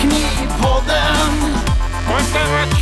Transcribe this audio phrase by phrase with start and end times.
[0.00, 1.32] Knivpodden,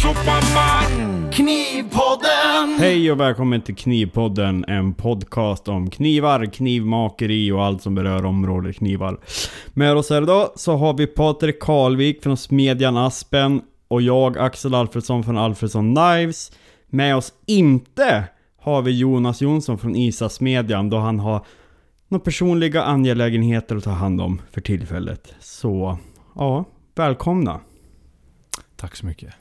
[0.03, 2.79] superman Knivpodden.
[2.79, 8.77] Hej och välkommen till Knivpodden, en podcast om knivar, knivmakeri och allt som berör området
[8.77, 9.19] knivar.
[9.67, 14.75] Med oss här idag så har vi Patrik Karlvik från Smedjan Aspen och jag Axel
[14.75, 16.53] Alfredsson från Alfredsson Knives.
[16.87, 18.25] Med oss inte
[18.63, 21.45] har vi Jonas Jonsson från Isa Smedjan då han har
[22.11, 25.35] några personliga angelägenheter att ta hand om för tillfället.
[25.41, 25.99] Så,
[26.35, 26.65] ja,
[26.95, 27.61] välkomna.
[28.77, 29.35] Tack så mycket.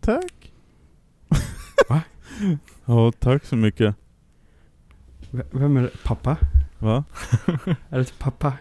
[0.00, 0.52] Tack.
[1.88, 2.00] Va?
[2.84, 3.94] Ja, tack så mycket.
[5.30, 5.90] V- Vem är det?
[6.04, 6.36] Pappa?
[6.78, 7.04] Va?
[7.88, 8.52] Är det pappa?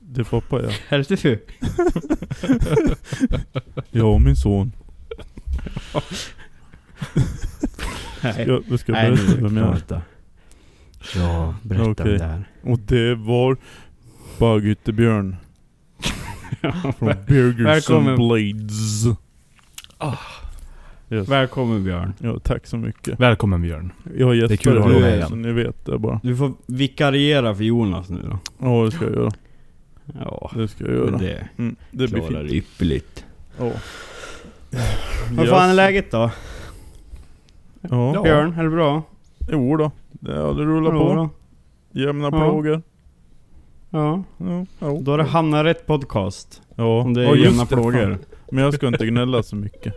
[0.00, 0.70] Det är pappa ja.
[0.96, 1.22] Är det
[3.92, 4.02] du?
[4.02, 4.72] Och min son.
[8.22, 8.44] Nej.
[8.48, 10.00] Jag, jag ska Nej, berätta nu vem jag är.
[11.14, 12.12] Ja, berätta Okej.
[12.12, 12.44] om det här.
[12.62, 13.56] Och det var
[14.38, 15.36] Baggyttebjörn.
[16.98, 19.06] Från Burgers and Blades.
[19.98, 20.16] Ah.
[21.10, 21.28] Yes.
[21.28, 22.12] Välkommen Björn.
[22.18, 23.20] Ja, tack så mycket.
[23.20, 23.92] Välkommen Björn.
[24.16, 25.42] Jag har är kul att ha dig med igen.
[25.42, 26.20] ni vet det bara.
[26.22, 28.38] Du får vikariera för Jonas nu då.
[28.58, 29.30] Ja, det ska jag göra.
[30.20, 31.16] Ja, Det ska jag göra.
[31.18, 32.52] det Mm, det blir fint.
[32.52, 33.24] ypperligt.
[33.58, 33.70] Ja.
[35.32, 36.30] Vad fan är läget då?
[37.80, 38.14] Ja.
[38.14, 38.22] Ja.
[38.22, 39.02] Björn, är det bra?
[39.52, 39.90] Jo då.
[40.10, 41.14] Det, det rullar Jo på.
[41.14, 41.30] då.
[42.00, 42.30] Jämna Ja.
[42.30, 42.82] plågor.
[43.90, 44.98] Ja, Ja, ja.
[45.00, 46.62] då har det hamnat rätt podcast.
[46.76, 48.18] Ja, Om det är just jämna det, plågor.
[48.52, 49.94] Men jag ska inte gnälla så mycket.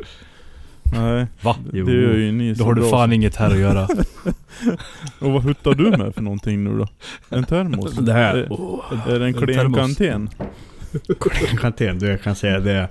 [0.96, 1.56] Nej, Va?
[1.72, 1.90] det Jo.
[1.90, 2.90] gör ju ni Då så har du bra.
[2.90, 3.88] fan inget här att göra.
[5.20, 6.88] Och vad huttar du med för någonting nu då?
[7.30, 7.92] En termos?
[7.96, 8.36] Det här.
[8.36, 9.78] Är, är det en en klen termos.
[9.80, 10.30] kantén?
[11.60, 12.90] Kantén, du jag kan säga det.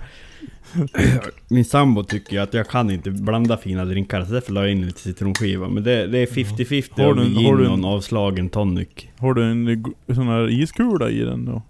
[1.49, 4.71] Min sambo tycker ju att jag kan inte blanda fina drinkar så därför la jag
[4.73, 5.69] in lite citronskiva.
[5.69, 8.89] Men det, det är 50-50 Har av du en- gin och en avslagen tonic.
[9.19, 9.85] Har du en
[10.15, 11.63] sån här iskula i den då?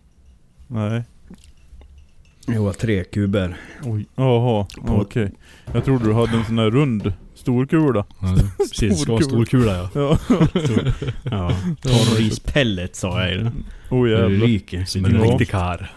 [0.67, 1.03] Nej.
[2.47, 3.57] Jo, tre kuber.
[3.85, 4.07] Oj.
[4.17, 5.31] Jaha, okej.
[5.73, 8.05] Jag trodde du hade en sån här rund storkula.
[8.59, 9.89] Precis, Stor stor, stor kula ja.
[9.95, 10.19] Ja.
[11.23, 13.65] Ja, torrrispellet sa jag den.
[13.91, 14.47] Oh Det jävlar.
[14.47, 14.85] ryker.
[14.85, 15.23] Som en Ja.
[15.25, 15.91] riktig kar.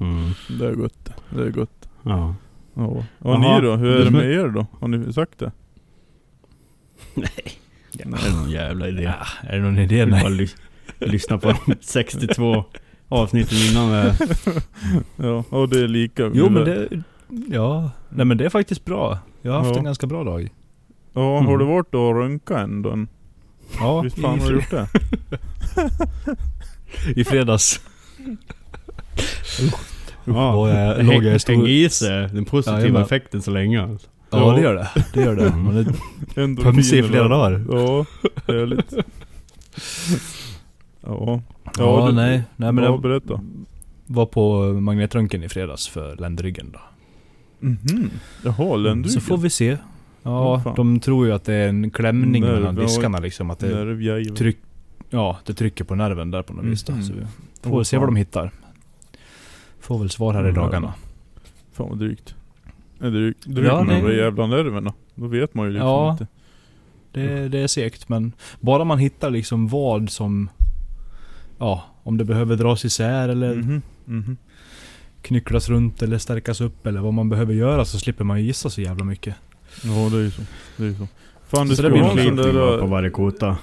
[0.00, 0.30] Mm.
[0.58, 1.08] Det är gott.
[1.30, 1.85] Det är gott.
[2.06, 2.34] Ja.
[2.74, 2.82] Ja.
[2.84, 3.60] Och Jaha.
[3.60, 3.76] ni då?
[3.76, 4.66] Hur är det med er då?
[4.80, 5.52] Har ni sagt det?
[7.14, 7.28] Nej.
[7.92, 9.02] Det är någon jävla idé.
[9.02, 10.06] Ja, är det någon idé?
[10.06, 10.20] Nej.
[10.22, 10.56] bara lys-
[10.98, 12.64] lyssna på de 62
[13.08, 13.94] avsnitten innan.
[13.94, 14.14] eh.
[15.16, 16.30] Ja, och det är lika.
[16.34, 16.88] Jo men det...
[17.48, 17.90] Ja.
[18.08, 19.18] Nej men det är faktiskt bra.
[19.42, 19.78] Jag har haft Ja.
[19.78, 20.48] en ganska bra dag.
[21.12, 21.58] Ja, har Mm.
[21.58, 23.06] du varit och röntgat ändå?
[23.80, 24.88] Ja, Visst fan i, har du gjort det?
[27.20, 27.80] i fredags.
[30.26, 33.02] Ja, Då är- låg jag i stor- Häng i sig den positiva Jajamän.
[33.02, 33.82] effekten så länge.
[33.82, 34.08] Alltså.
[34.30, 34.88] Ja det gör det.
[35.14, 35.56] Det gör det.
[35.56, 35.86] Man är
[36.42, 37.64] Ändå pumsig i flera dagar.
[37.70, 38.04] Ja,
[38.46, 38.94] härligt.
[41.00, 41.40] Ja.
[41.78, 42.42] Ja, du- nej.
[42.56, 43.40] Nej men ja, jag berätta.
[44.06, 46.78] var på magnetröntgen i fredags för ländryggen då.
[47.60, 48.10] Mhm.
[48.44, 49.20] Jaha, ländryggen.
[49.20, 49.76] Så får vi se.
[50.22, 50.74] Ja, fan.
[50.76, 52.82] de tror ju att det är en klämning Nerv, mellan ja.
[52.82, 53.50] diskarna liksom.
[53.50, 54.58] Att det tryck,
[55.10, 56.92] ja, det trycker på nerven där på något vis då.
[56.92, 57.02] Mhm.
[57.02, 57.20] Så vi
[57.62, 58.50] får Åh, väl se vad de hittar.
[59.86, 60.94] Får väl svar här i Mm, dagarna.
[61.72, 62.34] Fan vad drygt.
[63.00, 63.46] Är det drygt?
[63.46, 64.92] Drygt Ja, med det- de jävla nerverna.
[65.14, 66.12] Då vet man ju liksom Ja.
[66.12, 66.26] inte.
[67.12, 70.48] Det, det är segt men bara man hittar liksom vad som...
[71.58, 73.82] Ja, om det behöver dras isär eller Mhm.
[74.04, 74.36] Mhm.
[75.22, 78.70] knycklas runt eller stärkas upp eller vad man behöver göra så slipper man ju gissa
[78.70, 79.34] så jävla mycket.
[79.84, 80.42] Ja, det är ju så.
[80.76, 81.08] Det är ju så.
[81.46, 82.78] Fan, Så ska blir vara en sån där...
[82.78, 83.56] på varje kota.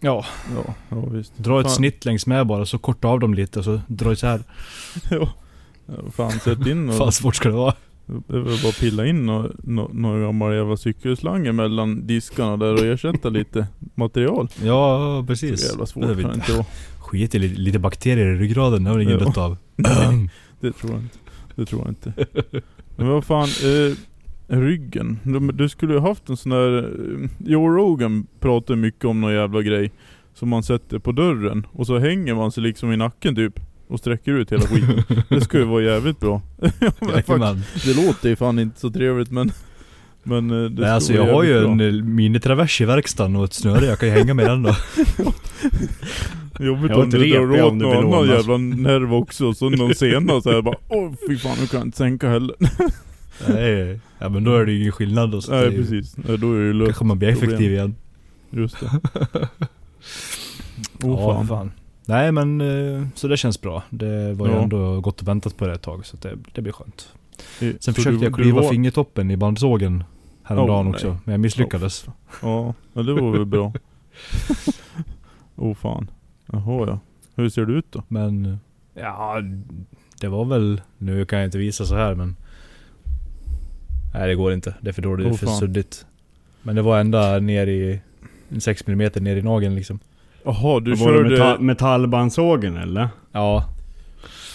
[0.00, 0.24] Ja,
[0.54, 1.38] Ja, ja visst.
[1.38, 1.74] dra ett Fan.
[1.76, 4.40] snitt längs med bara så korta av dem lite och så dra isär.
[5.10, 5.28] ja.
[5.86, 5.94] ja.
[6.12, 6.94] Fan, sätt in och...
[6.96, 7.74] Fan svårt ska det vara.
[8.06, 12.72] Det är väl bara pilla in några nå, nå gammal jävla cykelslang mellan diskarna där
[12.72, 14.48] och ersätta lite material.
[14.62, 15.68] Ja, Så precis.
[15.70, 16.64] jävla svårt kan det inte- inte vara.
[16.98, 19.24] Skit i lite, lite bakterier i ryggraden, det har väl ingen Ja.
[19.26, 19.56] dött av.
[19.76, 20.30] Nej,
[20.60, 21.18] det tror jag inte.
[21.54, 22.12] Det tror jag inte.
[22.96, 23.96] Men vad fan, eh,
[24.48, 25.18] ryggen.
[25.22, 26.78] Du, du skulle ju haft en sån där...
[26.78, 29.90] Eh, Joe Rogan pratar mycket om någon jävla grej.
[30.34, 33.60] Som man sätter på dörren och så hänger man sig liksom i nacken typ.
[33.88, 35.02] Och sträcker ut hela skiten.
[35.28, 36.42] Det skulle ju vara jävligt bra.
[36.80, 39.52] ja, det låter ju fan inte så trevligt men...
[40.22, 41.86] Men eh, det Nej, alltså jag har ju jävligt en bra.
[41.86, 44.74] eh, minitravers i verkstaden och ett snöre, jag kan ju hänga med den då.
[46.64, 48.32] Jobbigt om du drar åt någon annan låna.
[48.32, 49.54] jävla nerv också.
[49.54, 52.56] Så någon sena så här bara Åh fy fan nu kan jag inte sänka heller.
[53.48, 55.40] Nej, ja men då är det ju ingen skillnad då.
[55.42, 56.16] Så Nej ju- precis.
[56.16, 56.86] Nej, då är det löst.
[56.88, 57.72] Kanske man blir effektiv problem.
[57.72, 57.94] igen.
[58.50, 59.00] Just det.
[61.02, 61.46] Åh ja, fan.
[61.46, 61.72] fan.
[62.06, 63.82] Nej men, eh, så det känns bra.
[63.90, 64.62] Det var ju Ja.
[64.62, 67.08] ändå gott och väntat på det ett tag, så det, det blir skönt.
[67.38, 70.04] Eh, Sen så försökte du- jag kliva var- fingertoppen i bandsågen
[70.42, 71.18] häromdagen Åh, också, nej.
[71.24, 72.06] men jag misslyckades.
[72.42, 73.72] Ja, ja det var väl bra.
[75.56, 76.10] Oh, fan.
[76.52, 76.98] Jaha ja.
[77.34, 78.02] Hur ser det ut då?
[78.08, 78.58] Men,
[78.94, 79.36] ja,
[80.20, 82.36] Det var väl, nu kan jag inte visa så här men...
[84.18, 84.74] Nej det går inte.
[84.80, 85.56] Det är för dåligt, det är Åh, för fan.
[85.56, 86.06] suddigt.
[86.62, 88.00] Men det var ända ner i...
[88.48, 89.98] en 6 mm ner i nageln liksom.
[90.44, 91.30] Jaha, du var det körde...
[91.30, 93.08] metall, metallbandsågen eller?
[93.32, 93.64] Ja.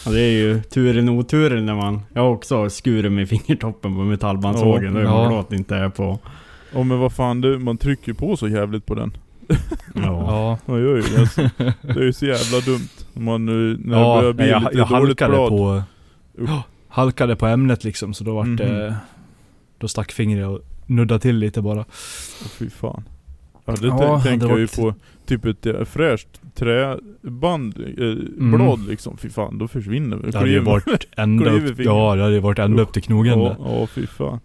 [0.06, 2.02] Ja, det är ju turen oturen när man...
[2.14, 4.96] Jag har också skurit med fingertoppen på metallbandsågen.
[4.96, 5.46] Ja, är ja.
[5.50, 6.20] det inte är på...
[6.74, 9.18] Ja men vad fan, det, man trycker på så jävligt på den.
[9.48, 9.58] Ja.
[9.96, 10.58] Ja.
[10.66, 11.50] Man gör ju det alltså.
[11.82, 12.90] Det är ju så jävla dumt.
[13.14, 15.50] Man, när det Ja, börjar bli jag, lite jag dåligt halkade blad.
[15.50, 15.84] på...
[16.40, 16.50] Usch.
[16.88, 18.96] Halkade på ämnet liksom så då vart det...
[19.82, 21.80] Då stack fingret och nuddade till lite bara.
[21.80, 23.04] Åh, fy fan.
[23.66, 24.94] Ja det Ja, tänker jag ju på
[25.26, 29.18] typ ett eh, fräscht träband, eh, blad liksom.
[29.18, 30.38] Fy fan, då försvinner det.
[30.38, 31.80] Hade ju varit ända upp...
[31.80, 34.40] Ja, det hade ju varit ända upp till knogen Ja, ja fy fan.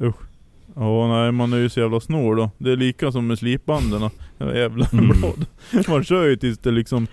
[0.00, 0.16] Usch.
[0.74, 2.50] Ja nej man är ju så jävla snår då.
[2.58, 4.10] Det är lika som med slipbanden.
[4.38, 5.08] Jävla Mm.
[5.08, 5.46] blad.
[5.88, 7.06] Man kör ju tills det liksom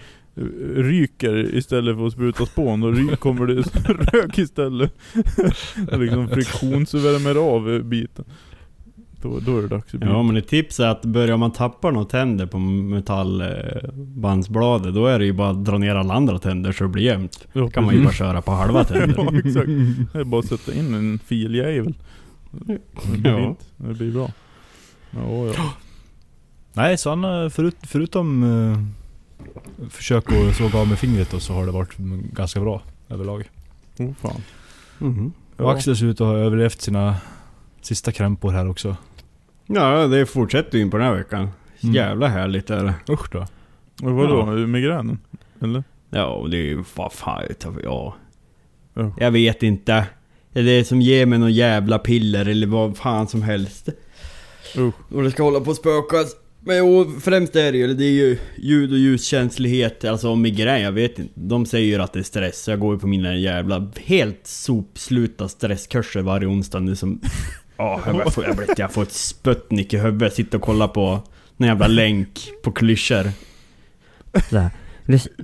[0.75, 2.83] ryker istället för att spruta spån.
[2.95, 3.53] Ry- kommer det
[4.13, 4.93] rök istället.
[5.91, 8.25] Liksom friktionsvärmer av eh, biten.
[9.21, 10.13] Då, då är det dags att byta.
[10.13, 15.19] Ja men ett tips är att börjar man tappa några tänder på metallbandsbladet Då är
[15.19, 17.47] det ju bara att dra ner alla andra tänder så det blir jämnt.
[17.53, 19.15] Ja, Då kan man ju bara köra på halva tänder.
[19.17, 19.67] Ja exakt.
[20.13, 21.93] Det är bara att sätta in en filjävel.
[22.51, 22.79] Det blir
[23.31, 23.37] Ja.
[23.37, 23.59] fint.
[23.77, 24.31] Det blir bra.
[25.11, 25.53] Ja, ja.
[26.73, 28.77] Nej, så han, eh, förut, förutom uh,
[29.89, 33.49] försök att såga av med fingret då, så har det varit mm, ganska bra överlag.
[33.99, 34.41] Oh fan.
[34.97, 35.33] Mhm.
[35.57, 37.15] Och Axel ser ut att ha överlevt sina
[37.81, 38.97] sista krämpor här också.
[39.65, 41.49] Ja det fortsätter ju in på den här veckan.
[41.81, 41.95] Mm.
[41.95, 43.13] Jävla härligt är det.
[43.13, 43.47] Usch då.
[44.01, 44.45] Och vadå?
[44.45, 45.19] Migränen?
[45.61, 45.83] Eller?
[46.09, 47.43] Ja och det är ju vad fan
[47.83, 48.15] ja.
[48.93, 49.13] Ja.
[49.17, 50.05] Jag vet inte.
[50.53, 53.89] Det är det som ger mig någon jävla piller eller vad fan som helst.
[54.77, 54.93] Usch.
[55.11, 56.35] Och det ska hålla på att spökas.
[56.65, 60.91] Men jo, främst är det ju, det är ju ljud och ljuskänslighet, alltså migrän, jag
[60.91, 61.31] vet inte.
[61.35, 64.47] De säger ju att det är stress, så jag går ju på mina jävla helt
[64.47, 67.21] sopsluta stresskurser varje onsdag nu som...
[67.77, 71.19] Ja, jag, får, jag, vet, jag får ett sputnik i huvudet, sitter och kollar på
[71.57, 73.31] en jävla länk på klyschor.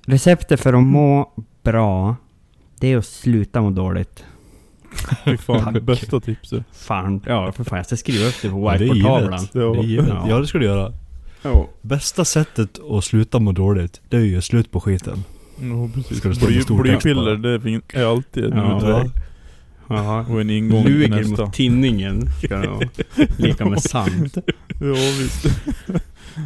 [0.05, 1.33] Receptet för att må
[1.63, 2.15] bra,
[2.79, 4.23] det är att sluta må dåligt.
[5.25, 5.83] Fy fan, Tack.
[5.83, 6.63] bästa tipset.
[6.73, 9.47] Fan, ja för fan jag ska skriva upp det på whiteboardtavlan.
[9.53, 9.59] Ja.
[9.61, 10.07] Det är givet.
[10.07, 10.25] Ja.
[10.29, 10.93] Ja, det ska du göra.
[11.41, 11.67] Ja.
[11.81, 15.23] Bästa sättet att sluta må dåligt, det är ju att slut på skiten.
[15.61, 16.17] Ja precis.
[16.17, 17.35] Ska det stå med Bly, stor text blypiller, bara?
[17.35, 18.77] det är fin- är alltid en Ja.
[18.77, 19.11] utväg.
[19.89, 20.25] Jaha.
[20.29, 21.45] Och en ingång Luger nästa.
[21.45, 22.89] mot tinningen ska det vara.
[23.37, 24.37] Lika med sant.
[24.81, 25.45] Ja visst.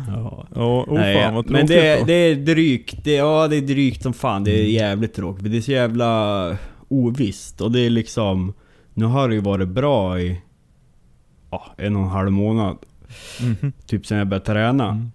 [0.07, 0.48] Ja.
[0.56, 3.04] Ja, oh Nej, fan vad men det, är- det är drygt.
[3.04, 4.44] Det, ja, det är drygt som fan.
[4.44, 5.51] Det är jävligt tråkigt.
[5.51, 6.57] Det är så jävla
[6.88, 7.62] ovisst.
[7.62, 8.54] Och det är liksom...
[8.94, 10.42] Nu har det ju varit bra i...
[11.51, 12.78] Ja, en och en halv månad.
[13.42, 13.74] Mhm.
[13.86, 14.89] Typ sen jag började träna.
[14.89, 15.12] Mm.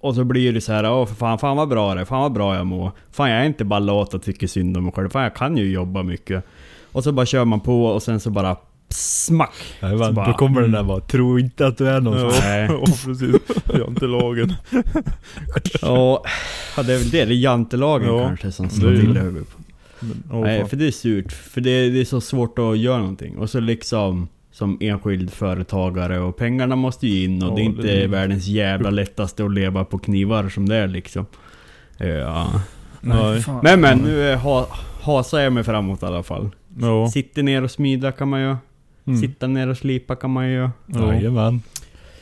[0.00, 2.20] Och så blir det så här, åh för fan, fan vad bra det är, fan
[2.20, 2.92] vad bra jag mår.
[3.12, 5.56] Fan jag är inte bara lat och tycker synd om mig själv, fan jag kan
[5.56, 6.44] ju jobba mycket.
[6.92, 8.56] Och så bara kör man på och sen så bara
[8.88, 9.54] smack!
[9.80, 10.88] Jajamän, Så bara, då kommer den där mm.
[10.88, 12.62] bara 'Tro inte att du är någon' Nej.
[12.70, 13.36] ja precis.
[13.78, 14.52] Jantelagen.
[15.82, 16.24] Ja,
[16.76, 19.48] det är väl det, det är jantelagen Ja, kanske som slår till i huvudet.
[20.00, 20.68] Men, oh, Nej, fan.
[20.68, 21.32] för det är surt.
[21.32, 23.38] För det, det är så svårt att göra någonting.
[23.38, 27.64] Och så liksom som enskild företagare och pengarna måste ju in och Ja, det är
[27.64, 31.26] inte det är- världens jävla lättaste att leva på knivar som det är liksom.
[31.98, 32.60] Ja.
[33.00, 33.44] Nej.
[33.62, 34.68] Men men, nu eh, ha,
[35.02, 36.50] hasar jag mig framåt i alla fall.
[36.80, 37.08] Ja.
[37.08, 38.56] Sitter ner och smida kan man ju.
[39.06, 39.18] Mm.
[39.20, 40.68] Sitta ner och slipa kan man ju.
[40.86, 41.14] Ja.
[41.14, 41.62] Jajamän.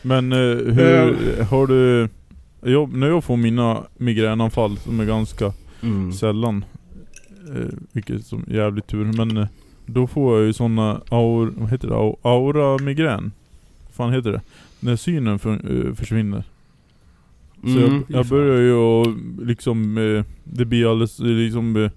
[0.03, 0.39] Men eh,
[0.75, 2.09] hur har du...
[2.65, 6.13] Jag, när jag får mina migränanfall som är ganska Mm.
[6.13, 6.65] sällan,
[7.57, 9.47] eh, vilket som jävligt tur, men eh,
[9.87, 11.95] då får jag ju såna aur, vad heter det?
[11.95, 13.33] Au- Aura-migrän.
[13.87, 14.41] Vad fan heter det?
[14.81, 16.45] När synen för, eh, försvinner.
[17.63, 18.05] Så Mm.
[18.09, 19.07] jag, jag börjar ju och
[19.43, 21.91] liksom, eh, det blir alldeles eh, liksom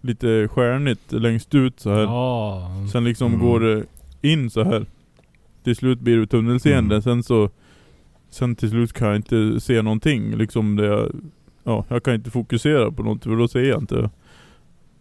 [0.00, 2.00] lite stjärnigt längst ut så här.
[2.00, 2.70] Ja.
[2.92, 3.46] Sen liksom Mm.
[3.46, 3.84] går det
[4.22, 4.86] in så här.
[5.64, 7.02] Till slut blir det tunnelseende, Mm.
[7.02, 7.50] sen så
[8.32, 11.10] Sen till slut kan jag inte se någonting liksom det jag,
[11.64, 14.10] Ja, jag kan inte fokusera på något för då ser jag inte.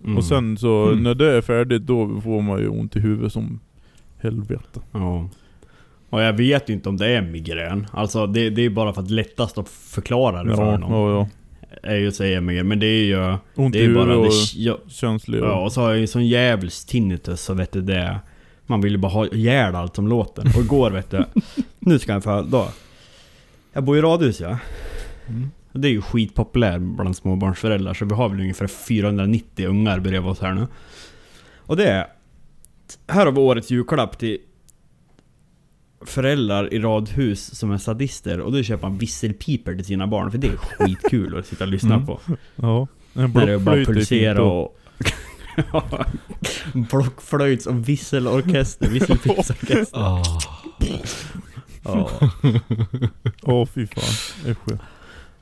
[0.03, 0.17] Mm.
[0.17, 1.03] Och sen så Mm.
[1.03, 3.59] när det är färdigt då får man ju ont i huvudet som
[4.17, 4.79] helvete.
[4.91, 5.29] Ja.
[6.09, 7.87] Och jag vet ju inte om det är migrän.
[7.91, 10.91] Alltså det, det är bara för att lättast att förklara det för Ja, någon.
[10.91, 11.27] ja, ja.
[11.89, 12.67] Är ju att säga migrän.
[12.67, 13.35] Men det är ju...
[13.55, 14.17] Ont Det i är ju huvudet bara...
[14.17, 15.39] och Det, ja, känslig.
[15.39, 18.19] ja, och- och så har jag ju sån jävels tinnitus så vet du det...
[18.65, 20.41] Man vill ju bara ha ihjäl allt som låter.
[20.57, 21.25] Och igår vet du...
[21.79, 22.41] Nu ska jag få...
[22.41, 22.67] Då.
[23.73, 24.57] Jag bor i radhus ja.
[25.27, 25.49] Mm.
[25.81, 30.39] Det är ju skitpopulärt bland småbarnsföräldrar så vi har väl ungefär 490 ungar bredvid oss
[30.39, 30.67] här nu.
[31.57, 32.07] Och det är...
[33.07, 34.37] Här har vi årets julklapp till
[36.05, 40.37] föräldrar i radhus som är sadister och då köper man visselpiper till sina barn för
[40.37, 42.05] det är skitkul att sitta och lyssna Mm.
[42.07, 42.19] på.
[42.55, 42.87] Ja.
[43.13, 44.75] När det bara pulserar och...
[46.73, 49.99] Blockflöjts och visselorkester, visselpipsorkester.
[49.99, 50.23] Ah.
[53.43, 54.51] Åh fy fan.
[54.51, 54.79] Usch.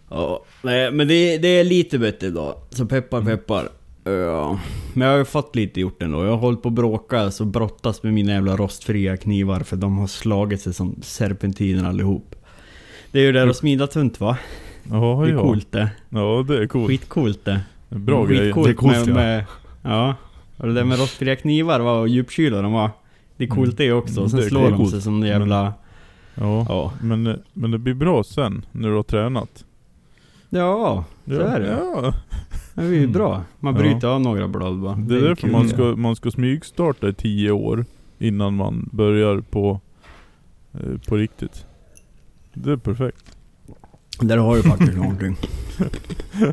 [0.10, 0.44] Ja.
[0.62, 2.56] Nej men det, det är lite bättre idag.
[2.70, 3.70] Så peppar peppar.
[4.04, 4.60] Ja.
[4.94, 6.24] Men jag har ju fått lite gjort ändå.
[6.24, 9.98] Jag har hållit på att bråka och brottas med mina jävla rostfria knivar för de
[9.98, 12.36] har slagit sig som serpentiner allihop.
[13.12, 14.38] Det är ju där att smida tunt va?
[14.92, 15.42] Ja, Det är ja.
[15.42, 15.90] coolt det.
[16.10, 16.88] Ja, det är coolt.
[16.88, 17.62] Skitcoolt det.
[17.90, 18.28] Bra.
[18.28, 19.14] Skitcoolt Det är coolt, med, ja.
[19.14, 19.46] med,
[19.82, 20.16] ja.
[20.58, 22.90] Och det där med rostfria knivar va, och djupkyla de var.
[23.38, 24.22] Det är coolt det också.
[24.22, 25.74] Och sen Mm, Det slår de sig som jävla...
[26.36, 26.66] Ja.
[26.70, 26.94] Ja.
[27.02, 29.64] Men, men det blir bra sen, när du har tränat.
[30.50, 31.68] Ja, så är det.
[31.68, 32.14] Ja.
[32.74, 33.44] Det är ju bra.
[33.60, 33.82] Man Ja.
[33.82, 34.96] bryter av några blad bara.
[34.96, 35.52] Det är därför kul.
[35.52, 37.86] man ska, man ska smygstarta i tio år
[38.20, 39.80] innan man börjar på,
[40.74, 41.66] eh, på riktigt.
[42.54, 43.38] Det är perfekt.
[44.22, 45.36] Där har du faktiskt någonting.
[45.78, 46.44] Ja,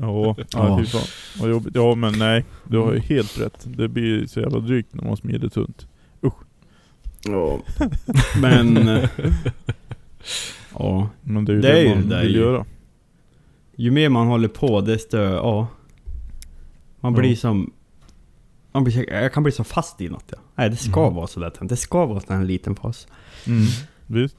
[0.00, 0.36] ja.
[0.52, 0.78] Ja.
[0.80, 1.02] fy fan.
[1.40, 1.74] Vad jobbigt.
[1.74, 3.64] Ja men nej, du har ju helt rätt.
[3.64, 5.86] Det blir så jävla drygt när man smider tunt.
[7.24, 7.58] Ja.
[8.42, 8.78] Men...
[10.78, 11.08] Ja.
[11.22, 12.40] Men det är ju Det det, är ju man det vill ju.
[12.40, 12.64] göra.
[13.82, 15.16] Ju mer man håller på desto...
[15.18, 15.66] Ja.
[17.00, 17.36] Man blir Ja.
[17.36, 17.72] som...
[18.72, 20.38] Man blir, jag kan bli så fast i något ja.
[20.54, 21.14] Nej det ska Mm.
[21.14, 21.58] vara så lätt.
[21.60, 23.06] Det ska vara en liten fas.
[23.46, 23.62] Mm.
[24.06, 24.36] Visst?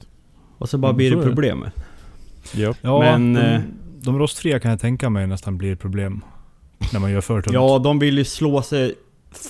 [0.58, 1.72] Och så bara Mm, blir så det problemet.
[2.54, 2.76] Japp.
[2.80, 3.60] Ja, Men, de, eh,
[4.00, 6.24] de rostfria kan jag tänka mig nästan blir problem.
[6.92, 7.54] När man gör för tunt.
[7.54, 8.94] Ja, de vill ju slå sig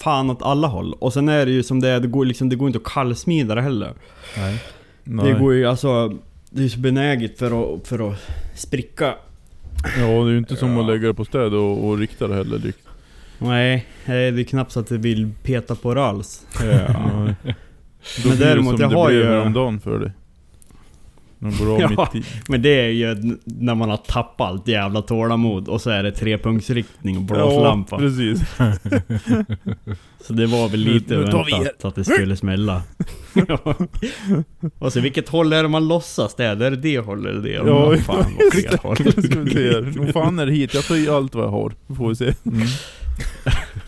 [0.00, 0.92] fan åt alla håll.
[0.92, 2.84] Och sen är det ju som det är, det går, liksom, det går inte att
[2.92, 3.94] kallsmida det heller.
[4.36, 4.62] Nej.
[5.04, 5.32] Nej.
[5.32, 6.12] Det går ju alltså...
[6.50, 8.18] Det är så benäget för att, för att
[8.54, 9.14] spricka.
[9.98, 10.80] Ja, det är ju inte som Ja.
[10.80, 12.58] att lägga det på städ och, och rikta det heller.
[12.58, 12.78] Direkt.
[13.38, 16.46] Nej, det är knappt så att det vill peta på det alls.
[18.22, 20.12] Då Men däremot, det som jag det har blev ju- häromdagen för dig.
[21.44, 21.88] De går av Ja.
[22.12, 22.28] mitt i.
[22.48, 26.12] Men det är ju när man har tappat allt jävla tålamod och så är det
[26.12, 27.96] trepunktsriktning och blåslampa.
[27.96, 28.40] Ja, precis.
[30.26, 32.82] så det var väl lite Nu vi väntat att det skulle smälla.
[33.48, 33.58] Ja.
[34.78, 36.56] och så vilket håll är det man låtsas det är?
[36.56, 37.50] Det är det hållet eller det?
[37.52, 38.96] Ja, Ja, fan vad fel håll.
[39.54, 39.92] Nu.
[39.96, 40.74] Nog fan är det hit.
[40.74, 41.72] Jag tar i allt vad jag har.
[41.96, 42.34] Får vi se.
[42.46, 42.66] Mm.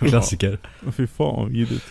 [0.08, 0.58] Klassiker.
[0.86, 1.86] Åh, Fy fan vad vidrigt.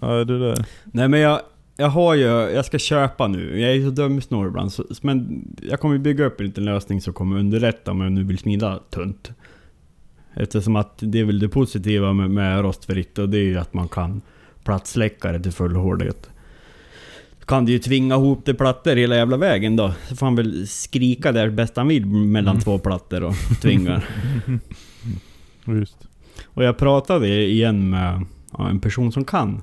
[0.00, 0.64] Nej det där.
[0.84, 1.40] Nej men jag,
[1.80, 3.60] jag har ju, jag ska köpa nu.
[3.60, 4.72] Jag är ju så dum i snår ibland.
[4.72, 8.24] Så, men jag kommer bygga upp en liten lösning som kommer underlätta om jag nu
[8.24, 9.30] vill smida tunt.
[10.34, 13.74] Eftersom att det är väl det positiva med, med rostfritt och det är ju att
[13.74, 14.20] man kan
[14.64, 16.30] plattsläcka det till full hårdhet.
[17.46, 19.92] Kan du ju tvinga ihop det plattor hela jävla vägen då.
[20.08, 22.62] Så får han väl skrika där bäst han vill mellan Mm.
[22.62, 24.02] två plattor och tvinga.
[25.64, 25.96] Just.
[26.44, 28.24] Och jag pratade igen med
[28.58, 29.62] ja, en person som kan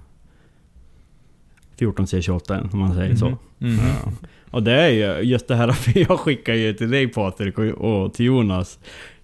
[1.77, 3.27] 14C28 om man säger så.
[3.27, 3.38] Mhm.
[3.58, 3.79] Mhm.
[3.79, 4.12] Ja.
[4.51, 8.13] Och det är ju just det här, för jag skickar ju till dig Patrik och,
[8.13, 8.79] till Jonas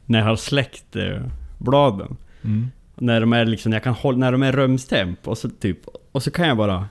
[0.06, 1.22] när jag har släckt eh,
[1.58, 2.18] bladen.
[2.44, 2.72] Mm.
[2.96, 5.78] När de är liksom, jag kan hålla, när de är rumstemp och så typ,
[6.12, 6.86] och så kan jag bara,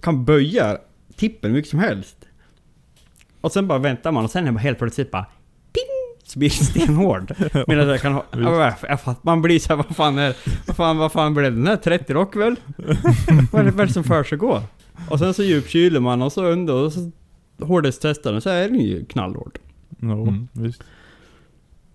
[0.00, 0.78] kan böja
[1.16, 2.16] tippen hur mycket som helst.
[3.40, 5.24] Och sen bara väntar man och sen är man helt plötsligt bara
[5.72, 6.24] ping!
[6.24, 7.34] Så blir det stenhård.
[7.66, 8.24] Medan jag kan ha,
[9.22, 11.76] man blir såhär, vad fan är, vad fan, vad fan blev den här?
[11.76, 12.56] 30 rock väl?
[13.52, 14.62] vad är det som för sig går?
[15.10, 17.10] Och sen så djupkyler man och så under och så
[17.60, 19.58] hårdhetstestar den så är den ju knallhård.
[20.00, 20.48] Ja, Mm.
[20.52, 20.82] visst.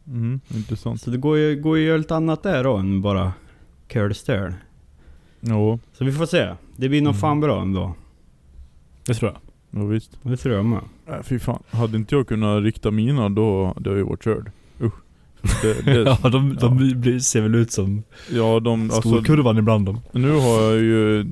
[0.08, 1.02] Mm, intressant.
[1.02, 3.34] Så det går ju, går ju lite annat där då än bara
[3.88, 4.54] curlstöl.
[5.42, 6.54] Ja, Så vi får se.
[6.76, 7.20] Det blir nog Mm.
[7.20, 7.96] fan bra ändå.
[9.06, 9.82] Det tror jag.
[9.82, 10.18] ja visst.
[10.22, 10.80] Det tror jag med.
[11.08, 11.64] Nej fy fan.
[11.70, 14.52] Hade inte jag kunnat rikta mina då hade jag ju varit körd.
[14.82, 14.94] Usch.
[15.62, 20.00] Det, det, Ja, de, de blir, ser väl ut som ja de, alltså, ibland de.
[20.12, 21.26] nu har jag ju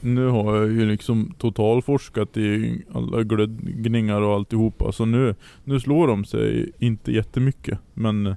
[0.00, 4.92] nu har jag ju liksom totalforskat i alla glödgningar och alltihopa.
[4.92, 7.78] Så nu, nu slår de sig inte jättemycket.
[7.94, 8.34] Men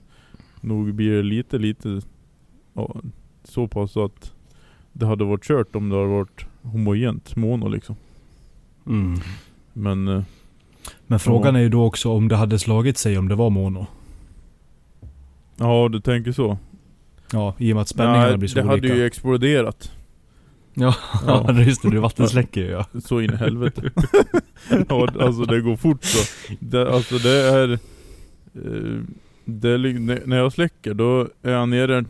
[0.62, 2.02] nog blir det lite, lite
[2.74, 2.96] ja,
[3.44, 4.32] så pass att
[4.94, 7.96] det hade varit kört om det hade varit homogent mono liksom.
[8.88, 9.20] Mm.
[9.74, 10.24] Men eh,
[11.08, 11.60] Men frågan Ja.
[11.60, 13.88] är ju då också om det hade slagit sig om det var mono.
[15.58, 16.58] ja du tänker så.
[17.32, 18.88] Ja, i och med att spänningarna Nej, blir så det olika.
[18.88, 19.92] hade ju exploderat.
[20.74, 20.96] Ja,
[21.28, 21.62] Ja.
[21.62, 21.90] just det.
[21.90, 22.86] Det vattensläcker ju ja.
[23.04, 23.92] Så in i helvete.
[24.90, 26.54] ja, alltså det går fort så.
[26.60, 27.72] Det, alltså det är...
[28.56, 29.00] Eh,
[29.46, 32.06] det när- jag släcker då är han nere...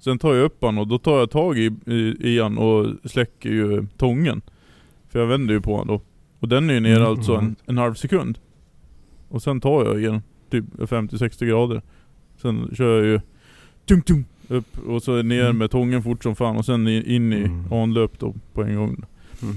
[0.00, 2.86] Sen tar jag upp han och då tar jag tag i, i, i han och
[3.04, 4.40] släcker ju tången.
[5.08, 6.00] För jag vänder ju på han då.
[6.40, 8.38] Och den är ju nere Mm, alltså en, en halv sekund.
[9.28, 11.82] Och sen tar jag igen typ 50-60 grader.
[12.42, 13.20] Sen kör jag ju
[13.86, 15.58] tung, tung, upp och så ner Mm.
[15.58, 17.72] med tången fort som fan och sen in i Mm.
[17.72, 19.04] anlöp då på en gång.
[19.42, 19.56] Mm.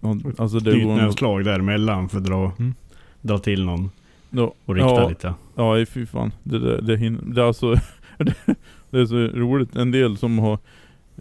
[0.00, 0.90] Och, Alltså det går nog...
[0.96, 2.74] Knytnävsslag däremellan för att dra, Mm.
[3.22, 3.90] dra till någon
[4.30, 5.34] Ja, och rikta ja, lite.
[5.54, 6.32] Ja, fy fan.
[6.42, 7.74] Det, det, det, hin- det är alltså...
[8.90, 9.76] Det är så roligt.
[9.76, 10.58] En del som har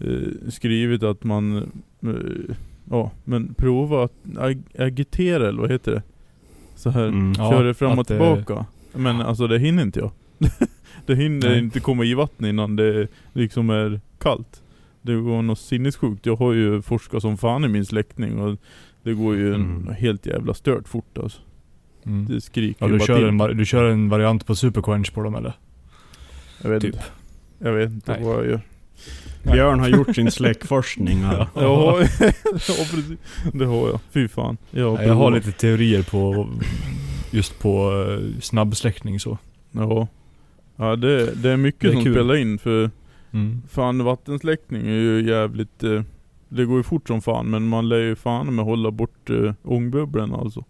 [0.01, 1.57] eh, skrivit att man,
[2.03, 2.55] eh,
[2.89, 6.01] ja men prova att ag- agitera eller vad heter det?
[6.75, 7.33] Så här, Mm.
[7.38, 8.65] Ja, kör det fram och tillbaka.
[8.93, 10.12] Men alltså det hinner inte jag.
[11.05, 11.59] det hinner Nej.
[11.59, 14.62] inte komma i vatten innan det liksom är kallt.
[15.01, 16.25] Det går något sinnessjukt.
[16.25, 18.57] Jag har ju forskat som fan i min släckning och
[19.03, 19.93] det går ju en Mm.
[20.00, 21.41] helt jävla stört fort alltså.
[22.05, 22.25] Mm.
[22.25, 23.25] Det skriker Ja, du, kör till.
[23.27, 25.53] en, du kör en variant på Superquench på dem eller?
[26.63, 26.93] Jag vet typ.
[26.93, 27.05] inte.
[27.59, 28.24] Jag vet inte Nej.
[28.24, 28.62] vad jag gör.
[29.43, 31.47] Björn har gjort sin släckforskning här.
[31.55, 31.75] Ja.
[31.75, 32.00] Har,
[32.53, 33.17] ja precis.
[33.53, 34.00] Det har jag.
[34.12, 34.57] Fy fan.
[34.71, 36.50] Jag, Nej, Jag har lite teorier på
[37.31, 39.38] just på eh, snabbsläckning så.
[39.71, 40.07] Ja.
[40.75, 42.13] Ja det, det är mycket Det är som kul.
[42.13, 42.91] spelar in för
[43.34, 43.62] Mm.
[43.70, 46.01] fan vattensläckning är ju jävligt eh,
[46.50, 49.53] Det går ju fort som fan men man lär ju fan med hålla bort eh,
[49.63, 50.63] ångbubblorna alltså.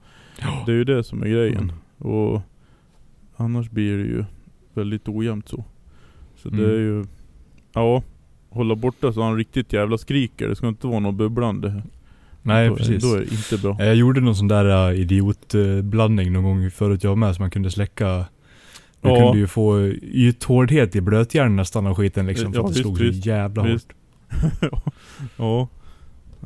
[0.66, 1.72] Det är ju det som är grejen.
[2.00, 2.12] Mm.
[2.14, 2.42] Och
[3.36, 4.24] annars blir det ju
[4.74, 5.64] väldigt ojämnt så.
[6.36, 6.70] Så det Mm.
[6.72, 7.06] är ju,
[7.74, 8.04] ja.
[8.50, 10.48] Hålla borta så han riktigt jävla skriker.
[10.48, 11.82] Det ska inte vara något bubblande.
[12.42, 13.04] Nej då, precis.
[13.04, 13.76] Då är det inte bra.
[13.86, 17.52] Jag gjorde någon sån där uh, idiotblandning någon gång förut jag var med så man
[17.52, 18.26] kunde släcka
[19.06, 19.18] Du Ja.
[19.24, 22.98] kunde ju få ythårdhet i blötjärn nästan av skiten liksom för Ja, att det slog
[22.98, 23.88] så jävla visst.
[24.62, 24.84] hårt.
[25.38, 25.68] ja.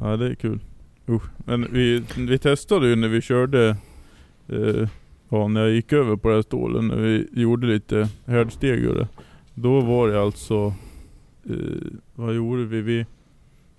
[0.02, 0.60] Ja det är kul.
[1.10, 1.24] Usch.
[1.38, 3.78] Men vi, vi testade ju när vi körde
[4.48, 4.88] eh,
[5.30, 8.96] Ja när jag gick över på det här stålet när vi gjorde lite härdsteg och
[8.96, 9.08] det.
[9.54, 10.74] Då var det alltså
[11.50, 11.56] eh,
[12.16, 12.82] Vad gjorde vi?
[12.82, 13.06] vi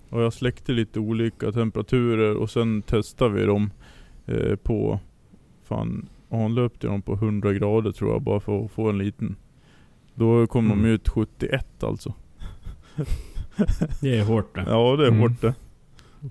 [0.09, 3.71] ja, jag släckte lite olika temperaturer och sen testade vi dem
[4.25, 4.99] eh, på
[5.67, 9.35] Fan anlöpte dem på 100 grader tror jag bara för att få en liten
[10.15, 10.91] Då kom de Mm.
[10.91, 12.13] ut 71 alltså.
[14.01, 14.65] Det är hårt det.
[14.67, 15.19] Ja det är Mm.
[15.19, 15.53] hårt det.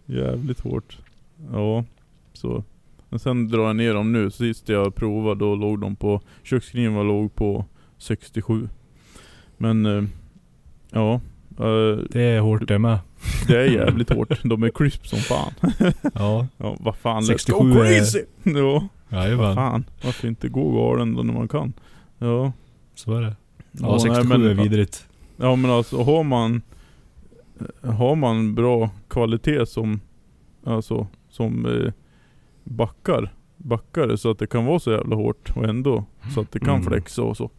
[0.07, 0.99] Jävligt hårt.
[1.53, 1.85] Ja,
[2.33, 2.65] så.
[3.09, 4.31] Men sen drar jag ner dem nu.
[4.31, 7.65] Sist jag provade då låg de på, kökskniven låg på
[7.99, 8.69] 67.
[9.57, 10.05] Men, eh,
[10.91, 11.15] ja.
[11.59, 12.99] eh, Det är hårt det med.
[13.49, 14.43] det är jävligt hårt.
[14.45, 15.53] De är crisp som fan.
[16.15, 17.23] Ja, Ja, vad fan.
[17.25, 18.25] 67 let's go är- crazy!
[19.11, 19.55] Ja, vad jajamän.
[19.55, 19.85] fan.
[20.05, 21.73] Varför inte gå galen då när man kan?
[22.19, 22.53] Ja.
[22.95, 23.37] Så är det.
[23.73, 25.07] Ja, nej, 67 men- är vidrigt.
[25.37, 26.63] Ja men alltså har man
[27.83, 30.01] Har man bra kvalitet som
[30.65, 31.93] Alltså som eh,
[32.65, 36.53] backar Backar det så att det kan vara så jävla hårt och ändå så att
[36.53, 36.83] det kan Mm.
[36.87, 37.51] flexa och så.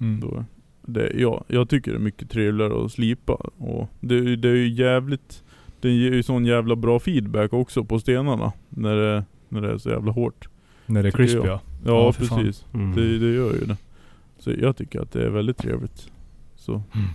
[0.00, 0.20] Mm.
[0.20, 0.44] Då,
[0.82, 4.68] det, ja, jag tycker det är mycket trevligare att slipa och det, det är ju
[4.68, 5.44] jävligt
[5.80, 9.78] Det ger ju sån jävla bra feedback också på stenarna när det, när det är
[9.78, 10.48] så jävla hårt.
[10.88, 11.46] När det är tycker crisp jag.
[11.46, 11.60] ja.
[11.84, 12.38] Ja, för fan.
[12.38, 12.64] precis.
[12.74, 12.96] Mm.
[12.96, 13.76] Det, det gör ju det.
[14.38, 16.10] Så jag tycker att det är väldigt trevligt.
[16.56, 16.72] Så.
[16.72, 17.08] Mm.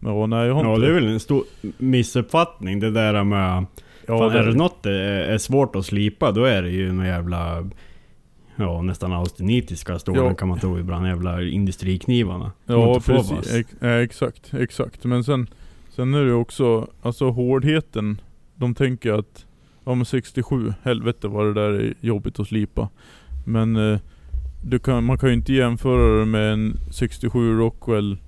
[0.00, 1.44] Ja, nej jag har Ja inte det är väl en stor
[1.78, 3.66] missuppfattning det där med...
[4.06, 6.92] Ja, fan, det är det något är, är svårt att slipa då är det ju
[6.92, 7.70] några jävla...
[8.56, 10.34] Ja nästan austenitiska stålen Ja.
[10.34, 11.06] kan man tro ibland.
[11.06, 12.52] Jävla industriknivarna.
[12.66, 13.54] Ja precis.
[13.54, 15.04] Ex ja, exakt, exakt.
[15.04, 15.46] Men sen,
[15.90, 18.20] sen är det också, alltså hårdheten.
[18.54, 19.46] De tänker att,
[19.84, 22.88] ja men 67, helvete vad det där är jobbigt att slipa.
[23.46, 23.98] Men eh,
[24.64, 28.18] du kan, man kan ju inte jämföra det med en 67 Rockwell,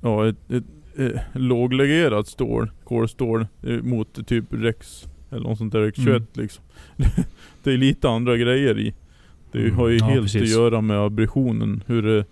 [0.00, 0.64] ja ett, ett,
[0.98, 6.26] eh, låglegerat stål, kolstål eh, mot typ Rex eller något sånt där X21 Mm.
[6.32, 6.64] liksom.
[7.62, 8.94] det är lite andra grejer i.
[9.52, 9.76] Det Mm.
[9.76, 10.42] har ju Ja, helt precis.
[10.42, 12.24] att göra med abrasionen, hur det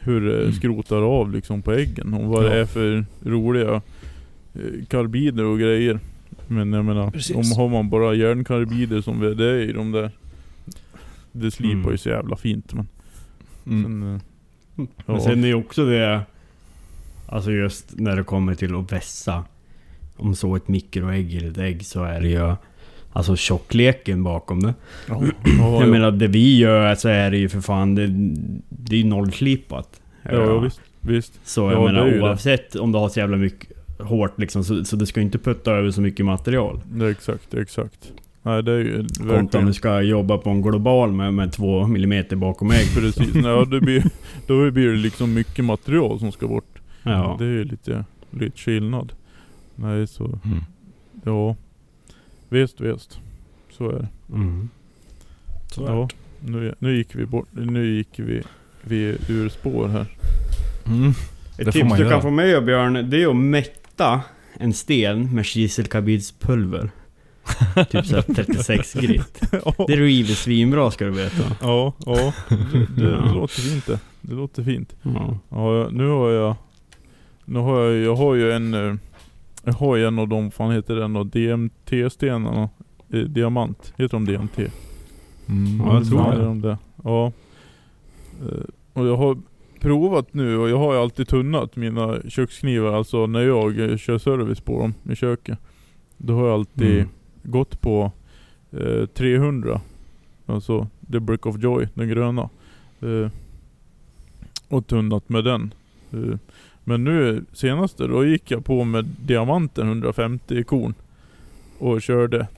[0.00, 0.52] hur det Mm.
[0.52, 2.48] skrotar av liksom på äggen och vad Ja.
[2.48, 3.74] det är för roliga
[4.54, 6.00] eh, karbider och grejer.
[6.48, 7.36] Men jag menar, Precis.
[7.36, 10.10] om har man bara järnkarbider som det är i de där
[11.32, 11.90] Det slipar Mm.
[11.90, 12.86] ju så jävla fint men
[13.66, 13.82] Mm.
[13.84, 14.20] sen, eh,
[14.74, 15.20] Men ja.
[15.20, 16.20] sen är ju också det...
[17.26, 19.44] Alltså just när det kommer till att vässa.
[20.16, 22.54] Om så ett mikroägg eller ett ägg så är det ju...
[23.12, 24.74] Alltså tjockleken bakom det.
[25.08, 25.22] ja,
[25.58, 27.94] ja, Jag menar det vi gör så är det ju för fan...
[27.94, 28.06] Det,
[28.68, 30.00] det är ju nollslipat.
[30.22, 31.40] ja, ja visst, visst.
[31.44, 32.22] Så Ja, jag är menar ju det.
[32.22, 34.64] oavsett om du har så jävla mycket hårt liksom.
[34.64, 36.80] Så, så du ska inte putta över så mycket material.
[36.92, 38.12] Det är exakt, exakt.
[38.42, 41.52] Nej det är ju Kontra om verkligen du ska jobba på en global med, med
[41.52, 42.86] två millimeter bakom ägg.
[42.94, 44.04] Precis, Nej, det blir,
[44.46, 46.78] då blir det liksom mycket material som ska bort.
[47.02, 47.36] Ja.
[47.38, 49.12] Det är ju lite, lite skillnad.
[49.74, 50.60] Nej så, Mm.
[51.24, 51.56] ja.
[52.48, 53.18] Visst, visst.
[53.70, 54.08] Så är det.
[54.34, 54.68] Mm.
[55.72, 56.08] Så Ja,
[56.40, 58.42] nu, nu gick vi bort, nu gick vi,
[58.82, 60.06] vi ur spår här.
[60.86, 61.12] Mm.
[61.58, 62.10] Ett tips du göra.
[62.10, 63.36] kan få med Björn, det är att
[63.98, 64.20] mätta
[64.58, 66.90] en sten med kiselkarbidspulver.
[67.90, 69.40] typ såhär 36 grit.
[69.86, 71.56] Det river svinbra ska du veta.
[71.60, 72.32] Ja, ja.
[72.48, 73.32] Det, det Ja.
[73.34, 74.00] låter fint det.
[74.20, 74.94] Det låter fint.
[75.02, 75.38] Ja.
[75.48, 76.56] Ja, nu har jag,
[77.44, 78.94] nu har jag, jag har ju en, eh,
[79.64, 82.68] jag har ju en av de, fan heter den då, DMT-stenarna.
[83.12, 84.58] Eh, diamant, heter de DMT?
[84.58, 85.80] Mm.
[85.86, 86.78] Ja, jag tror de det.
[87.04, 87.32] Ja.
[88.42, 89.38] Eh, Och jag har,
[89.80, 94.18] provat nu och jag har ju alltid tunnat mina köksknivar, alltså när jag eh, kör
[94.18, 95.58] service på dem i köket.
[96.16, 97.08] Då har jag alltid Mm.
[97.42, 98.12] gått på
[98.70, 99.80] eh, 300.
[100.46, 102.48] Alltså The Brick of Joy, den gröna.
[103.00, 103.30] Eh,
[104.68, 105.74] och tunnat med den.
[106.12, 106.38] Eh,
[106.84, 110.94] men nu senaste, då gick jag på med diamanten 150 korn.
[111.78, 112.48] Och körde.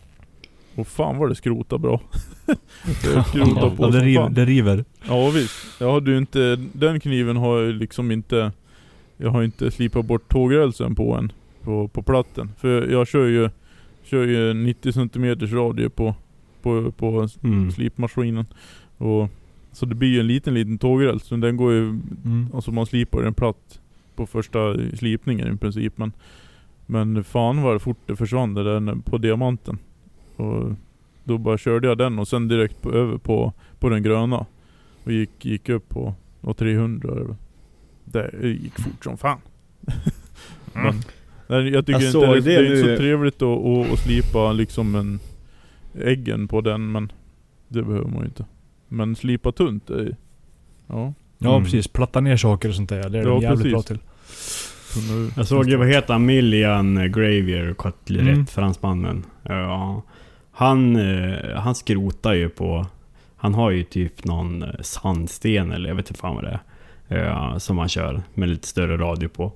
[0.75, 2.01] Och fan vad det skrota bra.
[3.03, 4.85] det skrotade på Ja, det, river, det river.
[5.09, 5.81] Ja visst.
[5.81, 8.53] Jag hade ju inte, den kniven har jag liksom inte
[9.17, 12.51] Jag har inte slipat bort tågrälsen på en På, på platten.
[12.59, 13.51] För jag kör ju
[14.03, 15.25] Kör ju 90 cm
[15.57, 16.15] radie på
[16.63, 17.71] På, på Mm.
[17.71, 18.45] slipmaskinen.
[18.99, 19.29] Och
[19.73, 21.31] Så det blir ju en liten liten tågräls.
[21.31, 21.83] Men den går ju
[22.25, 22.47] Mm.
[22.55, 23.81] Alltså man slipar den platt
[24.17, 26.13] På första slipningen i princip men
[26.87, 29.79] Men fan vad fort det försvann det där på diamanten.
[30.41, 30.73] Och
[31.25, 34.47] då bara körde jag den och sen direkt på, över på, på den gröna.
[35.05, 37.37] Och gick, gick upp på och 300 eller vad.
[38.05, 39.39] Det gick fort som fan.
[40.73, 40.95] Men,
[41.47, 44.53] nej, jag tycker Jag inte det, det, är inte så trevligt att, att, att slipa
[44.53, 45.21] liksom en
[46.05, 47.13] äggen på den men
[47.69, 48.45] det behöver man ju inte.
[48.89, 50.17] Men slipa tunt är
[50.87, 51.15] Ja.
[51.39, 51.65] Ja Mm.
[51.65, 53.09] precis, platta ner saker och sånt där.
[53.09, 53.73] Det är Ja, de jävligt precis.
[53.73, 53.99] bra till.
[55.37, 58.47] Jag såg ju, vad heter han, Millian Gravier, Cutlery, Mm.
[58.47, 59.25] fransmannen.
[59.43, 60.03] Ja.
[60.61, 62.87] Han, eh, han skrotar ju på...
[63.37, 66.61] Han har ju typ någon eh, sandsten eller jag vet inte fan vad det
[67.09, 67.27] är.
[67.53, 69.53] eh, som han kör med lite större radio på.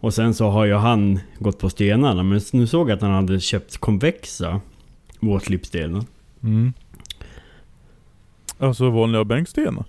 [0.00, 2.22] Och sen så har ju han gått på stenarna.
[2.22, 4.60] Men nu såg jag att han hade köpt konvexa
[5.20, 6.04] våtslipstenar.
[6.42, 6.72] Mm.
[8.58, 9.84] Alltså vanliga bänkstenar?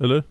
[0.00, 0.22] Eller?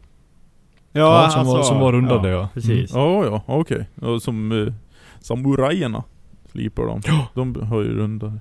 [0.92, 2.50] Ja, som var- som var rundade, ja.
[2.54, 2.92] Precis.
[2.94, 3.90] Ja, ja, okej.
[4.02, 4.74] Ja, som eh,
[5.20, 6.04] samurajerna
[6.52, 7.02] slipar de.
[7.34, 8.34] De har ju runda.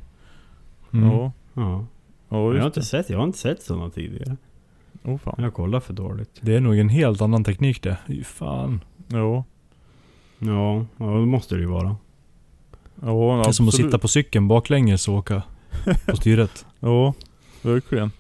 [0.95, 1.09] Mm.
[1.09, 1.85] Ja, Ja.
[2.29, 4.37] ja Jag har inte sett, jag har inte sett sådana tidigare.
[5.05, 5.35] Åh fan.
[5.39, 6.39] Jag kollar för dåligt.
[6.41, 7.97] Det är nog en helt annan teknik det.
[8.07, 8.81] Fy fan.
[9.09, 9.45] Ja.
[10.39, 11.97] Ja, ja det måste det ju vara.
[13.03, 13.75] Ja, Det är som att absolut.
[13.75, 15.43] sitta på cykeln baklänges och åka
[16.07, 16.67] på styret.
[16.81, 17.15] Ja,
[17.63, 18.11] verkligen.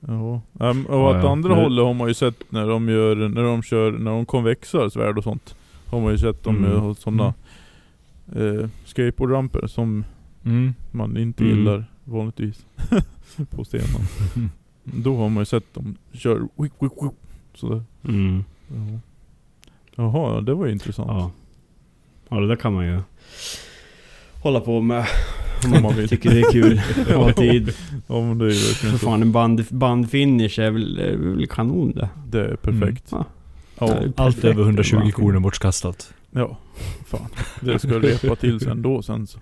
[0.00, 0.40] Ja.
[0.60, 1.30] Ehm, och Ja, åt ja.
[1.32, 4.26] andra Nu- hållet har man ju sett när de gör, när de kör, när de
[4.26, 5.54] konvexar svärd och sånt.
[5.86, 6.84] Har man ju sett dem Mm.
[6.86, 7.34] med sådana
[8.36, 10.04] eh, skateboardramper som
[10.44, 10.74] Mm.
[10.90, 11.58] man inte Mm.
[11.58, 12.66] gillar vanligtvis.
[13.50, 13.88] på stenen.
[14.84, 17.12] Då har man ju sett dem köra wick, wick, wick,
[17.54, 17.82] sådär.
[18.08, 18.44] Mm.
[18.68, 18.98] Ja.
[19.94, 21.08] Jaha, det var ju intressant.
[21.08, 21.30] Ja.
[22.28, 23.00] Ja, det där kan man ju
[24.42, 25.06] hålla på med.
[25.76, 26.08] Om man vill.
[26.08, 26.78] Tycker det är kul.
[27.14, 27.74] Ha tid.
[28.06, 29.06] Ja men det är ju verkligen För så.
[29.06, 32.08] fan en band, bandfinish är väl, är väl kanon det.
[32.28, 33.04] Det är perfekt.
[33.10, 33.24] Ja.
[33.78, 33.86] Ja.
[33.86, 34.44] Det är Allt perfekt.
[34.44, 35.12] över 120 Bandfinish.
[35.14, 36.14] korn är bortkastat.
[36.30, 36.56] ja.
[37.06, 37.26] Fan.
[37.60, 39.38] Det ska repa till sen då sen så.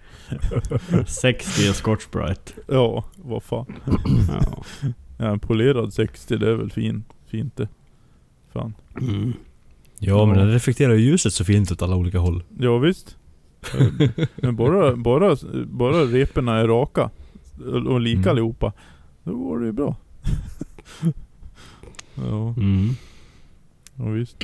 [1.07, 2.53] 60 Scotch Brite.
[2.67, 3.67] Ja, vad fan.
[4.29, 4.65] Ja.
[5.21, 7.69] Ja, en polerad 60 det är väl fin, fint det.
[8.53, 8.75] Fan.
[9.01, 9.33] Mm.
[9.99, 12.43] Ja, men den reflekterar ju ljuset så fint åt alla olika håll.
[12.59, 13.17] Ja visst.
[14.37, 15.37] Men bara, bara,
[15.67, 17.11] bara reporna är raka
[17.89, 18.31] och lika Mm.
[18.31, 18.73] allihopa.
[19.25, 19.97] Då går det ju bra.
[22.15, 22.91] ja, Mm.
[23.97, 24.37] ja visst.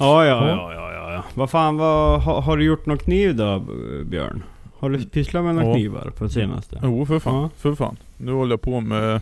[0.00, 1.24] Ja, ja, ja, ja, ja, ja.
[1.34, 3.62] Vad fan, vad, har, har du gjort någon kniv då,
[4.04, 4.42] Björn?
[4.78, 5.74] Har du pysslat med några Ja.
[5.74, 6.80] knivar på senaste?
[6.82, 7.50] Jo för fan, Ja.
[7.56, 7.96] för fan.
[8.16, 9.20] Nu håller jag på med,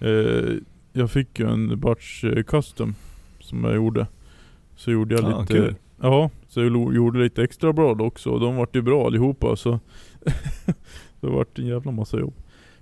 [0.00, 0.54] eh,
[0.92, 2.94] jag fick ju en batch eh, custom
[3.40, 4.06] som jag gjorde.
[4.76, 5.74] Så gjorde jag Ja, lite, kul.
[6.00, 9.56] ja, så jag lo- gjorde lite extra blad också och de vart ju bra allihopa
[9.56, 9.80] så
[11.20, 12.34] Det vart en jävla massa jobb.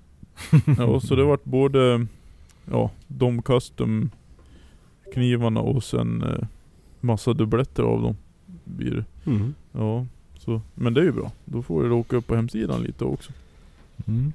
[0.78, 2.06] Ja, så det vart både,
[2.70, 4.10] ja, de custom
[5.14, 6.46] knivarna och sen eh,
[7.04, 8.16] massa dubbletter av dem.
[8.64, 8.90] Blir
[9.24, 9.30] det.
[9.30, 9.54] Mm.
[9.72, 10.06] Ja,
[10.38, 11.32] så, men det är ju bra.
[11.44, 13.32] Då får jag åka upp på hemsidan lite också.
[14.06, 14.32] Mm.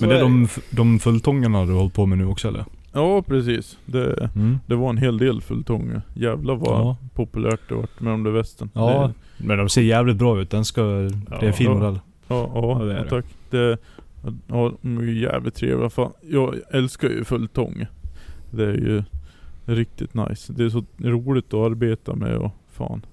[0.00, 2.64] Men det är är de, de fulltångarna du har hållit på med nu också eller?
[2.92, 3.78] Ja precis.
[3.86, 4.58] Det, Mm.
[4.66, 6.02] det var en hel del fulltånga.
[6.14, 6.96] Jävlar vad Ja.
[7.14, 8.70] populärt det vart med de där västen.
[8.74, 10.50] Ja, Det, men de ser jävligt bra ut.
[10.50, 10.82] Den ska...
[10.82, 11.74] det är en fin Ja.
[11.74, 12.00] modell.
[12.28, 13.08] ja, ja, Ja, det är ja, det.
[13.10, 13.24] tack.
[13.50, 13.78] Det,
[14.46, 15.90] ja, de är ju jävligt trevliga.
[15.90, 17.86] Fan, jag älskar ju fulltång.
[18.50, 19.02] Det är ju
[19.64, 20.52] riktigt nice.
[20.52, 23.06] Det är så roligt att arbeta med och fan.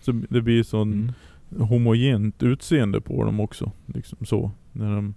[0.00, 1.66] Så det blir sån Mm.
[1.68, 3.70] homogent utseende på dem också.
[3.86, 4.50] Liksom så.
[4.72, 5.14] När de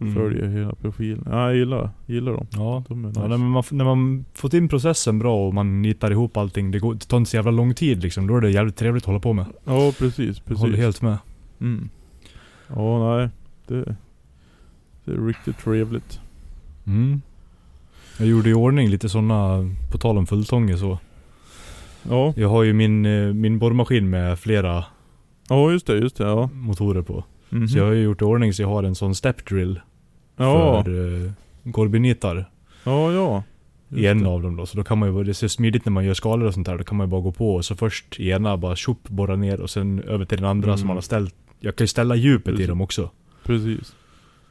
[0.00, 0.14] Mm.
[0.14, 1.24] följer hela profilen.
[1.30, 2.46] Ja, jag gillar, gillar dem.
[2.50, 2.84] Ja.
[2.88, 3.20] De nice.
[3.20, 6.78] Ja, när, man, när man fått in processen bra och man nitar ihop allting, det,
[6.78, 8.26] går, det tar inte så jävla lång tid liksom.
[8.26, 9.46] Då är det jävligt trevligt att hålla på med.
[9.64, 10.84] Ja precis, Jag håller precis.
[10.84, 11.18] helt med.
[11.60, 11.88] Mm.
[12.68, 13.28] Ja, nej.
[13.66, 13.96] Det,
[15.04, 16.20] det är riktigt trevligt.
[16.86, 17.20] Mm.
[18.18, 20.98] Jag gjorde i ordning lite sådana, på tal om fulltånge så.
[22.08, 24.84] Ja, Jag har ju min, eh, min borrmaskin med flera
[25.48, 26.24] ja just det, just det.
[26.24, 26.50] Ja.
[26.52, 27.24] motorer på.
[27.48, 27.68] Mhm.
[27.68, 29.80] Så jag har ju gjort i ordning så jag har en sån step drill
[30.36, 31.30] ja, för uh,
[31.64, 32.50] gorbinitar.
[32.84, 33.42] ja, ja.
[33.88, 34.28] Just I en det.
[34.28, 34.66] av dem då.
[34.66, 36.78] Så då kan man ju, det är smidigt när man gör skalor och sånt där.
[36.78, 39.36] Då kan man ju bara gå på och så först i ena bara tjopp, borra
[39.36, 40.78] ner och sen över till den andra Mm.
[40.78, 41.34] som man har ställt.
[41.60, 42.68] Jag kan ju ställa djupet i Precis.
[42.68, 43.10] dem också.
[43.44, 43.94] Precis.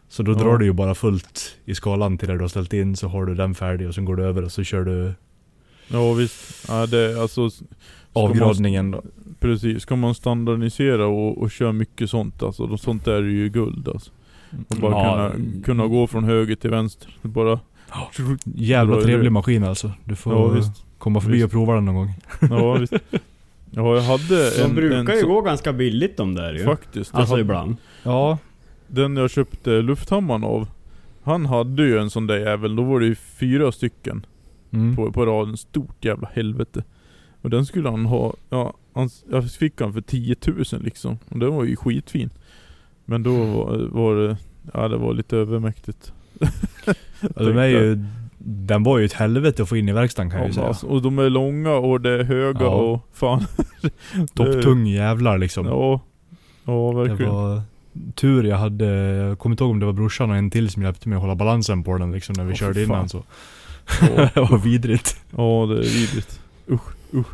[0.10, 0.36] Så då Ja.
[0.38, 3.26] drar du ju bara fullt i skalan till där du har ställt in, så har
[3.26, 5.14] du den färdig och sen går du över och så kör du
[5.88, 6.66] Ja visst.
[6.68, 7.50] Ja, det alltså...
[7.50, 7.66] ska
[8.14, 9.02] man- avgradningen då.
[9.40, 9.82] Precis.
[9.82, 13.88] Ska man standardisera och, och köra mycket sånt alltså, då sånt där är ju guld
[13.88, 14.12] alltså.
[14.68, 15.32] Och bara Ja.
[15.32, 17.18] kunna, kunna gå från höger till vänster.
[17.22, 17.60] Det Bara...
[18.56, 19.92] Jävla Bra trevlig maskin alltså.
[20.04, 20.72] Du får Ja visst.
[20.98, 21.46] komma förbi Visst.
[21.46, 22.14] och prova den någon gång.
[22.50, 22.94] Ja visst.
[23.72, 24.76] Ja jag hade De en...
[24.76, 26.64] brukar en ju så- gå ganska billigt de där ju.
[26.64, 27.10] Faktiskt.
[27.14, 27.76] Jag Alltså hade- ibland.
[28.04, 28.38] Ja.
[28.88, 30.68] Den jag köpte lufthammaren av.
[31.24, 32.76] Han hade ju en sån där jävel.
[32.76, 34.26] Då var det ju fyra stycken
[34.72, 34.96] Mm.
[34.96, 35.58] på, på raden.
[35.58, 36.84] Stort jävla helvete.
[37.42, 41.18] Och den skulle han ha, ja, han, jag fick han för 10 000 liksom.
[41.30, 42.30] Och den var ju skitfin.
[43.06, 44.38] Men då var, var det,
[44.74, 46.14] ja det var lite övermäktigt.
[47.22, 48.06] Ja, de är ju,
[48.38, 50.56] den var ju ett helvete att få in i verkstaden kan jag Ja, ju men
[50.56, 50.68] säga.
[50.68, 52.70] alltså, och de är långa och det är höga Ja.
[52.76, 53.44] och fan.
[54.34, 55.66] Topptung jävlar liksom.
[55.66, 56.02] Ja.
[56.66, 57.32] Ja det verkligen.
[57.34, 57.62] var
[58.16, 60.84] tur jag hade, jag kommer inte ihåg om det var brorsan och en till som
[60.84, 63.24] hjälpte mig att hålla balansen på den liksom när vi Åh, körde innan så.
[64.02, 65.22] Ja, det var vidrigt.
[65.32, 66.42] ja det är vidrigt.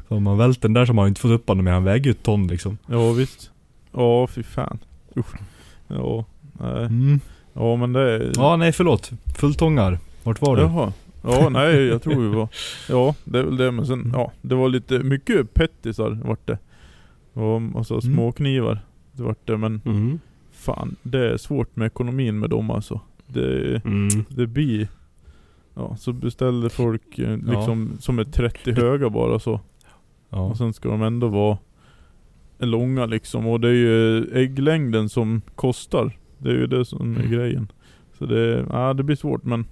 [0.08, 1.84] Så om man vält den där så har man inte fått upp honom men han
[1.84, 2.78] väger ju ett ton liksom.
[2.86, 3.52] Ja visst.
[3.91, 4.80] Ja fy fan.
[5.17, 5.36] Usch.
[5.88, 6.26] Ja.
[6.60, 6.86] Nej.
[6.86, 7.19] Mm.
[7.54, 8.32] Ja men det.
[8.36, 9.12] Ja nej förlåt.
[9.36, 9.99] Fulltångar.
[10.23, 10.62] Vart var du?
[10.62, 10.93] Jaha.
[11.26, 12.47] Ja, nej jag tror vi var...
[12.89, 14.32] Ja, det är väl det men sen, ja.
[14.41, 16.58] Det var lite mycket pettisar vart det.
[17.34, 18.02] Och alltså Mm.
[18.15, 18.80] småknivar.
[19.12, 20.19] Det vart det men Mm.
[20.63, 23.02] Fan, det är svårt med ekonomin med dem alltså.
[23.28, 24.08] Det, Mm.
[24.30, 24.88] det blir...
[25.76, 29.62] Ja, så beställer folk eh, liksom som är 30 höga bara så.
[30.30, 30.38] Ja.
[30.39, 31.58] Och sen ska de ändå vara
[32.60, 33.47] långa liksom.
[33.47, 36.17] Och det är ju ägglängden som kostar.
[36.38, 37.32] Det är ju det som är Mm.
[37.32, 37.71] grejen.
[38.17, 39.65] Så det, ja, det blir svårt men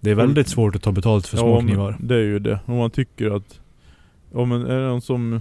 [0.00, 1.96] Det är väldigt svårt att ta betalt för små men knivar.
[2.00, 2.60] Det är ju det.
[2.66, 3.60] Om man tycker att...
[4.34, 5.40] Ja men är det någon som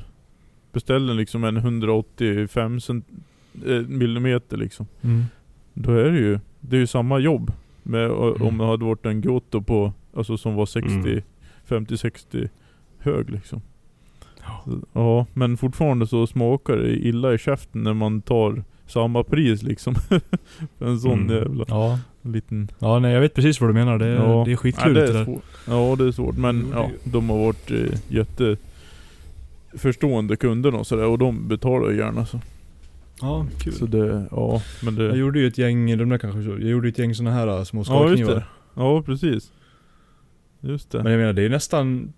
[0.73, 3.17] beställer liksom en 185 cent, eh,
[3.87, 4.85] millimeter liksom.
[5.01, 5.23] Mm.
[5.73, 7.51] Då är det ju, det är ju samma jobb.
[7.83, 8.41] Med, Mm.
[8.41, 11.21] Om det hade varit en Goto på, alltså som var 60, Mm.
[11.67, 12.49] 50-60
[12.99, 13.61] hög liksom.
[14.43, 14.61] Ja.
[14.65, 19.63] Så, Ja, men fortfarande så smakar det illa i käften när man tar samma pris
[19.63, 19.95] liksom.
[20.77, 21.35] För en sån Mm.
[21.35, 21.99] jävla Ja.
[22.21, 22.67] liten...
[22.79, 23.97] ja, nej jag vet precis vad du menar.
[23.99, 24.43] Det, Ja.
[24.45, 25.25] det är skitkul Ja, det det är där.
[25.25, 25.43] svårt.
[25.67, 28.57] Ja det är svårt men ja, det- de har varit eh, jätte
[29.77, 32.39] förstående kunderna och sådär och de betalar ju gärna så.
[33.21, 33.73] Ja, kul.
[33.73, 35.03] Så det, ja men det...
[35.03, 37.63] Jag gjorde ju ett gäng, de där kanske jag gjorde ett gäng såna här äh,
[37.63, 38.33] små ja skalknivar.
[38.35, 38.43] det.
[38.75, 39.51] Ja precis.
[40.61, 41.03] Just det.
[41.03, 42.13] Men jag menar det är nästan,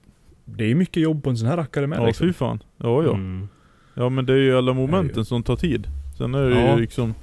[0.46, 2.28] det är mycket jobb på en sån här rackare med ja liksom.
[2.28, 2.60] fy fan.
[2.78, 3.14] Ja ja.
[3.14, 3.48] Mm.
[3.94, 5.88] Ja men det är ju alla momenten ju- som tar tid.
[6.18, 6.76] Sen är det Ja.
[6.76, 7.14] ju liksom...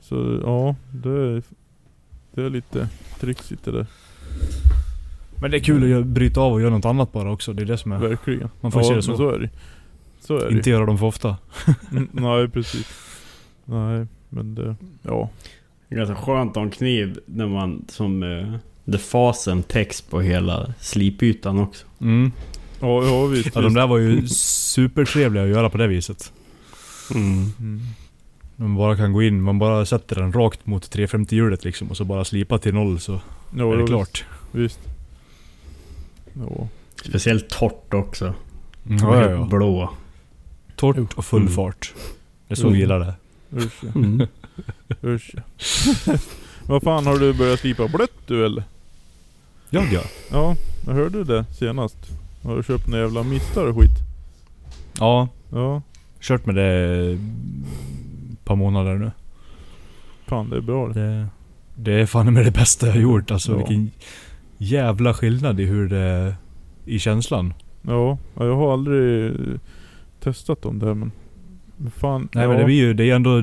[0.00, 1.42] Så ja, det är,
[2.34, 2.88] det är lite
[3.20, 3.86] trixigt det där.
[5.40, 7.52] Men det är kul att bryta av och göra något annat bara också.
[7.52, 7.98] Det är det som är...
[7.98, 8.48] Verkligen.
[8.60, 9.16] Man får ja, se det så.
[9.16, 9.50] så är det
[10.30, 11.36] Så är det Inte göra dem för ofta.
[12.12, 12.88] Nej precis.
[13.64, 15.30] Nej men det, ja.
[15.88, 18.22] Det är ganska skönt att ha en kniv när man som...
[18.22, 18.56] Uh,
[18.92, 21.86] the fasen täcks på hela slipytan också.
[22.00, 22.32] Mm.
[22.80, 23.54] Ja, ja visst.
[23.54, 23.76] Ja, de visst.
[23.76, 26.32] där var ju supertrevliga att göra på det viset.
[27.14, 27.52] Mm.
[27.58, 27.80] Mm.
[28.56, 32.04] Man bara kan gå in, man bara sätter den rakt mot 350-hjulet liksom och så
[32.04, 33.20] bara slipa till noll så
[33.56, 34.24] Ja, är det ja, klart.
[34.52, 34.80] Visst.
[36.32, 36.68] Ja.
[37.04, 38.34] Speciellt torrt också.
[38.88, 39.44] Ja, ja, ja.
[39.44, 39.90] Blå.
[40.80, 41.52] Torrt och full Mm.
[41.54, 41.94] fart.
[42.48, 42.72] Det är så Mm.
[42.72, 43.14] vi gillar det.
[43.56, 43.88] Usch ja.
[43.94, 44.26] Mm.
[45.04, 45.34] Usch.
[46.66, 48.64] Vad fan har du börjat slipa blött du eller?
[49.70, 50.00] Jag ja.
[50.30, 51.96] Ja, jag hörde det senast.
[52.42, 53.90] Har du köpt några jävla mistar och skit?
[54.98, 55.82] Ja, Ja.
[56.20, 56.64] kört med det
[57.12, 59.10] ett par månader nu.
[60.26, 60.94] Fan det är bra det.
[61.00, 61.26] Det,
[61.76, 63.30] det är fan med det bästa jag har gjort.
[63.30, 63.56] Alltså Ja.
[63.58, 63.90] vilken
[64.58, 66.34] jävla skillnad i hur det...
[66.84, 67.54] I känslan.
[67.82, 69.32] Ja, ja, jag har aldrig
[70.20, 71.12] testat dem där men...
[71.76, 72.48] men Fan, Nej ja.
[72.48, 73.36] men det blir ju, det är ändå...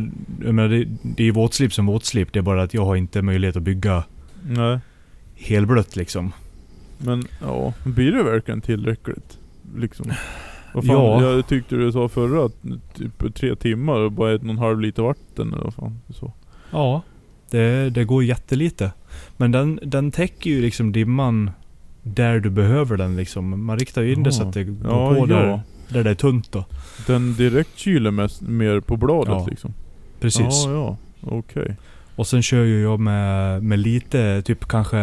[0.46, 2.34] Jag menar, det, det är ju våtslip som våtslip.
[2.34, 4.04] Det är bara att jag har inte möjlighet att bygga
[4.50, 4.80] Nej.
[5.36, 6.32] helblött liksom.
[6.98, 9.38] Men ja, blir det verkligen tillräckligt?
[9.78, 10.12] Liksom.
[10.74, 11.22] Vad fan, Ja.
[11.22, 12.54] Jag tyckte du sa förra att
[12.94, 16.34] typ tre timmar och bara ett och en halv liter vatten eller vad fan sa.
[16.72, 17.02] Ja.
[17.50, 18.92] Det, det går jättelite.
[19.38, 21.52] Men den, den täcker ju liksom dimman
[22.04, 23.66] där du behöver den liksom.
[23.66, 24.48] Man riktar ju in det så Ja.
[24.48, 25.26] att det går Ja, på ja.
[25.26, 26.66] där, där det är tunt då.
[27.08, 29.48] Den direkt kyler mest, mer på bladet Ja.
[29.50, 29.74] liksom?
[30.20, 30.66] Precis.
[30.66, 30.98] Ja, ja.
[31.22, 31.76] Okej.
[32.16, 34.98] Och sen kör ju jag med, med lite, typ kanske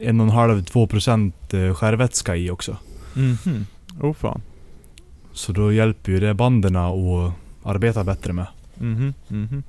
[0.00, 2.76] en och en halv, två procent eh, skärvätska i också.
[3.14, 3.66] Mhm.
[4.00, 4.40] Åh fan.
[5.32, 6.94] Så då hjälper ju det banden att
[7.62, 8.46] arbeta bättre med.
[8.74, 9.14] Mhm.
[9.28, 9.62] Mhm.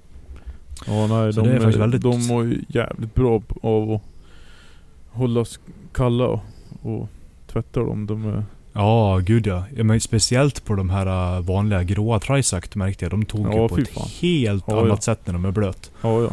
[0.87, 4.01] Ja nej, Så de, är faktiskt väldigt- de mår ju jävligt bra av att
[5.09, 5.59] hållas
[5.93, 6.41] kalla och,
[6.81, 7.09] och
[7.51, 8.05] tvätta dem.
[8.05, 9.63] De är, Ja, gud ja.
[9.83, 13.11] men speciellt på de här äh, vanliga gråa Trisact märkte jag.
[13.11, 14.07] De tog Ja, ju på ett fan.
[14.21, 15.01] helt Ja, annat ja.
[15.01, 15.91] sätt när de är blöt.
[16.01, 16.29] ja ja,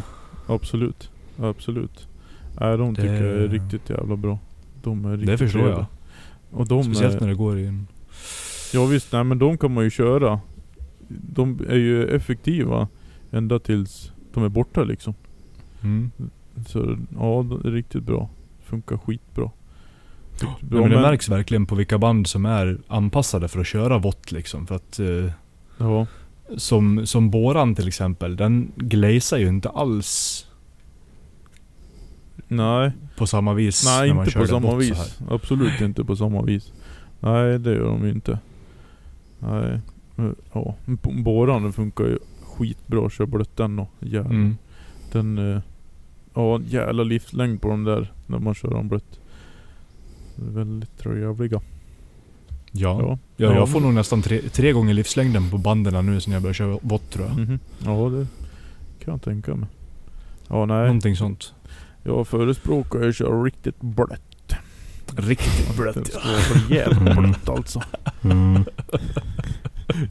[0.47, 1.09] absolut.
[1.39, 2.07] Absolut.
[2.59, 4.39] Nej de Det- tycker jag är riktigt jävla bra.
[4.83, 5.85] De är riktigt Det förstår jag.
[6.51, 7.87] Och de Speciellt är, när det går i en...
[8.73, 10.39] Ja visst, nej men de kan man ju köra.
[11.07, 12.87] De är ju effektiva
[13.31, 15.13] ända tills de är borta liksom.
[15.83, 16.11] Mm.
[16.67, 18.29] Så ja, det är riktigt bra.
[18.65, 19.51] Funkar skitbra.
[20.41, 23.67] Ja, Bra, men det men- märks verkligen på vilka band som är anpassade för att
[23.67, 24.67] köra vått liksom.
[24.67, 25.31] För att eh,
[25.77, 26.05] Ja,
[26.57, 30.43] som, som Boran till exempel, den glazar ju inte alls
[32.47, 32.91] nej.
[33.17, 35.19] på samma vis Nej inte på samma vis.
[35.29, 36.71] Absolut inte på samma vis.
[37.19, 38.39] Nej det gör de ju inte.
[39.39, 39.79] Nej.
[40.53, 40.75] Ja,
[41.23, 43.09] Båran den funkar ju skitbra.
[43.09, 44.31] Kör blött den och jävlar.
[44.31, 44.57] Mm.
[45.11, 45.53] Den...
[45.55, 45.61] eh,
[46.33, 49.19] Ja jävla livslängd på de där när man kör dem blött.
[50.37, 51.61] Väldigt trevliga.
[52.71, 52.99] Ja.
[53.01, 53.17] Ja.
[53.37, 56.53] Ja, jag får nog nästan tre, tre gånger livslängden på banden nu sen jag började
[56.57, 57.37] köra vått tror jag.
[57.37, 57.59] Mhm.
[57.85, 58.27] Ja det
[59.05, 59.69] kan jag tänka mig.
[60.47, 60.85] Ja nej.
[60.85, 61.53] Någonting sånt.
[62.03, 64.21] Jag förespråkar att köra riktigt blött.
[65.15, 65.91] Riktigt Det ska vara
[66.69, 67.15] rejält Mm.
[67.23, 67.81] blött alltså.
[68.23, 68.55] Mm.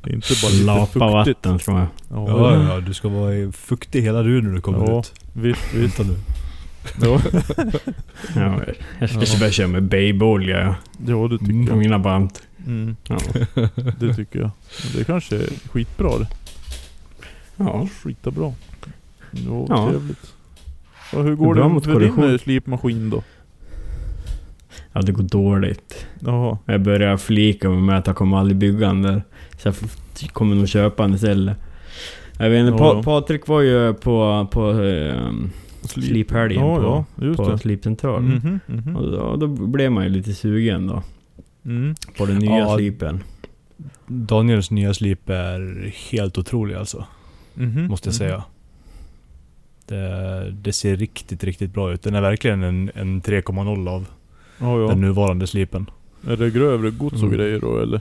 [0.06, 1.00] Inte bara lite Lapa fuktigt.
[1.46, 1.86] vatten tror jag.
[2.10, 5.00] Ja, Ja, ja, du ska vara fuktig hela du när du kommer Ja.
[5.00, 5.12] ut.
[5.32, 5.98] visst, visst.
[6.00, 6.18] Vänta nu.
[7.02, 7.20] Ja,
[8.34, 8.60] Ja,
[8.98, 9.38] jag ska Ja.
[9.38, 11.66] börja köra med babyolja ja, det tycker Mm.
[11.66, 11.78] på jag.
[11.78, 12.30] mina band.
[12.66, 13.18] Mm, Ja.
[13.98, 14.50] det tycker jag.
[14.96, 16.26] Det kanske är skitbra det.
[17.56, 17.88] ja.
[18.02, 18.54] Skita bra.
[19.30, 19.88] Ja, Ja.
[19.90, 20.32] trevligt.
[21.12, 23.22] Ja, hur går det mot för din eh, slipmaskin då?
[24.92, 26.06] ja, det går dåligt.
[26.20, 26.58] Jaha.
[26.66, 29.22] Jag börjar flika med att jag kommer aldrig bygga den där.
[29.58, 29.76] Så jag
[30.32, 31.56] kommer nog köpa den istället.
[32.38, 35.50] Jag vet inte, pa Patrik var ju på, på um,
[35.86, 36.76] sliphelgen Ja,
[37.16, 37.58] på, ja, på det.
[37.58, 38.28] slipcentralen.
[38.28, 38.96] Mhm, mhm.
[38.96, 41.02] Och då, då blev man ju lite sugen då.
[41.64, 41.94] Mm.
[42.18, 42.76] På den nya Ja.
[42.76, 43.22] slipen.
[44.06, 47.06] Daniels nya slip är helt otrolig alltså.
[47.54, 48.18] Mhm, Måste jag mhm.
[48.18, 48.42] säga.
[49.86, 52.02] Det, det ser riktigt, riktigt bra ut.
[52.02, 54.06] Den är verkligen en, en 3,0 av
[54.58, 54.88] Ja, ja.
[54.88, 55.90] den nuvarande slipen.
[56.28, 57.36] Är det grövre gods och Mm.
[57.38, 58.00] grejer då eller?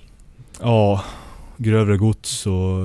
[0.61, 1.03] Ja,
[1.57, 2.79] grövre gods och...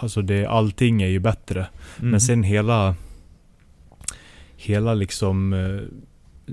[0.00, 1.66] Alltså det, allting är ju bättre.
[1.98, 2.10] Mhm.
[2.10, 2.94] Men sen hela...
[4.60, 5.52] Hela liksom...
[5.52, 5.80] eh,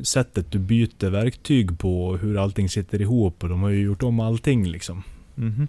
[0.04, 3.44] Sättet du byter verktyg på och hur allting sitter ihop.
[3.44, 5.04] Och de har ju gjort om allting liksom.
[5.36, 5.68] Mhm.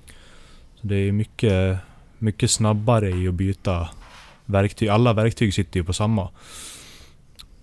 [0.75, 1.79] Så det är mycket,
[2.18, 3.88] mycket snabbare i att byta
[4.44, 4.88] verktyg.
[4.88, 6.29] Alla verktyg sitter ju på samma.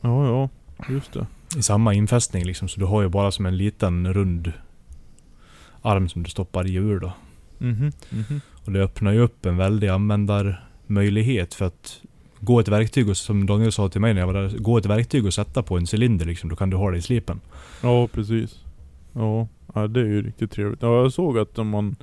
[0.02, 0.50] Ja, ja.
[0.90, 1.28] Just det.
[1.58, 2.68] I samma infästning liksom.
[2.68, 4.52] Så du har ju bara som en liten rund
[5.82, 7.14] arm som du stoppar i ur då.
[7.58, 8.42] Mhm, mhm.
[8.66, 12.02] Och det öppnar ju upp en väldig användarmöjlighet för att
[12.44, 14.50] gå ett verktyg och som Daniel sa till mig när jag var där.
[14.58, 16.50] Gå ett verktyg och sätta på en cylinder liksom.
[16.50, 17.40] Då kan du ha det i slipen.
[17.84, 18.60] Ja, precis.
[19.14, 19.48] Ja,
[19.88, 20.82] det är ju riktigt trevligt.
[20.82, 21.96] Ja, jag såg att man,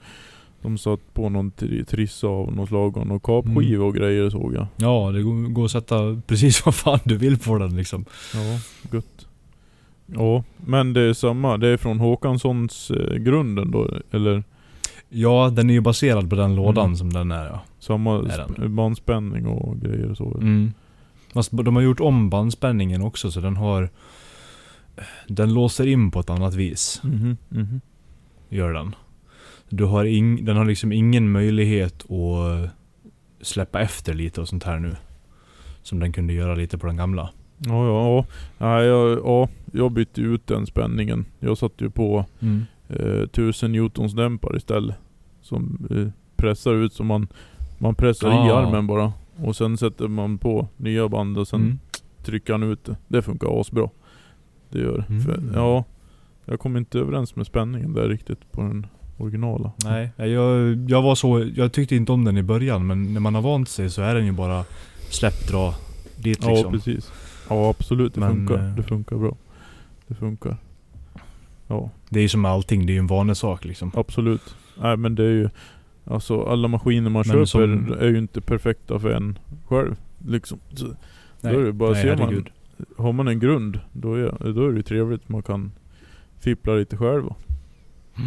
[0.62, 4.54] de satt på någon tri- trissa av något slag och någon kapskiva och grejer såg
[4.54, 4.66] jag.
[4.76, 8.04] Ja, det går, går att sätta precis vad fan du vill på den liksom.
[8.34, 8.60] Ja,
[8.96, 9.26] gött.
[10.06, 11.56] Ja, men det är samma.
[11.56, 14.42] Det är från Håkanssons eh, grunden då, eller?
[15.08, 16.96] Ja, den är ju baserad på den lådan Mm.
[16.96, 17.60] som den är ja.
[17.80, 20.38] Samma sp- bandspänning och grejer och så?
[20.40, 20.72] Mm.
[21.50, 23.90] De har gjort om bandspänningen också så den har...
[25.28, 27.00] Den låser in på ett annat vis.
[27.04, 27.80] Mhm, mhm.
[28.48, 28.94] Gör den.
[29.68, 32.70] Du har ing, den har liksom ingen möjlighet att
[33.40, 34.96] släppa efter lite och sånt här nu.
[35.82, 37.30] Som den kunde göra lite på den gamla.
[37.58, 38.24] Ja, ja,
[38.58, 38.82] ja.
[38.82, 39.48] Jag, ja.
[39.72, 41.24] Jag bytte ut den spänningen.
[41.38, 42.24] Jag satte ju på
[42.88, 44.96] eh, 1000 newtons dämpare istället.
[45.42, 47.28] Som eh, pressar ut som man,
[47.80, 48.58] man pressar i Ah.
[48.58, 49.12] armen bara.
[49.36, 51.78] Och sen sätter man på nya band och sen Mm.
[52.24, 52.96] trycker han ut det.
[53.08, 53.88] Det funkar asbra.
[54.70, 55.04] Det gör.
[55.08, 55.20] Mm.
[55.22, 55.84] För, ja,
[56.44, 58.86] jag kom inte överens med spänningen där riktigt på den
[59.18, 59.72] originala.
[59.84, 61.46] Nej, jag, jag var så...
[61.54, 64.14] Jag tyckte inte om den i början men när man har vant sig så är
[64.14, 64.64] den ju bara
[65.10, 65.74] släpp, dra
[66.16, 66.72] dit Ja liksom.
[66.72, 67.12] precis.
[67.48, 68.54] Ja absolut, det Men, funkar.
[68.68, 69.36] eh, Det funkar bra.
[70.06, 70.56] Det funkar.
[71.66, 73.90] Ja, Det är ju som allting, det är ju en vanesak liksom.
[73.94, 74.54] absolut.
[74.82, 75.48] Nej men det är ju...
[76.10, 79.96] Alltså alla maskiner man Men köper som- är ju inte perfekta för en själv.
[80.28, 80.58] Liksom.
[80.74, 80.86] Så,
[81.40, 82.44] Nej, då är det bara, nej, ser man,
[82.98, 85.28] har man en grund, då är, då är det ju trevligt.
[85.28, 85.72] Man kan
[86.40, 87.24] fippla lite själv.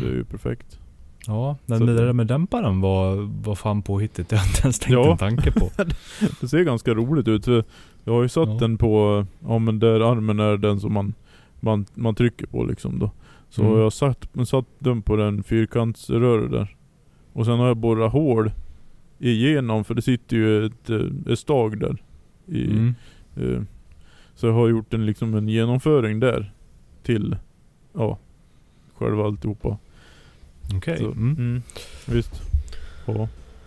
[0.01, 0.79] Det är ju perfekt.
[1.27, 4.29] Ja, men Så det där med dämparen var, var fan påhittigt.
[4.29, 5.11] Det har jag inte ens tänkt Ja.
[5.11, 5.69] en tanke på.
[6.41, 7.45] Det ser ganska roligt ut.
[7.45, 7.63] För
[8.03, 8.57] jag har ju satt Ja.
[8.59, 11.13] den på, ja men där armen är den som man,
[11.59, 13.11] man, man trycker på liksom då.
[13.49, 13.73] Så Mm.
[13.73, 16.75] jag har satt, satt den på den fyrkantsröret där.
[17.33, 18.51] Och sen har jag borrat hål
[19.19, 21.97] igenom, för det sitter ju ett, eh, ett stag där.
[22.47, 22.95] I, Mm.
[23.35, 23.61] eh,
[24.35, 26.51] så jag har gjort en, liksom en genomföring där.
[27.03, 27.35] till,
[27.93, 28.17] ja,
[28.95, 29.77] själva alltihopa.
[30.75, 30.97] Okej.
[30.97, 31.35] Så, Mm.
[31.37, 31.61] mm,
[32.07, 32.41] visst.
[33.05, 33.13] Ja.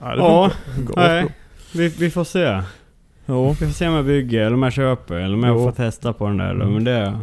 [0.00, 0.50] Nej, det Ja,
[0.96, 1.26] nej.
[1.74, 2.62] Vi, vi får se.
[3.26, 5.64] Ja, Vi får se om jag bygger, eller om jag köper, eller om jag Jo.
[5.64, 6.50] får testa på den där.
[6.54, 6.72] Mm.
[6.72, 7.18] Men det...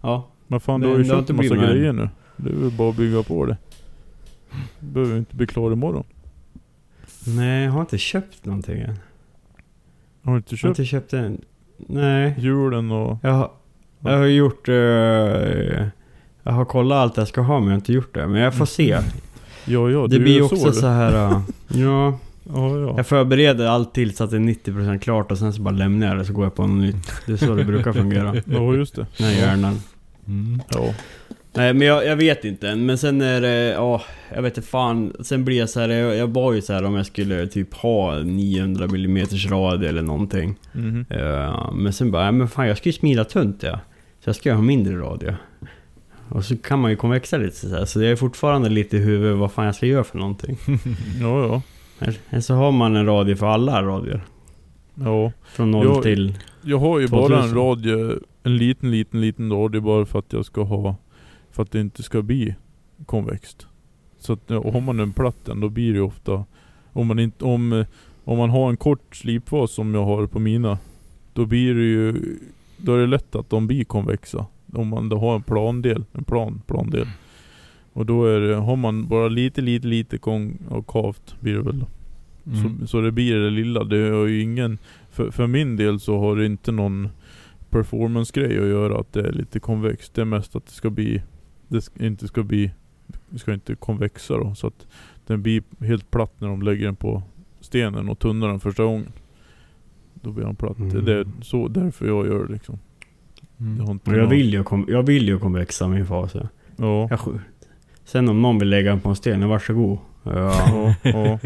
[0.00, 0.28] Ja.
[0.46, 2.08] men fan du har ju det köpt massa grejer nu.
[2.36, 3.56] Det är väl bara att bygga på det.
[4.80, 6.04] Du behöver inte bli klar imorgon.
[7.26, 8.98] Nej, jag har inte köpt någonting än.
[10.24, 11.40] Har du inte Jag har köpt inte köpt en...
[11.76, 12.34] Nej.
[12.38, 13.18] hjulen och...
[13.22, 13.50] Jag har,
[14.00, 14.68] jag har gjort...
[14.68, 14.74] eh,
[16.42, 18.26] jag har kollat allt jag ska ha men jag har inte gjort det.
[18.28, 18.98] Men jag får se.
[19.64, 21.26] Ja, ja, det blir ju också så, så här.
[21.30, 21.42] eh,
[21.80, 22.94] ja, Ja, ja.
[22.96, 26.16] jag förbereder allt tills att det är 90% klart och sen så bara lämnar jag
[26.18, 27.12] det så går jag på något nytt.
[27.26, 28.34] Det är så det brukar fungera.
[28.46, 29.06] Ja, just det.
[29.18, 29.78] Den här hjärnan.
[30.26, 30.62] Mm.
[30.68, 30.94] Ja.
[31.54, 32.86] Nej men jag, jag vet inte än.
[32.86, 34.02] Men sen är det, ja,
[34.34, 35.12] jag vet inte fan.
[35.20, 37.74] Sen blir jag så här, jag, jag var ju så här om jag skulle typ
[37.74, 40.54] ha 900 mm radie eller någonting.
[40.72, 41.06] Mhm.
[41.10, 43.80] Eh, men sen bara, ja, men fan jag ska ju smida tunt ja.
[44.20, 45.36] Så jag ska ju ha mindre radie.
[46.28, 47.84] Och så kan man ju konvexa lite så här.
[47.84, 50.56] Så det är fortfarande lite i huvudet vad fan jag ska göra för någonting.
[51.20, 51.62] Ja, ja.
[52.30, 54.20] Eller- så har man en radie för alla radier.
[54.94, 55.32] Ja.
[55.44, 56.38] Från 0 Jag- till...
[56.62, 57.48] Jag har ju bara 2000.
[57.50, 60.96] en radio, en liten, liten, liten radio bara för att jag ska ha,
[61.52, 62.54] för att det inte ska bli
[63.06, 63.66] konvext.
[64.18, 66.44] Så att ja, har man en platten då blir det ofta,
[66.92, 67.84] om man inte, om,
[68.24, 70.78] om man har en kort slipfas som jag har på mina,
[71.32, 72.36] då blir det ju,
[72.76, 74.46] då är det lätt att de blir konvexa.
[74.72, 77.06] Om man då har en plandel, en plan, plandel.
[77.92, 81.86] Och då är det, har man bara lite, lite, lite konkavt blir det väl då.
[82.46, 82.80] Mm.
[82.80, 83.84] Så, så det blir det lilla.
[83.84, 84.78] Det har ju ingen...
[85.10, 87.08] För, för min del så har det inte någon
[87.70, 90.14] performance-grej att göra att det är lite konvext.
[90.14, 91.22] Det är mest att det ska bli...
[91.72, 92.70] Det ska, inte ska bli...
[93.36, 94.54] Ska inte konvexa då.
[94.54, 94.86] Så att
[95.26, 97.22] den blir helt platt när de lägger den på
[97.60, 99.12] stenen och tunnar den första gången.
[100.14, 100.78] Då blir den platt.
[100.78, 101.04] Mm.
[101.04, 102.78] Det är så därför jag gör det liksom.
[103.60, 104.00] Mm.
[104.04, 106.34] Jag vill ju, kom, jag vill ju konvexa min fas.
[106.34, 106.48] Ja.
[106.76, 107.08] Ja.
[107.10, 107.20] Jag,
[108.04, 109.98] sen om någon vill lägga den på en sten, varsågod.
[110.22, 111.38] Ja, Ja, ja.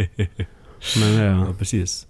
[1.01, 1.24] men det...
[1.24, 2.07] Ja, precis.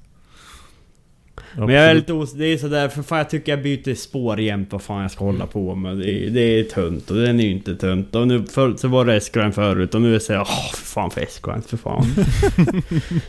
[1.54, 2.02] Men jag är absolut.
[2.02, 2.32] lite os...
[2.32, 5.24] Det är sådär, för fan jag tycker jag byter spår jämt vad fan jag ska
[5.24, 5.96] hålla på med.
[5.98, 8.14] Det är, det är tunt och den är ju inte tunt.
[8.14, 10.86] Och nu för, så var det S-grind förut och nu är det såhär, åh för
[10.86, 12.06] fan för S-grind, för fan.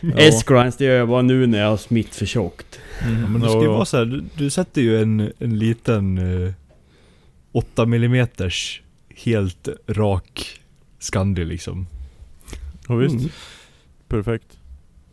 [0.00, 0.16] Ja.
[0.16, 2.80] S-grinds det gör jag bara nu när jag har smitt för tjockt.
[3.02, 5.58] Mm, Ja, men det ska ju vara så här, du, du sätter ju en, en
[5.58, 6.52] liten eh,
[7.52, 8.26] 8 mm
[9.24, 10.60] helt rak
[10.98, 11.86] Scandi liksom.
[12.88, 13.14] ja, visst.
[13.14, 13.30] Mm.
[14.08, 14.58] Perfekt.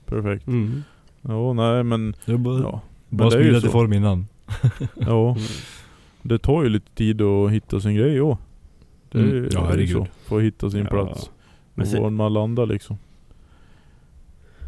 [0.06, 0.48] Perfekt.
[0.48, 0.84] Mm.
[1.28, 2.16] Ja, nej men...
[2.26, 2.82] Är bara, Ja.
[3.10, 4.28] bara det är ju smida till form innan.
[4.96, 5.30] Ja.
[5.32, 5.42] Mm.
[6.22, 8.44] Det tar ju lite tid att hitta sin grej också.
[9.12, 9.36] Det är Mm.
[9.36, 9.92] ju Ja, det är ju herregud.
[9.98, 10.08] så.
[10.30, 10.90] Få hitta sin Ja.
[10.90, 11.30] plats.
[11.74, 12.98] Men och sen, var man landar liksom.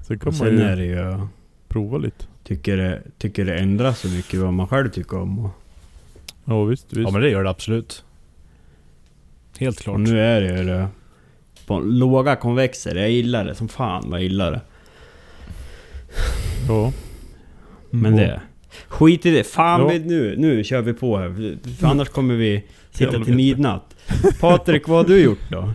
[0.08, 1.28] Sen kan och man sen ju är det ju...
[1.68, 2.26] prova lite.
[2.44, 5.40] Tycker det, tycker det ändras så mycket vad man själv tycker om.
[5.46, 5.52] Och,
[6.46, 7.00] Ja visst, visst.
[7.08, 8.04] Ja men det gör det absolut.
[9.60, 10.00] Helt och klart.
[10.00, 10.88] nu är det ju det...
[11.66, 14.62] På låga konvexer, jag gillar det som fan vad jag gillar det.
[16.68, 16.92] Ja.
[17.90, 18.26] Men Mm.
[18.28, 18.42] det...
[18.88, 19.44] Skit i det.
[19.44, 20.00] Fan Ja.
[20.06, 21.58] nu, nu kör vi på här.
[21.80, 23.96] För annars kommer vi sitta till midnatt.
[24.40, 25.72] Patrik, vad har du gjort då?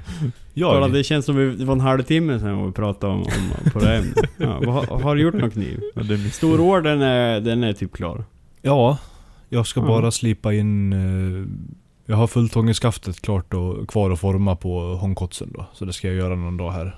[0.55, 0.93] Jag?
[0.93, 3.87] det känns som vi, det var en halvtimme sedan vi pratade om, om på det
[3.87, 4.31] här ämnet.
[4.37, 5.81] Ja, vad, har- du gjort någon kniv?
[5.95, 6.19] ja det är
[7.41, 8.25] den är typ klar.
[8.63, 8.99] Ja,
[9.49, 9.87] jag ska Ja.
[9.87, 10.93] bara slipa in...
[10.93, 11.47] Eh,
[12.07, 15.67] jag har fulltångenskaftet klart och kvar att forma på hångkotsen då.
[15.75, 16.97] Så det ska jag göra någon dag här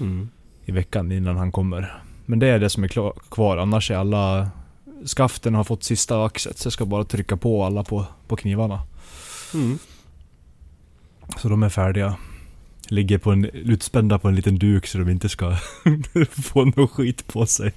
[0.00, 0.28] Mm.
[0.64, 2.02] i veckan innan han kommer.
[2.30, 3.56] Men det är det som är klar, kvar.
[3.56, 4.50] Annars är alla...
[5.06, 8.82] Skaften har fått sista axet så jag ska bara trycka på alla på, på knivarna.
[9.54, 9.78] Mm.
[11.36, 12.16] Så de är färdiga.
[12.88, 15.56] Ligger på en, utspända på en liten duk så de inte ska
[16.30, 17.72] få någon skit på sig.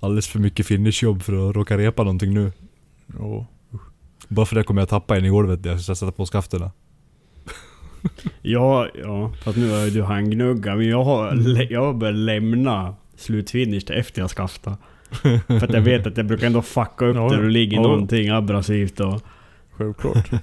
[0.00, 2.52] Alldeles för mycket finishjobb för att råka repa någonting nu.
[3.18, 3.46] Ja.
[4.28, 6.70] Bara för det kommer jag tappa in i golvet när jag ska sätta på skafterna.
[8.42, 9.32] Ja, ja.
[9.42, 10.76] För att nu har ju du handgnuggat.
[10.78, 14.76] Men jag har, lä- jag börjat lämna slutfinish efter jag skaftar.
[15.46, 17.82] För att jag vet att jag brukar ändå fucka upp Ja, där det ligger Ja.
[17.82, 19.22] någonting abrasivt och...
[19.70, 20.32] Självklart.
[20.32, 20.42] Mm.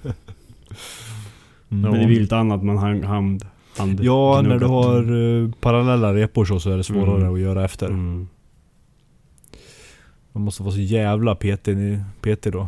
[1.68, 3.04] Men det blir lite annat man hand...
[3.04, 3.46] hand,
[3.78, 7.34] hand Ja, när du har uh, parallella repor så, så är det svårare Mm.
[7.34, 7.88] att göra efter.
[7.88, 8.28] Mm.
[10.32, 12.68] Man måste vara så jävla petig, petig då.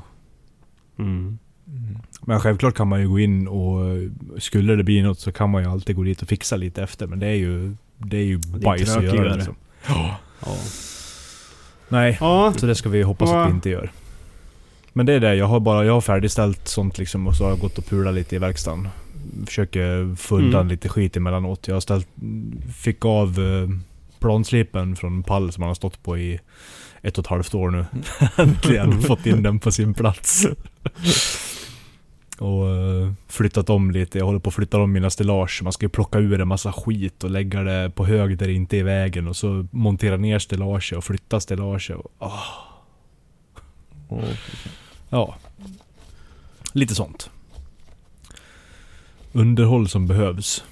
[1.00, 1.40] Mm.
[1.70, 1.98] Mm.
[2.22, 3.80] Men självklart kan man ju gå in och
[4.38, 7.08] skulle det bli något så kan man ju alltid gå dit och fixa lite efter.
[7.08, 9.36] Men det är ju, det är ju bajs att göra trökigare.
[9.36, 9.56] liksom.
[9.88, 10.18] Ja.
[11.90, 12.54] Nej, Ja.
[12.58, 13.42] så det ska vi hoppas Ja.
[13.44, 13.92] att vi inte gör.
[14.94, 17.50] Men det är det, jag har bara jag har färdigställt sånt liksom och så har
[17.52, 18.88] jag gått och pulat lite i verkstaden.
[19.46, 20.68] Försöker få undan Mm.
[20.72, 21.68] lite skit emellanåt.
[21.68, 22.08] Jag har ställt,
[22.76, 23.70] fick av eh,
[24.20, 26.40] planslipen från pall som man har stått på i
[27.02, 27.86] ett och ett halvt år nu.
[28.38, 30.48] Äntligen fått in den på sin plats.
[32.40, 34.18] Och eh, flyttat om lite.
[34.18, 35.60] Jag håller på att flytta om mina stellage.
[35.64, 38.54] Man ska ju plocka ur en massa skit och lägga det på hög där det
[38.54, 39.28] inte är i vägen.
[39.28, 41.92] Och så montera ner stellage och flytta stellage.
[41.92, 42.44] Och, ah,
[44.10, 44.24] Åh,
[45.10, 45.36] ja.
[46.74, 47.30] Lite sånt.
[49.32, 50.64] Underhåll som behövs.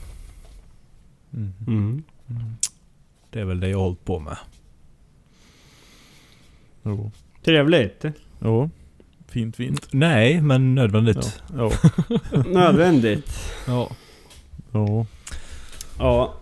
[1.33, 1.53] mm.
[1.67, 2.03] Mm.
[3.29, 4.37] Det är väl det jag har hållit på med.
[6.83, 7.11] Jo.
[7.43, 8.05] Trevligt.
[8.39, 8.69] Ja.
[9.29, 9.87] Fint, fint.
[9.91, 11.41] Nej, men nödvändigt.
[11.57, 11.71] Ja.
[12.45, 13.39] Nödvändigt.
[13.67, 13.89] Ja.
[14.71, 15.05] Ja.
[15.99, 16.33] Ja.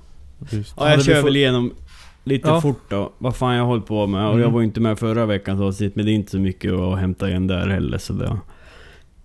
[0.77, 1.73] Ja, jag kör väl igenom
[2.23, 2.61] lite Ja.
[2.61, 3.11] fort då.
[3.17, 4.25] Vad fan jag hållit på med.
[4.25, 4.41] Och Mm.
[4.41, 7.29] jag var inte med förra veckans avsnitt, men det är inte så mycket att hämta
[7.29, 7.97] igen där heller.
[7.97, 8.37] Så det,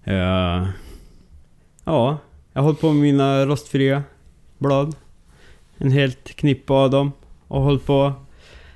[0.04, 0.66] Eh,
[1.84, 2.18] ja,
[2.52, 4.02] jag har hållit på med mina rostfria
[4.58, 4.94] blad.
[5.78, 7.12] En helt knippe av dem.
[7.48, 8.12] Och hållit på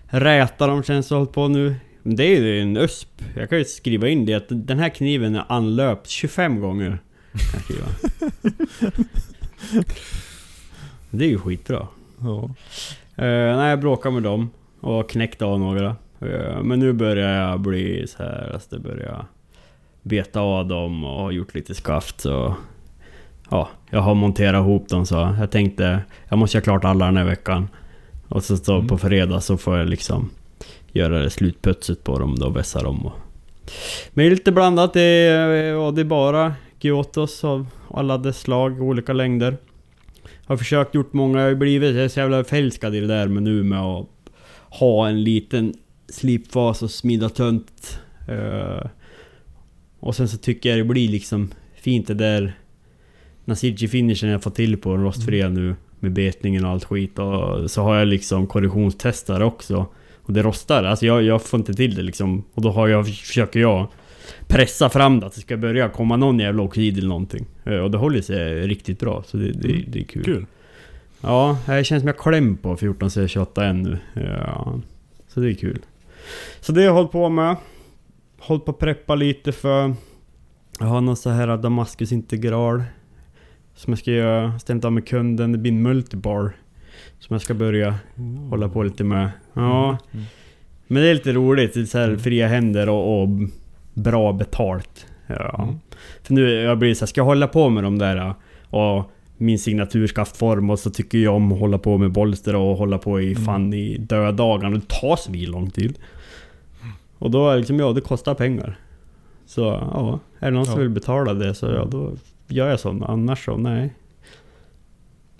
[0.06, 1.74] räta dem känns det hållit på nu.
[2.06, 3.22] Det är ju en USP.
[3.36, 6.98] Jag kan ju skriva in det att den här kniven är anlöpt 25 gånger.
[11.10, 11.88] Det är ju skitbra.
[12.20, 12.42] Ja.
[13.24, 14.50] Uh, nej, jag bråkade med dem
[14.80, 15.96] och knäckte av några.
[16.20, 19.26] Eh, men nu börjar jag bli så här, alltså det börjar
[20.02, 22.54] beta av dem och har gjort lite skaft så...
[23.50, 27.16] Ja, jag har monterat ihop dem så jag tänkte jag måste göra klart alla den
[27.16, 27.68] här veckan.
[28.28, 28.86] Och så, så Mm.
[28.88, 30.30] på fredag så får jag liksom
[30.94, 33.12] göra det slutputset på dem då, vässa dem och...
[34.10, 38.82] Men det är lite blandat, det är, det är bara Gyotos av alla dess slag,
[38.82, 39.56] olika längder.
[40.44, 43.28] Har försökt gjort många, jag har blivit jag är så jävla förälskad i det där
[43.28, 44.08] med nu med att
[44.68, 45.74] ha en liten
[46.08, 48.00] slipfas och smida tunt.
[48.28, 48.86] Eh,
[50.00, 52.58] och sen så tycker jag det blir liksom fint det där
[53.44, 57.70] Nasirji finishen jag fått till på den rostfria nu med betningen och allt skit och
[57.70, 59.86] så har jag liksom korrosionstestare också.
[60.24, 62.44] Och det rostar, alltså jag, jag får inte till det liksom.
[62.54, 63.88] Och då har jag, försöker jag
[64.48, 67.46] pressa fram det, att det ska börja komma någon jävla oxid eller någonting.
[67.64, 70.24] Eh, Och det håller sig riktigt bra, så det, det, det är kul.
[70.24, 70.46] Kul.
[71.20, 73.98] Ja, det känns som jag kläm på 14C28 ännu.
[74.14, 74.80] Ja,
[75.28, 75.78] så det är kul.
[76.60, 77.56] Så det har jag hållit på med.
[78.38, 79.94] Hållit på att preppa lite för...
[80.78, 82.82] Jag har någon så här Damascus integral.
[83.74, 85.52] Som jag ska göra, stämt av med kunden.
[85.52, 86.52] Det blir en multibar.
[87.26, 87.94] Som jag ska börja
[88.50, 89.30] hålla på lite med.
[89.52, 90.24] Ja, Mm.
[90.86, 91.74] men det är lite roligt.
[91.74, 93.28] Det är så här fria händer och, och
[93.94, 95.06] bra betalt.
[95.26, 95.62] Ja.
[95.62, 95.74] Mm.
[96.22, 98.34] För nu jag blir så här, ska jag hålla på med de där
[98.70, 102.98] och min signaturskaftform och så tycker jag om att hålla på med bolster och hålla
[102.98, 103.44] på i Mm.
[103.44, 104.76] fan i dödagarna.
[104.76, 105.98] Det tar så vi lång tid.
[107.18, 108.78] Och då är det liksom, ja det kostar pengar.
[109.46, 110.80] Så ja, är det någon som Ja.
[110.80, 112.12] vill betala det så ja, då
[112.48, 113.04] gör jag så.
[113.08, 113.94] Annars så nej.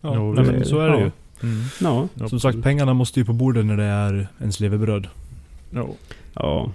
[0.01, 1.11] Ja, Jo, nej, men så är det ju.
[1.45, 2.09] Mm.
[2.19, 2.29] Ja.
[2.29, 5.07] Som sagt, pengarna måste ju på bordet när det är ens levebröd.
[5.71, 5.89] Ja.
[6.35, 6.73] Ja.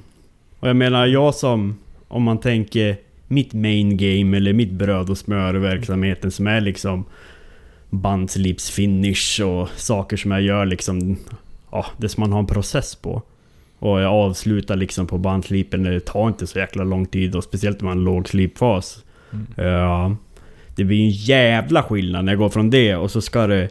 [0.60, 1.78] Och jag menar, jag som...
[2.08, 2.98] Om man tänker
[3.28, 7.06] mitt main game eller mitt bröd och smörverksamheten som är liksom
[7.90, 11.18] bandslipsfinish och saker som jag gör liksom...
[11.72, 13.22] Ja, det som man har en process på.
[13.80, 17.82] Och jag avslutar liksom på bandslipen, det tar inte så jäkla lång tid och speciellt
[17.82, 19.04] om man har en låg slipfas.
[19.32, 19.48] Mm.
[19.56, 20.16] Ja,
[20.76, 23.70] det blir en jävla skillnad när jag går från det och så ska det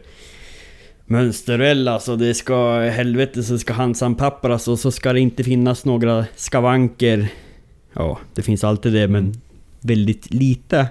[1.09, 6.25] mönsterellas och det ska helvete så ska handsampappras och så ska det inte finnas några
[6.35, 7.27] skavanker.
[7.93, 9.33] Ja, det finns alltid det men
[9.81, 10.87] väldigt lite.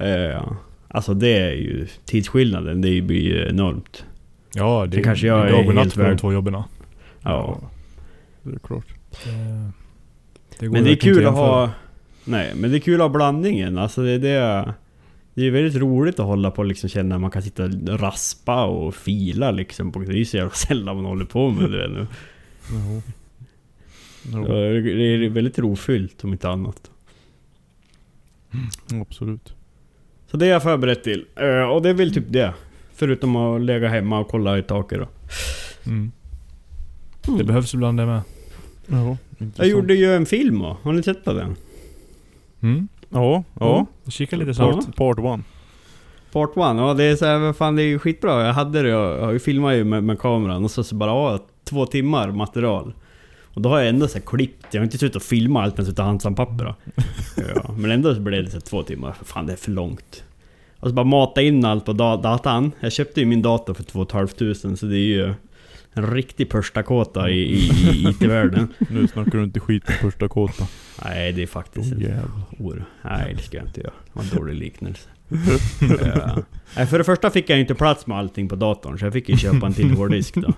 [0.00, 0.52] Uh,
[0.88, 4.04] alltså det är ju tidsskillnaden, det blir ju enormt.
[4.54, 6.20] Ja, det Sen kanske jag dag är och helt natt för de värd.
[6.20, 6.62] två jobben.
[7.22, 7.60] Ja.
[8.42, 8.86] Det är klart.
[9.24, 9.70] Det,
[10.58, 11.70] det Men det är kul att ha...
[12.24, 13.78] Nej, men det är kul att ha blandningen.
[13.78, 14.74] Alltså det är det...
[15.38, 18.00] Det är väldigt roligt att hålla på och liksom känna att man kan sitta och
[18.00, 19.92] raspa och fila liksom.
[19.92, 22.06] på- Det är ju så jävla sällan man håller på med det nu.
[22.72, 23.02] Ja,
[24.32, 24.38] Ja.
[24.48, 26.90] Det är väldigt rofyllt om inte annat.
[29.00, 29.54] Absolut.
[30.30, 31.26] Så det är jag förberett till.
[31.36, 32.54] Eh, Och det är väl typ det.
[32.94, 35.08] Förutom att lägga hemma och kolla i taket då.
[35.90, 36.12] Mm.
[37.22, 37.46] Det Mm.
[37.46, 38.20] behövs ibland det med.
[38.86, 39.16] Ja,
[39.56, 40.76] Jag gjorde ju en film då.
[40.82, 41.56] Har ni sett på den?
[42.60, 42.88] Mm.
[43.08, 43.86] Ja, ja.
[44.08, 44.54] Kika lite Ja.
[44.54, 44.96] snabbt.
[44.96, 45.42] Part one.
[46.32, 48.46] Part one, ja det är så här, vad fan det är ju skitbra.
[48.46, 51.10] Jag hade det, jag har ju filmat ju med, med kameran och så, så bara,
[51.10, 52.92] ja, två timmar material.
[53.54, 55.76] Och då har jag ändå så här klippt, jag har inte suttit och filmat allt
[55.76, 56.74] men suttit och handsampapper då.
[57.54, 59.70] ja, Men ändå så blev det så här två timmar, för fan det är för
[59.70, 60.24] långt.
[60.80, 62.72] Och så bara mata in allt på da datan.
[62.80, 65.34] Jag köpte ju min dator för 2 500 så det är ju
[65.92, 68.68] en riktig pörstakåta i, i, i IT-världen.
[68.90, 70.66] Nu snackar du inte skit om första kåta.
[71.04, 72.30] Nej det är faktiskt Oh, en jävlar.
[72.58, 72.84] or.
[73.02, 73.92] Nej det ska jag inte göra.
[74.04, 75.08] Det var en dålig liknelse.
[76.14, 76.36] Ja.
[76.76, 79.28] Nej, för det första fick jag inte plats med allting på datorn så jag fick
[79.28, 80.52] ju köpa en till hårddisk då.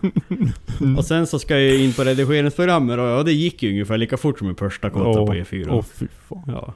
[0.99, 4.17] Och sen så ska jag in på redigeringsprogrammet och ja, det gick ju ungefär lika
[4.17, 5.67] fort som en första kåta Åh, på E4.
[5.71, 6.43] Åh fy fan.
[6.47, 6.75] Ja.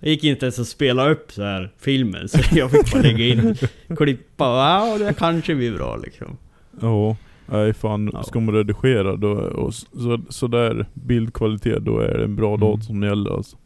[0.00, 3.24] Det gick inte ens att spela upp så här filmen, så jag fick bara lägga
[3.24, 3.56] in,
[3.96, 6.36] klippa, ja det kanske blir bra liksom.
[6.80, 7.16] Ja,
[7.50, 8.10] nej fan.
[8.12, 8.22] Ja.
[8.22, 12.48] Ska man redigera då, och så, så, så där bildkvalitet, då är det en bra
[12.54, 12.60] Mm.
[12.60, 13.56] dator som gäller alltså.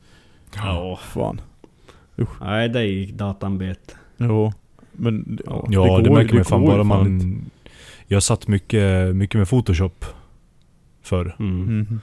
[0.56, 0.98] Ja.
[1.02, 1.40] Fan.
[2.40, 3.94] Nej, där gick datan bet.
[4.16, 4.52] Ja.
[4.92, 7.44] Men ja, Ja, det, går- märker man fan bara man...
[8.06, 10.04] Jag satt mycket, mycket med Photoshop
[11.02, 11.36] förr.
[11.38, 11.62] Mm.
[11.78, 12.00] Mhm.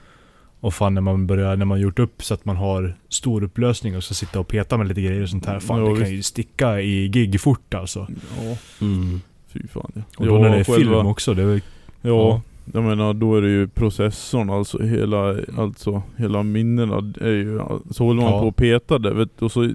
[0.60, 3.96] Och fan när man börjar, när man gjort upp så att man har stor upplösning
[3.96, 5.60] och ska sitta och peta med lite grejer och sånt här.
[5.60, 6.12] Fan Ja, det kan visst.
[6.12, 8.06] ju sticka i gig fort alltså.
[8.40, 8.56] Ja,
[8.86, 9.20] Mm.
[9.52, 10.02] Fy fan ja.
[10.16, 11.60] Och då när det är själva- film också, det är väl...
[12.02, 12.40] Ja,
[12.72, 18.04] jag menar då är det ju processorn alltså hela, alltså hela minnena är ju, så
[18.04, 18.40] håller man Ja.
[18.40, 19.70] på och petar det vet du, och så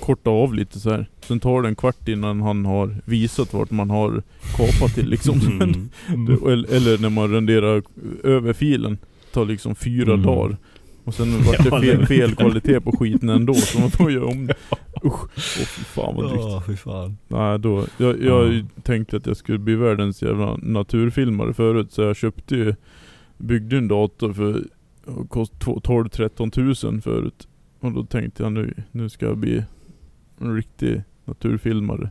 [0.00, 1.06] korta av lite så här.
[1.20, 4.22] Sen tar det en kvart innan han har visat vart man har
[4.56, 5.40] kapat till liksom.
[6.08, 6.38] Mm.
[6.46, 7.82] Eller, eller när man renderar
[8.24, 8.98] över filen,
[9.32, 10.26] tar liksom fyra Mm.
[10.26, 10.56] dagar.
[11.08, 14.46] Och sen vart det fel, fel kvalitet på skiten ändå, så man får göra om
[14.46, 14.54] det.
[15.04, 16.42] Usch, åh fy fan vad drygt.
[16.44, 17.16] Ja, fy fan.
[17.28, 18.62] Nej då, jag, jag Ja.
[18.82, 22.74] tänkte att jag skulle bli världens jävla naturfilmare förut så jag köpte ju,
[23.36, 24.64] byggde en dator för
[25.28, 27.48] kost 12-13 tusen förut.
[27.80, 29.62] Och då tänkte jag nu, nu ska jag bli
[30.40, 32.10] en riktig naturfilmare.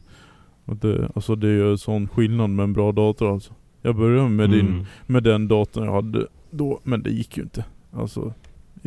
[0.65, 3.53] Och det, alltså det är ju sån skillnad med en bra dator alltså.
[3.81, 4.85] Jag började med, din, Mm.
[5.05, 7.65] med den datorn jag hade då, men det gick ju inte.
[7.93, 8.33] Alltså,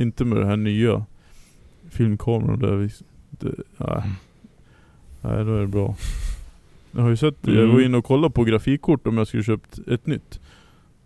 [0.00, 1.04] inte med den här nya
[1.90, 2.90] filmkameran där vi,
[3.30, 4.02] det, nej.
[4.02, 4.10] Mm.
[5.20, 5.96] nej då är det bra.
[6.92, 7.72] Jag har ju sett, jag Mm.
[7.74, 10.40] var inne och kollade på grafikkort om jag skulle köpt ett nytt.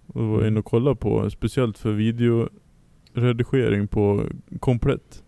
[0.07, 4.27] Och var jag inne och kollade på, speciellt för videoredigering på
[4.61, 5.21] komplett.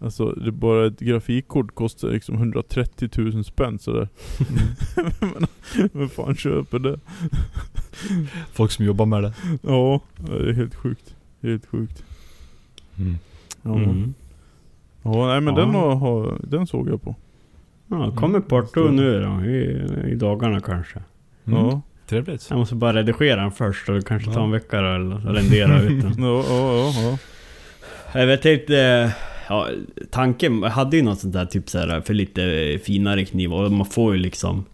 [0.00, 4.08] Alltså det är bara ett grafikkort kostar liksom 130 000 spänn sådär.
[5.20, 5.46] men,
[5.92, 7.00] vem fan köper det?
[8.52, 9.34] Folk som jobbar med det.
[9.62, 11.14] Ja, det är helt sjukt.
[11.42, 12.04] Helt sjukt.
[13.62, 14.14] Ja, Mm.
[15.02, 15.60] ja nej men Ja.
[15.60, 17.14] den, har, den såg jag på.
[17.86, 19.82] Ja, kommer Porto nu då, i,
[20.12, 20.98] i dagarna kanske.
[21.46, 21.58] Mm.
[21.60, 21.80] Ja.
[22.06, 22.46] Trevligt.
[22.50, 24.44] Jag måste bara redigera den först och kanske Ja.
[24.44, 26.12] en vecka då, eller rendera ut den.
[26.24, 27.18] Ja, ja, ja, ja.
[28.20, 29.12] Jag vet inte,
[29.48, 29.68] ja,
[30.10, 32.42] tanken, jag hade ju något sånt där typ så här för lite
[32.84, 34.64] finare knivar och man får ju liksom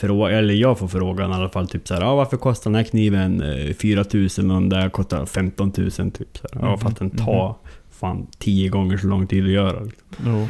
[0.00, 2.74] fråga, eller jag får frågan i alla fall typ så här, ja varför kostar den
[2.76, 6.68] här kniven eh, 4000 och den där kostar 15 000 typ så här.
[6.68, 7.54] Ja för att den tar
[7.90, 9.80] fan 10 gånger så lång tid att göra.
[9.80, 10.06] Liksom.
[10.24, 10.48] ja.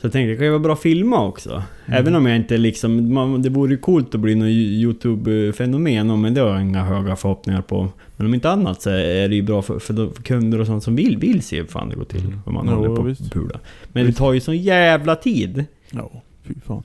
[0.00, 1.62] Så jag tänkte det kan ju vara bra att filma också.
[1.86, 6.34] Även om jag inte liksom, man, det vore ju coolt att bli någon YouTube-fenomen men
[6.34, 7.88] det har jag inga höga förhoppningar på.
[8.16, 10.66] Men om inte annat så är det ju bra för, för, de- för kunder och
[10.66, 12.24] sånt som vill, vill se hur fan det går till.
[12.26, 12.40] Mm.
[12.46, 13.32] Om man Ja, håller på visst.
[13.32, 13.58] pula.
[13.92, 15.64] Men det tar ju sån jävla tid.
[15.90, 16.10] Ja,
[16.46, 16.82] fy fan.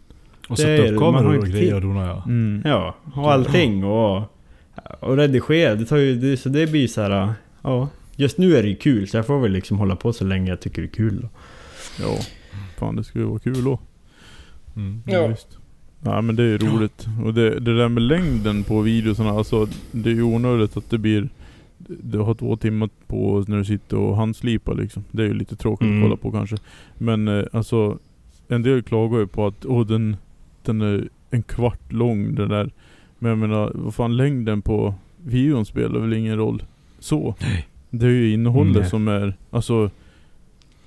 [0.48, 1.74] Och sätta upp man har kameror och grejer tid.
[1.74, 2.24] och dona ja.
[2.26, 2.62] Mm.
[2.66, 4.22] Ja, och allting och,
[5.00, 5.76] och redigera.
[5.76, 7.34] Det tar ju, det, så det blir så här.
[7.62, 7.90] ja.
[8.16, 10.50] Just nu är det ju kul så jag får väl liksom hålla på så länge
[10.50, 11.22] jag tycker det är kul.
[11.22, 11.28] Då.
[12.02, 12.18] Ja,
[12.78, 13.80] fan det skulle vara kul då.
[14.76, 15.02] Mm.
[15.06, 15.28] Ja.
[15.28, 15.58] Visst.
[16.06, 17.06] Ja men det är ju roligt.
[17.26, 20.98] Och det, det där med längden på videorna, alltså det är ju onödigt att det
[20.98, 21.30] blir
[21.88, 25.04] du har två timmar på när du sitter och handslipar liksom.
[25.12, 25.98] Det är ju lite tråkigt Mm.
[25.98, 26.58] att kolla på kanske.
[26.98, 27.98] Men eh, alltså,
[28.48, 30.18] en del klagar ju på att åh, den,
[30.66, 32.72] den är en kvart lång den där.
[33.20, 36.64] Men jag menar, vad fan längden på videon spelar väl ingen roll
[37.00, 37.36] så.
[37.42, 37.68] Nej.
[37.90, 38.90] Det är ju innehållet Nej.
[38.90, 39.90] som är, alltså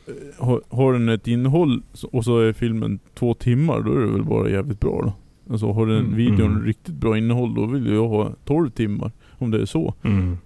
[0.07, 4.07] eh, har, har den ett innehåll och så är filmen två timmar, då är det
[4.13, 5.13] väl bara jävligt bra då.
[5.53, 6.15] Alltså har den Mm.
[6.17, 6.65] videon Mm.
[6.65, 9.11] riktigt bra innehåll, då vill jag ha 12 timmar.
[9.39, 9.95] Om det är så.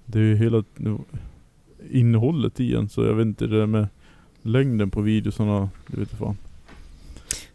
[0.06, 0.64] Det är ju hela
[1.90, 3.86] innehållet i en, så jag vet inte det där med
[4.42, 6.36] längden på videosarna, det vet jag fan.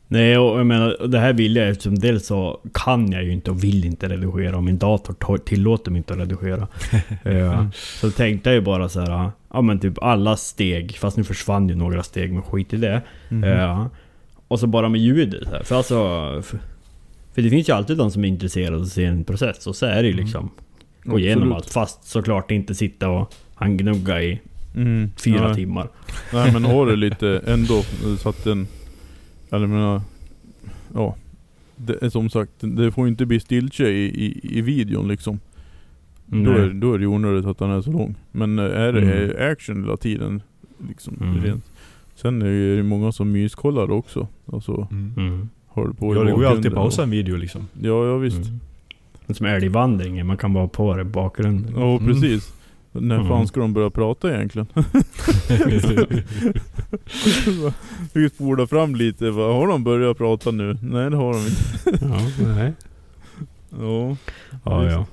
[0.08, 3.52] Nej, och jag menar, det här vill jag eftersom dels så kan jag ju inte
[3.52, 6.68] och vill inte redigera och min dator to- tillåter mig inte att redigera.
[7.24, 11.24] Eh, Så tänkte jag ju bara så här, ja men typ alla steg, fast nu
[11.24, 13.02] försvann ju några steg men skit i det.
[13.30, 13.44] Mhm.
[13.44, 13.86] Eh,
[14.48, 15.48] och så bara med ljudet.
[15.50, 15.64] här.
[15.64, 15.96] För alltså...
[16.44, 16.60] För,
[17.36, 19.76] för det finns ju alltid de som är intresserade av att se en process och
[19.76, 20.50] så är det ju liksom
[21.04, 21.56] gå igenom Absolut.
[21.66, 21.74] allt.
[21.74, 24.40] Fast såklart inte sitta och handgnugga i
[24.76, 25.12] Mm.
[25.24, 25.56] fyra Nej.
[25.56, 25.88] timmar.
[26.34, 27.82] Nej men har det lite ändå
[28.20, 28.68] så att den,
[29.50, 30.02] eller menar,
[30.94, 31.16] ja.
[31.76, 35.40] Det är som sagt, det får inte bli stiltje i, i, i videon liksom.
[36.26, 38.16] Då är, då är det onödigt att den är så lång.
[38.32, 39.52] Men eh, är det Mm.
[39.52, 40.42] action hela tiden,
[40.90, 41.44] liksom, Mm.
[41.44, 41.66] rent.
[42.16, 44.28] Sen är det ju många som myskollar också.
[44.54, 45.14] Alltså, Mm.
[45.18, 45.50] Mm.
[45.68, 47.68] har du på i Ja det går ju alltid att pausa en video liksom.
[47.82, 48.38] Ja, ja visst.
[48.46, 48.60] Mm.
[49.26, 51.74] Det är Som älgvandringen, man kan bara ha på det i bakgrunden.
[51.78, 52.06] Ja Mm.
[52.06, 52.54] precis.
[53.02, 53.48] När fan Mm.
[53.48, 54.68] ska de börja prata egentligen?
[58.14, 60.78] Vi spolar fram lite, vad har de börjat prata nu?
[60.82, 62.06] Nej det har de inte.
[62.06, 62.74] Ja, nej.
[63.80, 64.16] Ja.
[64.66, 65.06] Ja, ja.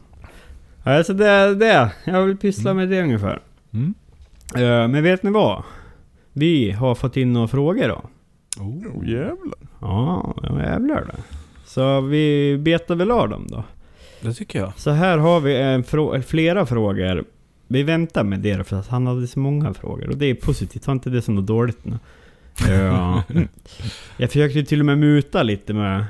[0.92, 1.92] Alltså det är det.
[2.04, 3.40] Jag vill pyssla med det ungefär.
[3.72, 3.94] Mm.
[4.54, 5.62] Eh, Men vet ni vad?
[6.32, 8.02] Vi har fått in några frågor då.
[8.62, 9.58] Oh, jävlar.
[9.80, 11.22] Ja, jävlar det.
[11.64, 13.64] Så vi betar väl av dem då.
[14.20, 14.72] Det tycker jag.
[14.76, 17.24] Så här har vi en frå- flera frågor.
[17.72, 20.08] Vi väntar med det för att han hade så många frågor.
[20.08, 21.98] Och det är positivt, ta inte det som något dåligt nu.
[22.68, 23.22] Ja.
[24.16, 26.04] Jag försökte ju till och med muta lite med...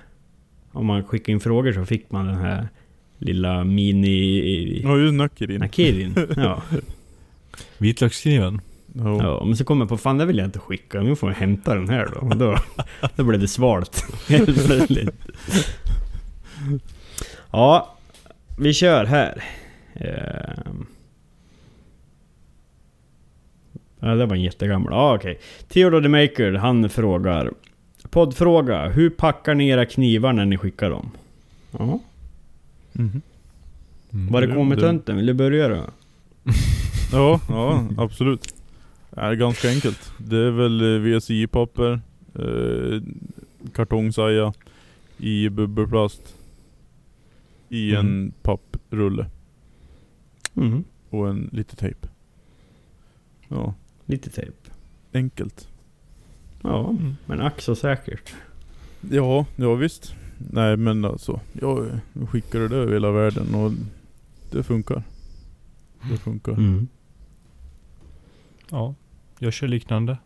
[0.72, 2.68] Om man skickade in frågor så fick man den här
[3.18, 4.82] lilla mini...
[4.82, 5.60] Ja, just Nakirin.
[5.60, 6.14] Nakirin.
[6.36, 6.62] Ja.
[7.78, 8.60] Vitlökskniven.
[8.92, 9.22] Ja.
[9.22, 9.44] ja.
[9.44, 11.00] Men så kom jag på, fan det vill jag inte skicka.
[11.00, 12.28] Nu får jag hämta den här då.
[12.28, 12.56] Då,
[13.16, 14.04] då blev det svalt.
[17.50, 17.96] Ja,
[18.58, 19.44] vi kör här.
[19.94, 20.86] Ehm.
[24.02, 24.92] Ja, det var en jättegammal.
[24.92, 25.38] Ja, okej.
[25.68, 27.52] Theodore the Maker, han frågar.
[28.10, 28.88] Poddfråga.
[28.88, 31.10] Hur packar ni era knivar när ni skickar dem?
[31.70, 32.00] Ja.
[32.92, 33.22] Mhm.
[34.12, 34.32] Mm.
[34.32, 35.16] Var det det- kommer det- tönten?
[35.16, 35.76] Vill du börja då?
[37.12, 38.54] Ja, ja absolut.
[39.10, 40.12] Det är ganska enkelt.
[40.18, 42.00] Det är väl eh, VSI-papper,
[42.34, 43.02] eh,
[43.74, 44.52] kartongsaja
[45.18, 46.34] i bubbelplast
[47.68, 48.06] i Mm.
[48.06, 49.26] en papprulle
[50.54, 50.84] Mhm.
[51.10, 52.08] och en lite tejp.
[53.48, 53.74] Ja,
[54.12, 54.52] Lite tejp.
[55.14, 55.68] enkelt.
[56.62, 57.16] Ja, Mm.
[57.26, 58.34] men ack så säkert.
[59.10, 60.14] Ja, ja visst.
[60.38, 63.72] Nej men alltså, jag skickar det över hela världen och
[64.50, 65.02] det funkar.
[66.10, 66.52] Det funkar.
[66.52, 66.88] Mm.
[68.70, 68.94] Ja,
[69.38, 70.18] jag kör liknande.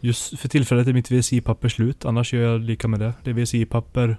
[0.00, 3.14] Just för tillfället är mitt VSI-papper slut, annars gör jag lika med det.
[3.24, 4.16] Det är VSI-papper.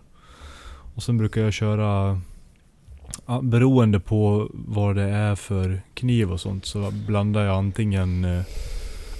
[0.95, 2.21] Och sen brukar jag köra,
[3.25, 8.43] ja, beroende på vad det är för kniv och sånt, så blandar jag antingen eh,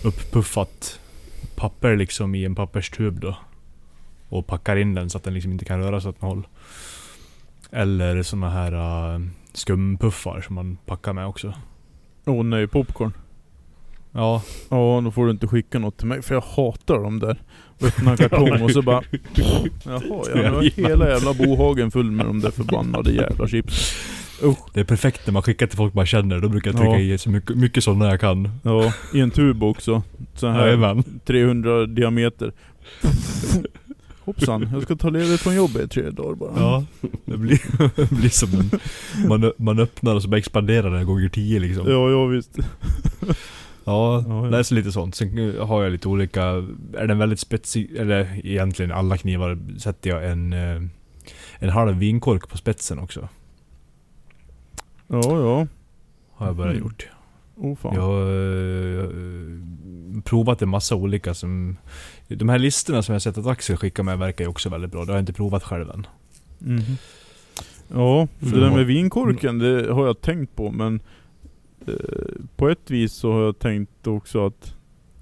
[0.04, 1.00] upppuffat
[1.56, 3.38] papper liksom i en papperstub då.
[4.30, 6.48] Och packar in den så att den liksom inte kan röra sig åt något håll.
[7.72, 11.54] Eller såna här eh, uh, skumpuffar som man packar med också.
[12.26, 13.14] Åh nej, popcorn.
[14.14, 17.38] Ja, Ja, då får du inte skicka något till mig för jag hatar dem där.
[17.82, 19.02] Öppna en kartong och så bara...
[19.86, 23.94] Jaha, ja, nu var hela jävla bohagen full med de där förbannade jävla chips.
[24.74, 26.40] Det är perfekt när man skickar till folk man känner.
[26.40, 27.14] Då brukar jag trycka Ja.
[27.14, 28.50] i så mycket, mycket sådana jag kan.
[28.64, 30.04] Ja, i en tub också.
[30.36, 31.04] Så här Jajamän.
[31.26, 32.52] 300 diameter.
[34.26, 36.52] Hoppsan, jag ska ta ledigt från jobbet i tre dagar bara.
[36.56, 36.84] Ja,
[37.26, 37.60] det blir,
[37.96, 38.70] det blir som en,
[39.28, 41.92] man, man öppnar och så bara expanderar den gånger tio liksom.
[41.92, 42.58] Ja, ja visst.
[43.86, 44.50] Ja, Ja, ja.
[44.50, 45.16] läser lite sånt.
[45.16, 46.44] Sen har jag lite olika,
[46.98, 50.82] är den väldigt spetsig, eller egentligen alla knivar sätter jag en, eh,
[51.60, 53.28] en halv vinkork på spetsen också.
[55.08, 55.68] Ja, ja.
[56.34, 56.84] Har jag börjat Mhm.
[56.84, 57.08] gjort.
[57.56, 57.96] Oh fan.
[57.96, 58.22] Jag har
[59.04, 59.10] eh,
[60.24, 61.78] provat en massa olika som...
[62.28, 65.06] De här listorna som jag sett att Axel skickar med verkar ju också väldigt bra.
[65.06, 66.08] Det har jag inte provat själv än.
[66.60, 66.98] Mhm.
[67.88, 68.60] Ja, för Mm.
[68.60, 71.02] det där med vinkorken, det har jag tänkt på men eh,
[72.56, 74.76] på ett vis så har jag tänkt också att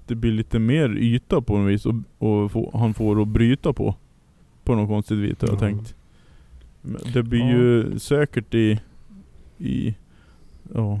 [0.06, 3.72] det blir lite mer yta på något vis och, och få, han får att bryta
[3.72, 3.94] på.
[4.64, 5.60] På något konstigt vis har jag Ja.
[5.60, 5.94] tänkt.
[7.12, 7.50] Det blir Ja.
[7.50, 8.80] ju säkert i,
[9.58, 9.94] i,
[10.74, 11.00] ja,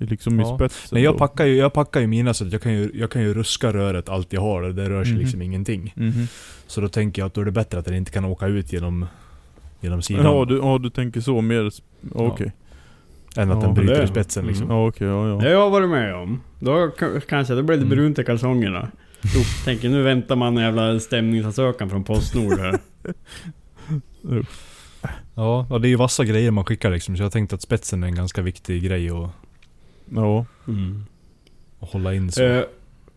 [0.00, 0.56] i liksom i Ja.
[0.56, 0.88] spetsen.
[0.92, 3.22] Men jag packar ju, jag packar ju mina så att jag kan ju, jag kan
[3.22, 4.62] ju ruska röret allt jag har.
[4.62, 5.20] Det rör sig Mhm.
[5.22, 5.92] liksom ingenting.
[5.96, 6.26] Mhm.
[6.66, 8.72] Så då tänker jag att då är det bättre att den inte kan åka ut
[8.72, 9.06] genom,
[9.80, 10.24] genom sidan.
[10.24, 11.70] Ja, du, ja du tänker så mer,
[12.12, 12.52] okej.
[13.36, 14.70] Än att Ja, den bryter det- i spetsen liksom.
[14.70, 15.34] Ja okej, ja ja.
[15.34, 16.40] Det har jag varit med om.
[16.58, 17.96] Då kan- kanske det blev det Mm.
[17.98, 18.88] brunt i kalsongerna.
[19.24, 22.78] Uff, tänker nu väntar man en jävla stämningsansökan från Postnord här.
[25.34, 27.16] Ja, och det är ju vassa grejer man skickar liksom.
[27.16, 29.30] Så jag tänkte att spetsen är en ganska viktig grej att,
[30.14, 30.46] Ja.
[30.68, 31.04] Mm.
[31.80, 32.42] att hålla in så.
[32.42, 32.62] Eh,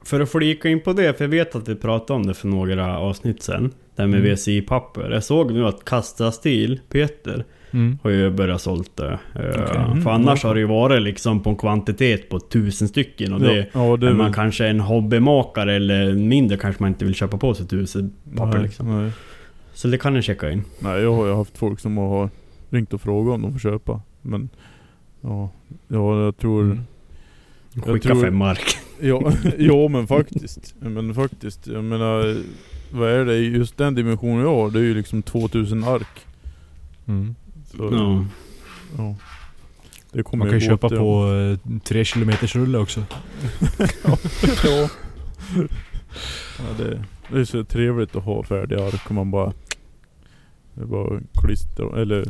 [0.06, 2.48] för att flika in på det, för jag vet att vi pratade om det för
[2.48, 3.72] några avsnitt sen.
[3.96, 4.32] Det här med Mm.
[4.36, 5.10] VCI-papper.
[5.12, 7.46] Jag såg nu att Kasta Stil, Peter,
[7.76, 7.98] Mm.
[8.04, 9.20] har ju börjat sålt det.
[9.36, 9.78] Eh, Okej.
[9.78, 13.34] Mm, För annars har det ju varit liksom på en kvantitet på tusen stycken.
[13.34, 17.06] Och det, ja, ja, det är man kanske en hobbymakare eller mindre kanske man inte
[17.06, 19.02] vill köpa på sig tusen papper nej, liksom.
[19.02, 19.12] Nej.
[19.74, 20.64] Så det kan ni checka in.
[20.80, 22.30] Nej, jag har ju haft folk som har
[22.70, 24.02] ringt och frågat om de får köpa.
[24.22, 24.50] Men
[25.22, 25.50] ja,
[25.88, 26.64] ja jag tror...
[26.64, 26.80] Mm.
[27.74, 28.78] Jag Skicka tror- fem mark.
[29.02, 30.76] Ja, ja men faktiskt.
[30.80, 32.36] Men faktiskt, jag menar...
[32.92, 33.38] Vad är det?
[33.38, 36.26] Just den dimensionen jag har, det är ju liksom 2000 ark.
[37.08, 37.36] Mm.
[37.78, 38.26] Så, Ja.
[38.98, 39.16] ja.
[40.12, 41.34] Det kommer Man kan ju köpa till- på
[41.74, 43.00] eh, tre kilometers rulle också.
[44.04, 44.18] ja.
[46.58, 49.54] ja det, det är så trevligt att ha färdiga ark och man bara...
[50.74, 52.26] Det är bara klistra, eller...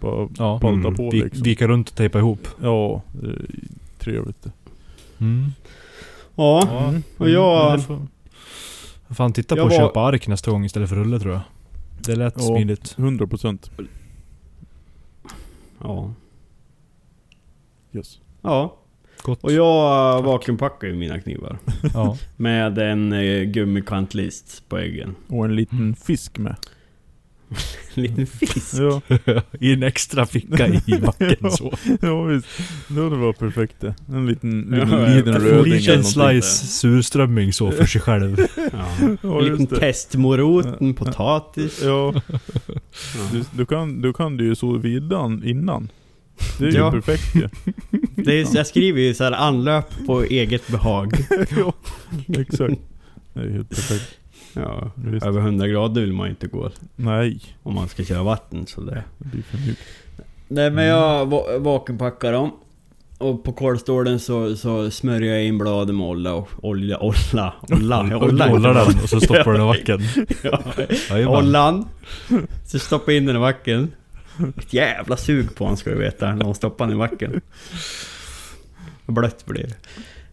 [0.00, 0.58] Bara Ja.
[0.60, 0.94] palta Mm.
[0.94, 1.42] på Vi, liksom.
[1.42, 2.48] Vika runt och tejpa ihop.
[2.62, 3.46] Ja, det är
[3.98, 4.46] trevligt.
[5.18, 5.52] Mm.
[6.34, 7.02] Ja, Mm.
[7.18, 7.80] och jag...
[9.10, 11.40] Fan titta på att var- köpa ark nästa gång istället för rulle tror jag.
[12.06, 12.42] Det lät Ja.
[12.42, 12.94] smidigt.
[12.98, 13.70] 100 procent.
[15.82, 16.14] Ja.
[17.92, 18.18] Yes.
[18.42, 18.78] Ja.
[19.22, 19.44] Gott.
[19.44, 21.58] Och jag uh, vakuumpackar ju mina knivar.
[21.94, 22.16] Ja.
[22.36, 25.14] Med en uh, gummikantlist på äggen.
[25.28, 26.56] Och en liten fisk med.
[27.94, 28.74] En liten fisk.
[28.78, 29.00] Ja,
[29.60, 31.72] I en extra ficka i backen så.
[32.00, 32.46] ja visst.
[32.88, 33.94] Det hade varit perfekt det.
[34.08, 38.36] En liten, liten, ja, liten en röding En liten slice surströmming så för sig själv.
[38.56, 38.64] Ja.
[39.22, 41.82] Ja, En liten testmorot, en potatis.
[41.82, 42.14] Ja.
[43.32, 45.88] du, du, kan, du kan du ju så vidan innan.
[46.58, 46.90] Det är ju Ja.
[46.90, 47.48] perfekt ju.
[48.16, 51.12] Det är, jag skriver ju så här anlöp på eget behag.
[51.56, 51.72] ja,
[52.38, 52.74] exakt.
[53.34, 54.18] Det är helt perfekt.
[54.54, 54.90] Ja.
[54.94, 55.26] Visst.
[55.26, 59.04] Över 100 grader vill man inte gå Nej, om man ska köra vatten så det.
[59.18, 59.80] det blir för mjukt.
[60.48, 62.50] Nej men jag va- vakuumpackar dem.
[63.18, 68.16] Och på kolstålen så, så smörjer jag in bladen med olja och olja, olla, olla,
[68.16, 68.48] olla.
[68.48, 70.00] Håller den och så stoppar du den i backen.
[71.10, 71.88] Ja, ollan.
[72.66, 73.92] Så stoppar jag in den i backen.
[74.58, 77.40] Ett jävla sug på den ska du veta, när de stoppar den i backen.
[79.06, 79.66] Blött blir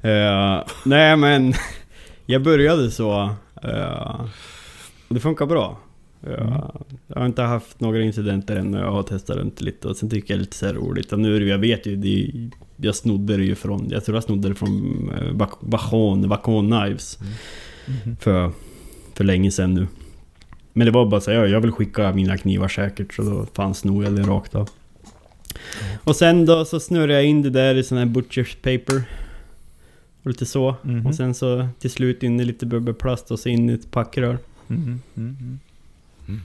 [0.01, 0.09] det.
[0.11, 1.53] Eh, nej men,
[2.26, 3.36] jag började så.
[3.64, 4.22] Eh,
[5.07, 5.78] och det funkar bra.
[6.24, 6.62] Eh, Mm.
[7.07, 10.10] Jag har inte haft några incidenter än när jag har testat runt lite och sen
[10.10, 11.14] tycker jag det är lite så här roligt.
[11.14, 12.32] Och nu jag vet ju, det
[12.78, 17.20] jag snodde det ju från, jag tror jag snodde det från uh, Vachon, Vachon Knives.
[17.86, 18.18] Mhm.
[18.20, 18.51] För,
[19.14, 19.88] för länge sedan nu.
[20.74, 23.45] Men det var bara så här, ja, jag vill skicka mina knivar säkert så då
[23.53, 24.70] fanns nog eller rakt av.
[26.03, 29.03] Och sen då så snurrade jag in det där i sån här butchers paper.
[30.30, 30.75] Och lite så.
[30.82, 31.05] Mhm.
[31.05, 34.38] Och sen så till slut in i lite bubbelplast och så in i ett packrör.
[34.67, 35.59] Mhm, mhm.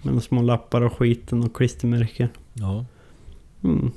[0.03, 2.29] Med små lappar och skiten och klistermärken.
[2.53, 2.85] Ja.
[3.65, 3.91] Mm.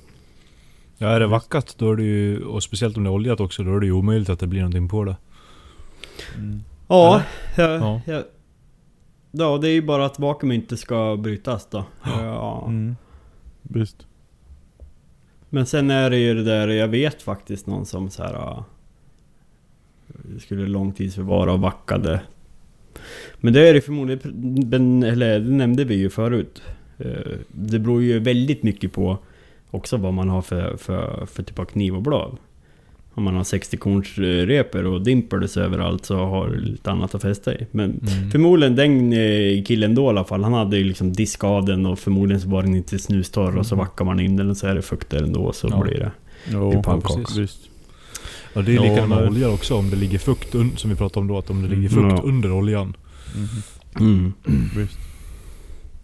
[0.97, 3.63] ja, är det vackat då är det ju, och speciellt om det är oljat också,
[3.63, 5.15] då är det ju omöjligt att det blir någonting på det.
[6.35, 6.63] Mm.
[6.88, 7.21] Ja,
[7.57, 8.01] jag, Ja.
[8.05, 8.23] jag,
[9.31, 11.85] ja, det är ju bara att vakuum inte ska brytas då.
[12.03, 12.65] Ja.
[12.67, 12.95] Mm.
[13.61, 14.07] Visst.
[15.49, 18.63] Men sen är det ju det där, jag vet faktiskt någon som så här
[20.39, 22.22] skulle långtidsförvara och vackade.
[23.39, 26.61] Men det är det förmodligen, eller det nämnde vi ju förut.
[26.97, 27.07] Eh,
[27.51, 29.18] Det beror ju väldigt mycket på
[29.72, 32.38] också vad man har för, för, för typ av kniv och blad.
[33.13, 37.22] Om man har 60 korns reper och dimpers överallt så har du lite annat att
[37.22, 37.68] fästa i.
[37.72, 38.32] Men Mm.
[38.32, 41.86] Förmodligen den eh, killen då i alla fall, han hade ju liksom diskat av den
[41.86, 44.68] och förmodligen så var den inte snustorr och så vackar man in den och så
[44.68, 45.82] är det fukt där ändå så Ja.
[45.82, 46.11] blir det.
[46.51, 46.84] Jo,
[47.36, 47.70] precis.
[48.53, 50.95] Ja, det är Ja, likadant med olja också, om det ligger fukt un- som vi
[50.95, 52.09] pratade om då, att om det ligger Mm.
[52.09, 52.29] fukt Ja.
[52.29, 52.95] under oljan.
[53.99, 54.33] Mm.
[54.77, 54.97] Visst.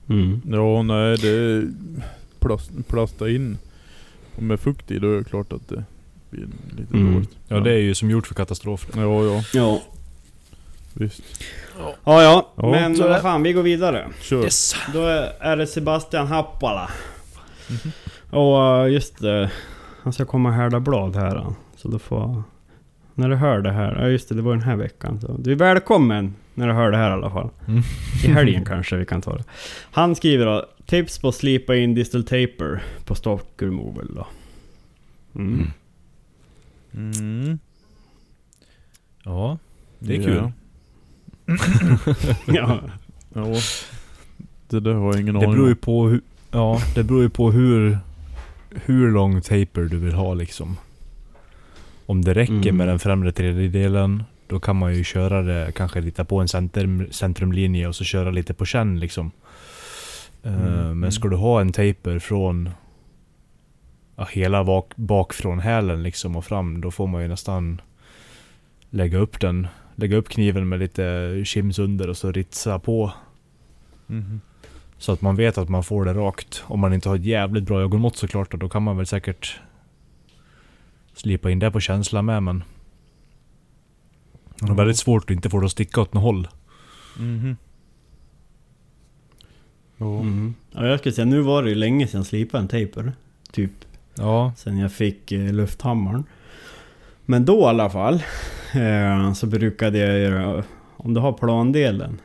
[0.10, 0.42] Mm.
[0.52, 1.68] Ja, nej det är
[2.40, 3.58] plast, plasta in.
[4.40, 5.84] Med fukt i då är det klart att det
[6.30, 7.14] blir lite Mm.
[7.14, 7.30] dåligt.
[7.48, 9.02] Ja, det är ju som gjort för katastrofer.
[9.02, 9.82] Ja, ja, Ja.
[10.94, 11.22] visst.
[11.78, 13.22] ja, ja, Ja, men vad det.
[13.22, 14.08] fan, vi går vidare.
[14.22, 14.50] Kör.
[14.94, 15.06] Då
[15.40, 16.90] är det Sebastian Happala.
[17.70, 17.92] Mhm.
[18.40, 19.52] Och eh, just det,
[20.04, 21.46] han ska komma och härda blad här.
[21.84, 22.44] Så då får...
[23.16, 25.20] När du hör det här, ja just det, det var den här veckan.
[25.22, 27.50] Så du är välkommen när du hör det här i alla fall.
[27.68, 27.82] Mm.
[28.24, 29.44] I helgen kanske vi kan ta det.
[29.92, 34.28] Han skriver då, tips på att slipa in distal taper på stock removal då.
[35.36, 35.68] Mm.
[36.94, 37.60] Mm.
[39.24, 39.58] Ja,
[40.00, 40.26] det är Ja.
[40.26, 40.52] kul.
[42.56, 42.80] ja.
[43.34, 43.46] Ja.
[44.70, 45.80] Det där har jag ingen Det aning beror ju om.
[45.80, 46.22] på hur,
[46.52, 47.98] ja, det beror ju på hur,
[48.86, 50.78] hur lång taper du vill ha liksom.
[52.06, 52.78] Om det räcker Mm.
[52.78, 57.08] med den främre tredjedelen, då kan man ju köra det, kanske lita på en centrum,
[57.12, 59.32] centrumlinje och så köra lite på känn liksom.
[60.44, 62.70] Eh, Mm, Men ska du ha en taper från
[64.16, 67.82] ja, hela bak, bak från hälen liksom och fram, då får man ju nästan
[68.90, 69.68] lägga upp den.
[69.96, 73.12] Lägga upp kniven med lite kims under och så ritsa på.
[74.08, 74.42] Mhm.
[74.98, 76.64] Så att man vet att man får det rakt.
[76.68, 79.60] Om man inte har ett jävligt bra ögonmått såklart, då kan man väl säkert
[81.14, 82.64] slipa in det på känsla med men...
[84.60, 86.48] Det är väldigt svårt att inte få det att sticka åt något håll.
[87.18, 87.58] Mhm.
[89.98, 90.20] Ja.
[90.20, 90.54] Mm.
[90.72, 93.14] ja, jag skulle säga nu var det ju länge sedan jag slipade en taper.
[93.52, 93.72] Typ
[94.16, 94.54] Ja.
[94.58, 96.24] sen jag fick eh, lufthammaren.
[97.26, 98.24] Men då i alla fall
[98.74, 100.64] eh, så brukade jag göra,
[100.98, 102.22] om du har plandelen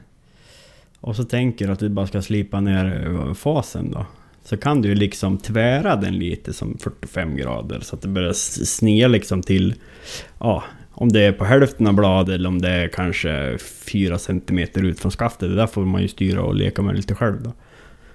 [1.01, 4.07] och så tänker du att du bara ska slipa ner eh, fasen då.
[4.49, 9.09] Så kan du liksom tvära den lite som 45 grader så att det börjar snea
[9.09, 9.75] liksom till,
[10.41, 14.59] ja, om det är på hälften av bladet eller om det är kanske 4 cm
[14.75, 15.49] ut från skaftet.
[15.49, 17.53] Det där får man ju styra och leka med lite själv då.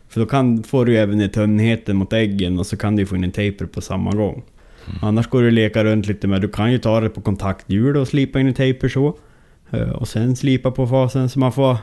[0.10, 3.16] För då kan, får du även i tunnheten mot äggen och så kan du få
[3.16, 4.44] in en taper på samma gång.
[5.02, 7.98] Annars går det att leka runt lite med, du kan ju ta det på kontakthjul
[7.98, 9.18] och slipa in en taper så.
[9.72, 11.78] Eh, Och sen slipa på fasen så man får...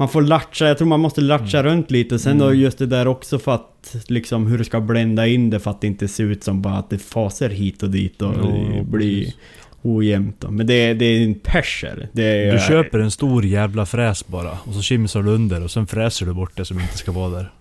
[0.00, 2.18] Man får latcha, jag tror man måste latcha runt lite.
[2.18, 2.58] Sen då Mm.
[2.60, 5.80] just det där också för att liksom hur du ska blända in det för att
[5.80, 9.18] det inte ser ut som bara att det faser hit och dit och ja, blir
[9.24, 9.36] precis.
[9.82, 10.50] ojämnt då.
[10.50, 12.08] Men det, är- det är en perser.
[12.14, 15.86] Är, Du köper en stor jävla fräs bara och så kimsar du under och sen
[15.86, 17.52] fräser du bort det som inte ska vara där.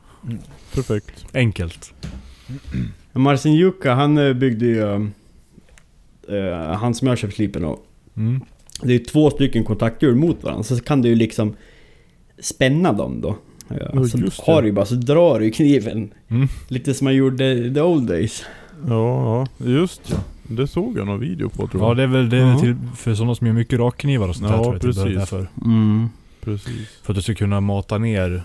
[0.73, 1.25] Perfekt.
[1.33, 1.93] Enkelt.
[3.13, 4.81] Marcin Jukka, han eh, byggde ju...
[6.37, 7.79] eh, han som jag köpt slipen av.
[8.17, 8.41] Mm.
[8.83, 10.63] Det är två stycken kontakthjul mot varandra.
[10.63, 11.55] Så kan du ju liksom
[12.41, 13.35] spänna dem då.
[13.67, 14.33] Ja, Ja, så det.
[14.37, 16.11] har du ju bara, så drar du kniven.
[16.27, 16.47] Mm.
[16.67, 18.43] Lite som man gjorde the old days.
[18.87, 19.65] Ja, ja.
[19.67, 20.17] Just ja.
[20.51, 21.89] Det såg jag någon video på tror jag.
[21.89, 22.59] Ja det är väl det är Ja.
[22.59, 25.05] till för sådana som gör mycket rakknivar och sånt där Ja, tror jag till början
[25.17, 25.29] precis.
[25.29, 25.47] därför.
[25.65, 26.09] Mm.
[26.41, 26.87] Precis.
[27.03, 28.43] För att du ska kunna mata ner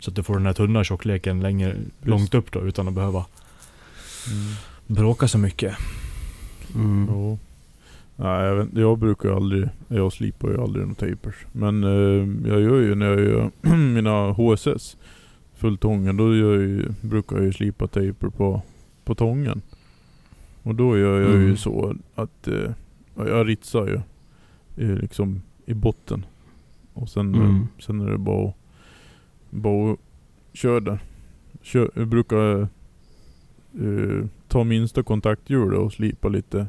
[0.00, 3.24] så att du får den här tunna tjockleken längre, långt upp då utan att behöva
[4.26, 4.52] Mm.
[4.86, 5.74] bråka så mycket.
[6.74, 7.06] Mm.
[7.10, 7.38] Ja.
[8.22, 11.46] Nej, jag, vet, jag brukar ju aldrig, jag slipar ju aldrig några tapers.
[11.52, 13.50] Men eh, jag gör ju när jag gör
[13.94, 14.96] mina HSS
[15.54, 18.62] fulltången, då jag ju, brukar jag ju slipa taper på,
[19.04, 19.60] på tången.
[20.62, 21.56] Och då gör jag ju Mm.
[21.56, 22.70] så att eh,
[23.16, 24.00] ja, jag ritsar ju
[24.86, 26.26] eh, liksom i botten.
[26.92, 27.66] Och sen, eh, Mm.
[27.78, 28.54] sen är det bara att,
[29.50, 29.98] bara att
[30.52, 30.98] köra där.
[31.62, 32.60] Kör, jag brukar
[33.80, 36.66] eh, ta minsta kontakthjulet och slipa lite,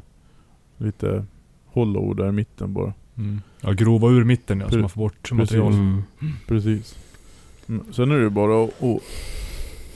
[0.78, 1.24] lite
[1.72, 2.92] hollow där i mitten bara.
[3.16, 3.40] Mm.
[3.60, 5.38] Ja, grova ur mitten ja, så man får bort precis.
[5.38, 5.72] material.
[5.72, 6.02] Mm.
[6.48, 6.98] Precis.
[7.68, 9.02] Mm, Sen är det bara att, att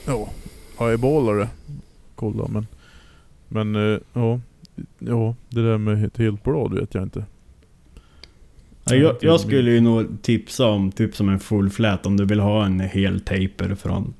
[0.05, 0.29] ja,
[0.79, 1.49] eyeballa det.
[2.15, 2.67] Kolla men.
[3.47, 4.39] Men eh, ja,
[4.99, 7.25] ja, det där med ett helt blad vet jag inte.
[8.83, 12.39] Ja, jag, jag skulle ju nog tipsa om typ som en fullflät om du vill
[12.39, 14.13] ha en hel taper från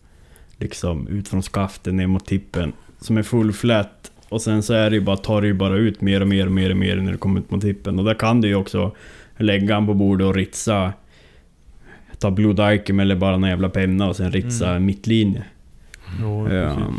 [0.58, 2.74] liksom ut från skaften ner mot tippen.
[2.99, 6.01] Som är fullflät och sen så är det ju bara, tar det ju bara ut
[6.01, 7.99] mer och mer och mer och mer när du kommer ut mot tippen.
[7.99, 8.91] Och där kan du ju också
[9.38, 10.93] lägga den på bordet och ritsa
[12.19, 14.86] Ta Blue Dicum eller bara en jävla penna och sen ritsa Mm.
[14.86, 15.43] mittlinje.
[16.21, 16.75] Ja, Ja.
[16.75, 16.93] precis.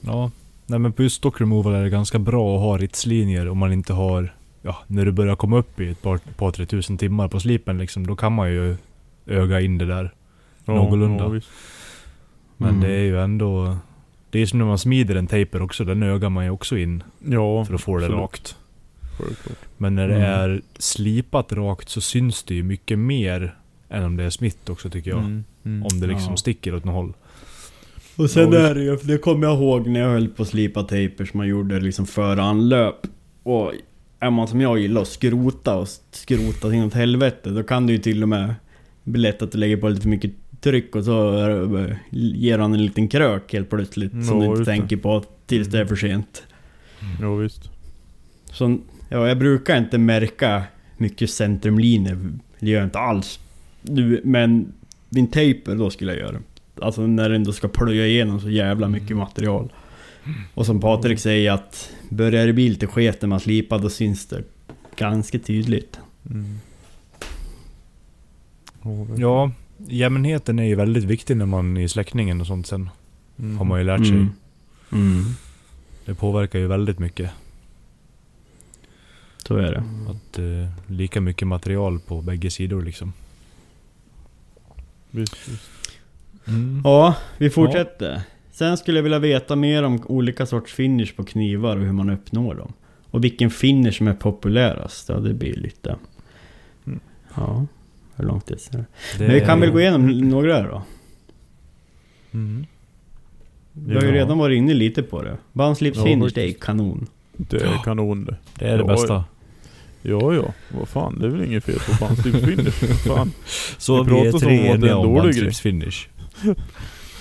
[0.00, 0.30] Ja.
[0.66, 3.72] Nej men på just stock removal är det ganska bra att ha ritslinjer om man
[3.72, 4.34] inte har...
[4.62, 7.78] Ja, när du börjar komma upp i ett par, par tre tusen timmar på slipen
[7.78, 8.76] liksom, då kan man ju
[9.26, 10.10] öga in det där.
[10.64, 11.24] Ja, någorlunda.
[11.24, 11.48] Ja, visst.
[12.56, 12.80] Men Mm.
[12.80, 13.76] det är ju ändå...
[14.30, 17.02] Det är som när man smider en taper också, den ögar man ju också in
[17.28, 18.20] ja för att få det absolut.
[18.22, 18.56] rakt.
[19.18, 19.58] Självklart.
[19.78, 20.26] Men när det Mm.
[20.30, 23.54] är slipat rakt så syns det ju mycket mer
[23.88, 25.18] än om det är smitt också tycker jag.
[25.20, 25.82] Mm, mm.
[25.92, 26.36] Om det liksom Ja.
[26.36, 27.12] sticker åt något håll.
[28.16, 30.82] Och sen är det ju, det kommer jag ihåg när jag höll på att slipa
[30.82, 32.96] tejper som man gjorde liksom före anlöp.
[33.42, 33.72] Och
[34.20, 37.98] är man som jag gillar att skrota och skrota inåt helvete, då kan det ju
[37.98, 38.54] till och med
[39.04, 40.30] bli lätt att du lägger på lite för mycket
[40.60, 41.12] tryck och så
[42.10, 44.64] ger han en liten krök helt plötsligt som Ja, du inte just det.
[44.64, 46.42] tänker på tills det är för sent.
[47.20, 47.70] Ja visst.
[48.52, 50.62] Så, ja, jag brukar inte märka
[50.96, 52.18] mycket centrumlinjer,
[52.58, 53.40] det gör jag inte alls.
[53.82, 54.72] Du, men
[55.08, 56.38] min tejper, då skulle jag göra.
[56.82, 59.72] Alltså när det ändå ska plöja igenom så jävla mycket material.
[60.54, 64.26] Och som Patrik säger att börjar det bli lite sket när man slipar, då syns
[64.26, 64.42] det
[64.96, 65.98] ganska tydligt.
[66.30, 66.58] Mm.
[69.16, 69.52] Ja,
[69.88, 72.90] jämnheten är ju väldigt viktig när man i släckningen och sånt sen.
[73.38, 73.58] Mm.
[73.58, 74.16] Har man ju lärt sig.
[74.16, 74.32] Mm.
[74.92, 75.24] Mm.
[76.04, 77.30] Det påverkar ju väldigt mycket.
[79.46, 79.82] Så är det.
[80.10, 83.12] Att eh, lika mycket material på bägge sidor liksom.
[85.10, 85.70] Visst, visst.
[86.84, 88.22] Ja, vi fortsätter.
[88.50, 92.10] Sen skulle jag vilja veta mer om olika sorts finish på knivar och hur man
[92.10, 92.72] uppnår dem.
[93.10, 95.08] Och vilken finish som är populärast.
[95.08, 95.96] Ja, det blir lite...
[96.86, 97.00] Mm.
[97.34, 97.66] Ja,
[98.20, 98.84] hur långt det är.
[99.18, 100.82] Det Men vi kan väl gå igenom några då.
[102.32, 102.66] Mm.
[103.72, 105.36] Vi har ju redan varit inne lite på det.
[105.52, 107.06] Ja, finish, det är kanon.
[107.36, 108.36] Det är kanon det.
[108.58, 109.24] Det är det bästa.
[110.02, 113.06] Ja ja, vad fan det är väl inget fel på bandslipsfinish.
[113.08, 113.32] Vad fan.
[113.78, 116.08] Så Vi vi, är pratar som tre om om dålig bandslipsfinish.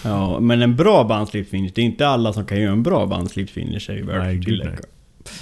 [0.03, 3.05] Ja, men en bra bandslips finish, det är inte alla som kan göra en bra
[3.05, 4.71] bandslips finish är ju värt Nej, att gud, tillägga.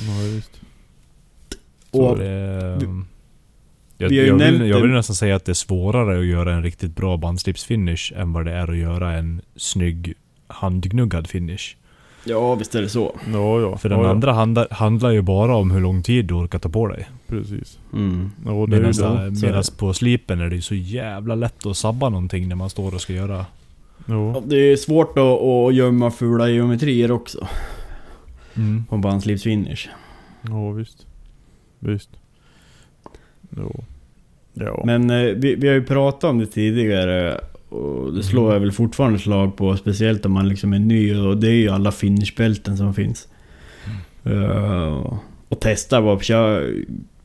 [0.07, 0.35] nej.
[0.35, 0.41] Ja.
[1.91, 3.03] Så Och det, är- vi-
[3.97, 6.19] jag, vi har ju jag, nämnt vill, jag vill nästan säga att det är svårare
[6.19, 10.13] att göra en riktigt bra bandslipsfinish än vad det är att göra en snygg
[10.47, 11.75] handgnuggad finish.
[12.23, 13.15] Ja, visst är det så.
[13.33, 13.77] Ja ja.
[13.77, 14.09] För den ja, ja.
[14.11, 17.09] andra handlar, handlar ju bara om hur lång tid du orkar ta på dig.
[17.27, 17.79] Precis.
[17.93, 18.31] Mm.
[18.45, 19.41] Ja, Medan så är det.
[19.41, 19.77] medan det.
[19.77, 23.01] på slipen är det ju så jävla lätt att sabba någonting när man står och
[23.01, 23.37] ska göra...
[23.37, 23.45] Ja,
[24.33, 24.41] Ja.
[24.45, 27.47] det är svårt att, att gömma fula geometrier också.
[28.55, 28.85] Mm.
[28.85, 29.89] På en bandslips finish.
[30.41, 31.05] ja visst.
[31.79, 32.09] Visst.
[33.57, 33.83] Ja.
[34.53, 34.83] Ja.
[34.85, 38.71] Men eh, vi, vi har ju pratat om det tidigare och det slår jag väl
[38.71, 42.77] fortfarande slag på, speciellt om man liksom är ny och det är ju alla finishbälten
[42.77, 43.27] som finns.
[44.23, 45.13] Eh,
[45.49, 46.63] och testa bara köra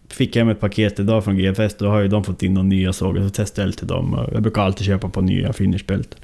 [0.09, 2.93] fick hem ett paket idag från GFS, då har ju de fått in de nya
[2.93, 4.26] sågar, så testade jag lite dem.
[4.33, 6.18] Jag brukar alltid köpa på nya finishbälten.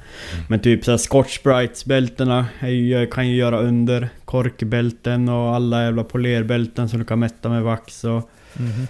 [0.49, 4.09] Men typ såhär Scotch Sprites bältena är ju- kan ju göra under.
[4.25, 8.29] Korkbälten och alla jävla polerbälten som du kan mätta med vax och...
[8.53, 8.87] Mhm.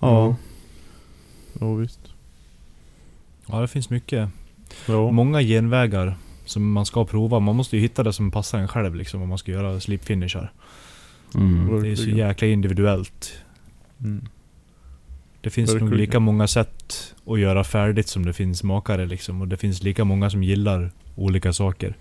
[0.00, 0.36] Ja.
[1.60, 2.00] Ja visst.
[3.46, 4.28] Ja, det finns mycket.
[4.86, 5.10] Ja.
[5.10, 7.40] Många genvägar som man ska prova.
[7.40, 10.52] Man måste ju hitta det som passar en själv liksom om man ska göra slipfinishar.
[11.34, 11.82] Mm.
[11.82, 13.32] Det är så jäkla individuellt.
[14.00, 14.28] Mm.
[15.40, 16.00] Det finns nog Verkligen.
[16.00, 19.40] lika många sätt att göra färdigt som det finns makare liksom.
[19.40, 21.96] Och det finns lika många som gillar olika saker.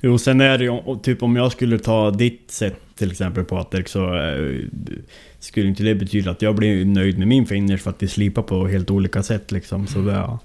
[0.00, 3.44] Jo, sen är det ju, och typ om jag skulle ta ditt sätt till exempel
[3.44, 4.60] Patrik så eh,
[5.38, 8.42] skulle inte det betyda att jag blir nöjd med min finish för att vi slipar
[8.42, 9.86] på helt olika sätt liksom.
[9.86, 10.38] Så det, Ja,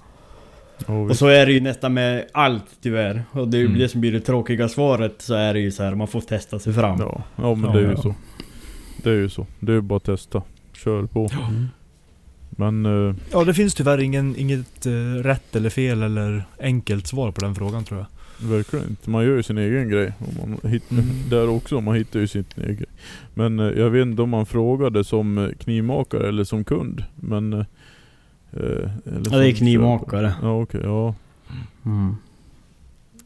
[0.86, 1.18] och visst.
[1.20, 3.22] så är det ju nästan med allt tyvärr.
[3.32, 3.78] Och det är ju Mm.
[3.78, 6.58] det som blir det tråkiga svaret så är det ju så här, man får testa
[6.58, 7.00] sig fram.
[7.00, 8.02] Ja, ja men Ja, det är ju ja.
[8.02, 8.14] så.
[9.02, 9.46] Det är ju så.
[9.60, 10.42] Det är ju bara att testa.
[10.72, 11.30] Kör på.
[11.48, 11.66] Mm.
[12.50, 12.86] Men...
[13.08, 14.92] eh, Ja, det finns tyvärr ingen, inget eh,
[15.22, 18.06] rätt eller fel eller enkelt svar på den frågan tror jag.
[18.40, 19.10] Verkligen inte.
[19.10, 20.12] Man gör ju sin egen grej.
[20.18, 21.06] Och man hittar, Mm.
[21.30, 22.86] Där också, man hittar ju sin egen grej.
[23.34, 27.04] Men eh, jag vet inte om man frågade som eh, knivmakare eller som kund.
[27.14, 27.52] Men...
[27.52, 27.58] eh,
[28.52, 30.30] eh, eller Ja, det är knivmakare.
[30.30, 30.34] köpare.
[30.48, 31.14] Ja okej, ja.
[31.84, 32.14] Mm.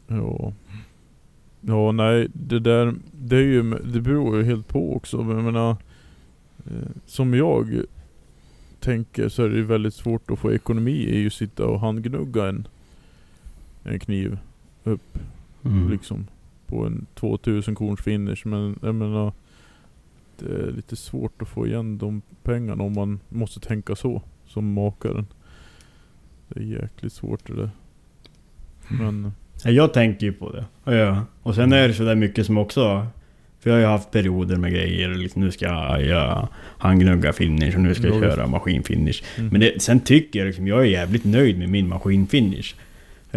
[0.07, 0.53] Ja.
[1.61, 5.23] Ja nej, det där, det är ju, det beror ju helt på också.
[5.23, 5.75] Men jag menar,
[7.05, 7.81] som jag
[8.79, 12.47] tänker så är det ju väldigt svårt att få ekonomi i att sitta och handgnugga
[12.47, 12.67] en,
[13.83, 14.37] en kniv
[14.87, 15.19] upp
[15.65, 15.89] Mm.
[15.91, 16.27] liksom
[16.67, 18.37] på en 2000 korns finish.
[18.45, 19.33] Men jag menar,
[20.39, 24.73] det är lite svårt att få igen de pengarna om man måste tänka så som
[24.73, 25.27] makaren.
[26.47, 27.69] Det är jäkligt svårt det där.
[28.87, 29.31] Men
[29.63, 30.65] Ja, Jag tänker ju på det.
[30.95, 31.25] Ja.
[31.43, 33.07] Och sen är det sådär mycket som också...
[33.59, 37.75] För jag har ju haft perioder med grejer, liksom, nu ska jag göra handgnugga finish
[37.75, 39.23] och nu ska jag Ja, köra maskinfinish.
[39.37, 39.49] mm.
[39.49, 42.75] Men det, sen tycker jag liksom, jag är jävligt nöjd med min maskinfinish.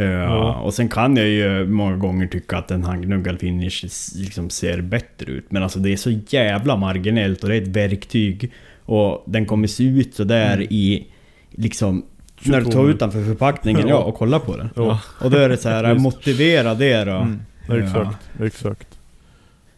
[0.04, 0.54] Ja.
[0.60, 3.84] Och sen kan jag ju många gånger tycka att en handgnuggad finish
[4.16, 5.46] liksom ser bättre ut.
[5.52, 8.52] Men alltså det är så jävla marginellt och det är ett verktyg.
[8.84, 10.66] Och den kommer se ut sådär Mm.
[10.70, 11.06] i...
[11.50, 12.02] Liksom...
[12.44, 13.98] När du 22 tar utanför förpackningen, ja, Ja.
[14.04, 14.70] och kollar på den.
[14.76, 15.00] ja.
[15.20, 17.10] Och då är det så här, motivera det då.
[17.12, 17.40] Mm,
[17.84, 18.98] exakt, exakt.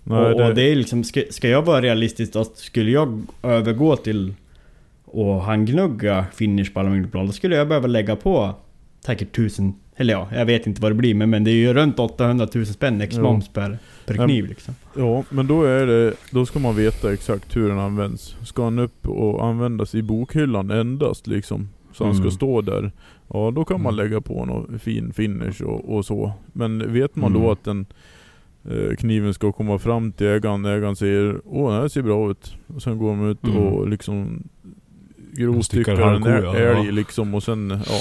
[0.05, 3.23] Nej, och, det, och det är liksom, ska, ska jag vara realistisk då, skulle jag
[3.43, 4.35] övergå till
[5.14, 8.55] att handgnugga finish på aluminiumblad, då skulle jag behöva lägga på
[9.07, 11.74] säkert tusen, eller ja, jag vet inte vad det blir, men, men det är ju
[11.74, 13.22] runt 800 000 spänn ex Jo.
[13.22, 14.74] moms per, per kniv liksom.
[14.97, 18.36] Ja, men då är det, då ska man veta exakt hur den används.
[18.45, 21.68] Ska han upp och användas i bokhyllan endast liksom?
[21.93, 22.30] Så han ska Mm.
[22.32, 22.93] stå där.
[23.28, 24.05] Ja, då kan man Mm.
[24.07, 26.32] lägga på någon fin finish och, och så.
[26.53, 27.43] Men vet man Mm.
[27.43, 27.86] då att den
[28.70, 32.55] eh, kniven ska komma fram till ägaren, ägaren säger Åh, den här ser bra ut.
[32.66, 33.57] Och sen går de ut Mm.
[33.57, 34.43] och liksom
[35.32, 38.01] grovstyckar Styckar en älg liksom och sen, ja.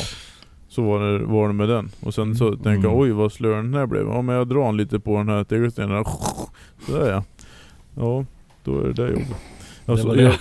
[0.72, 1.90] Så var det, var det med den.
[2.00, 2.60] Och sen så Mm.
[2.60, 3.00] tänker jag, Mm.
[3.02, 4.08] oj vad slö den här blev.
[4.08, 6.06] Ja men jag drar lite på den här tegelstenen.
[6.88, 7.24] Sådär ja.
[7.96, 8.26] Ja,
[8.64, 9.28] då är det det jobbet.
[9.86, 10.34] Alltså, det var jag,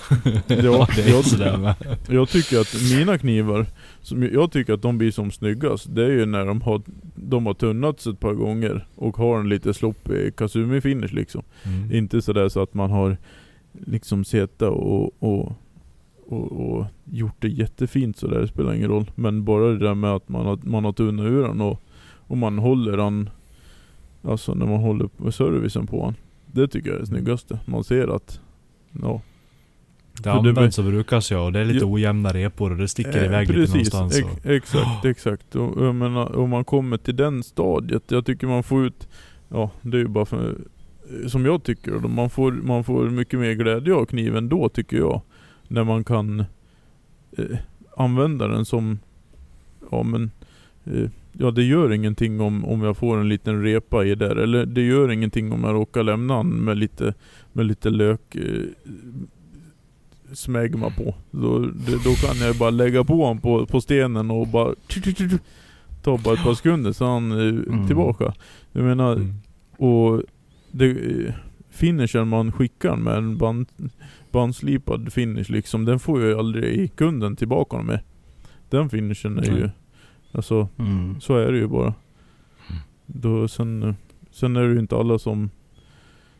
[2.09, 2.27] det.
[2.27, 3.67] tycker att mina knivar,
[4.03, 6.83] som jag tycker att de blir som snyggast, det är ju när de har,
[7.15, 11.43] de har tunnats ett par gånger och har en lite sloppig Kasumi finish liksom.
[11.65, 11.93] Mm.
[11.93, 13.17] Inte sådär så att man har
[13.73, 15.53] liksom suttit och, och,
[16.33, 19.11] och, och gjort det jättefint sådär, det spelar ingen roll.
[19.15, 21.81] Men bara det där med att man har, man har tunnat ur den och,
[22.17, 23.31] och man håller den,
[24.23, 26.15] alltså när man håller servicen på den.
[26.47, 27.59] Det tycker jag är det snyggaste.
[27.67, 28.41] Man ser att,
[29.03, 29.21] ja.
[30.23, 31.93] Det används och brukas ja och det är lite Ja.
[31.93, 34.19] ojämna repor och det sticker Eh, iväg lite någonstans.
[34.19, 35.57] ex- exakt, exakt.
[35.57, 39.09] Och jag menar, om man kommer till den stadiet, jag tycker man får ut,
[39.49, 40.57] ja det är ju bara för,
[41.27, 45.21] som jag tycker, man får, man får mycket mer glädje av kniven då tycker jag.
[45.73, 46.41] När man kan
[47.39, 47.59] eh,
[47.97, 48.99] använda den som,
[49.91, 50.31] ja men,
[50.85, 54.67] eh, ja det gör ingenting om, om jag får en liten repa i där, eller
[54.67, 57.15] det gör ingenting om jag råkar lämna den med lite,
[57.53, 58.65] med lite lök eh,
[60.33, 61.15] smegma på.
[61.31, 64.75] Då, det, då kan jag bara lägga på honom på, på stenen och bara
[66.03, 67.39] ta bara ett par sekunder så är han eh,
[67.73, 67.87] Mm.
[67.87, 68.35] tillbaka.
[68.73, 69.35] Jag menar, Mm.
[69.77, 70.23] och
[70.71, 71.35] det, eh,
[71.71, 73.67] finishen man skickar med en band,
[74.33, 78.01] bandslipad finish liksom, den får ju aldrig kunden tillbaka med.
[78.71, 79.71] Den finishen är ju,
[80.33, 81.21] alltså Mm.
[81.21, 81.95] så är det ju bara.
[83.07, 83.95] Då, sen,
[84.31, 85.51] sen är det ju inte alla som,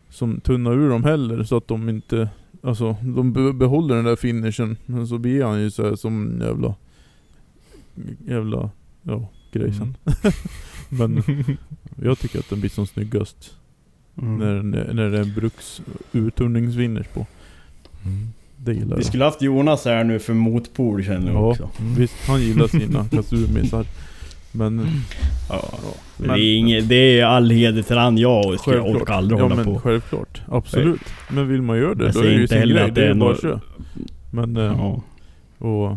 [0.09, 2.29] som tunnar ur dem heller så att de inte,
[2.63, 4.77] alltså de be- behåller den där finishen.
[4.87, 6.75] Men så blir han ju så här som en jävla,
[8.27, 8.71] jävla,
[9.03, 9.97] ja, grej sen.
[10.89, 11.23] Men
[12.03, 13.57] jag tycker att den blir som snyggast
[14.17, 14.39] Mm.
[14.39, 17.27] när, när det är en bruks urtunningsfinish på.
[18.05, 18.29] Mm.
[18.57, 19.05] Det gillar Vi jag.
[19.05, 21.51] skulle haft Jonas här nu för motpol känner jag Ja.
[21.51, 21.69] också.
[21.99, 23.87] Visst, han gillar sina kasumisar.
[24.53, 24.87] Men...
[25.49, 25.65] Ja.
[26.17, 28.19] men- det, är inget, det är all heder till han.
[28.19, 29.03] Jag skulle Självklart.
[29.03, 29.79] orka aldrig ja, hålla men på.
[29.81, 30.43] Självklart.
[30.49, 31.01] Absolut.
[31.33, 32.89] Men vill man göra det, Jag då är säger det ju inte sin heller grej.
[32.89, 33.61] att Det är bara något- att.
[34.31, 34.57] Men...
[34.57, 35.03] eh, Ja.
[35.67, 35.97] Och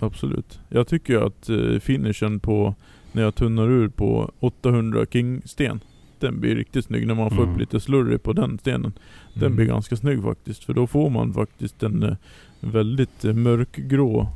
[0.00, 0.58] absolut.
[0.68, 2.74] Jag tycker att eh, finishen på
[3.12, 5.80] när jag tunnar ur på 800 King-sten.
[6.24, 7.54] Den blir riktigt snygg när man får Mm.
[7.54, 8.92] upp lite slurry på den stenen.
[9.34, 9.56] Den Mm.
[9.56, 10.64] blir ganska snygg faktiskt.
[10.64, 12.14] För då får man faktiskt en eh,
[12.60, 14.28] väldigt eh, mörkgrå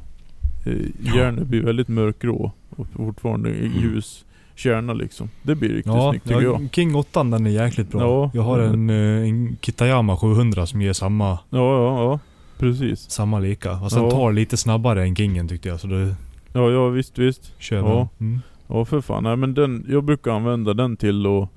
[0.66, 3.73] eh, Järnet blir väldigt mörkgrå och fortfarande Mm.
[3.82, 4.24] ljus
[4.55, 5.28] kärna liksom.
[5.43, 6.69] Det blir riktigt Ja, snyggt tycker ja, jag.
[6.73, 8.01] King 8 den är jäkligt bra.
[8.01, 8.31] Ja.
[8.35, 12.19] Jag har en, eh, en Kitayama 700 som ger samma, Ja, ja, ja.
[12.59, 13.10] Precis.
[13.10, 13.73] samma lika.
[13.81, 14.10] Och sen Ja.
[14.10, 15.97] tar lite snabbare än Kingen tyckte jag, så då
[16.52, 17.52] Ja, ja visst, visst.
[17.59, 18.09] kör Ja.
[18.20, 18.40] Mm.
[18.69, 21.48] Ja för fan, nej men den, jag brukar använda den till och,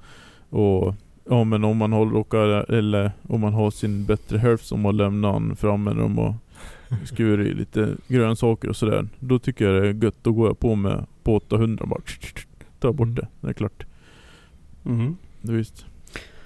[0.52, 0.96] och
[1.30, 4.94] Ja men om man håller råkar, eller om man har sin bättre hälft som har
[4.94, 6.36] lämnat han framme när de har
[7.06, 9.08] skurit i lite grönsaker och sådär.
[9.20, 12.02] Då tycker jag det är gött, då går jag på med på 800 bara
[12.80, 13.16] Ta bort Mm.
[13.16, 13.86] det, det är klart.
[14.84, 15.18] Mhm.
[15.42, 15.86] Det visst.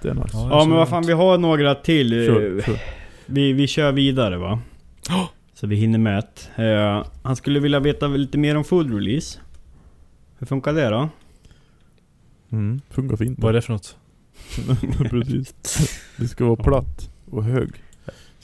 [0.02, 0.28] Det är nice.
[0.32, 2.10] Ja, Ja men vad fan, vi har några till.
[2.10, 2.78] Kör, kör.
[3.26, 4.60] Vi, vi kör vidare va?
[5.54, 6.50] Så vi hinner med ett.
[6.56, 9.38] Eh, Han skulle vilja veta lite mer om food release.
[10.38, 11.08] Hur funkar det då?
[12.52, 13.38] Mm, funkar fint.
[13.38, 13.96] Vad är det för något?
[15.10, 15.54] Precis.
[16.16, 17.70] Det ska vara platt och hög.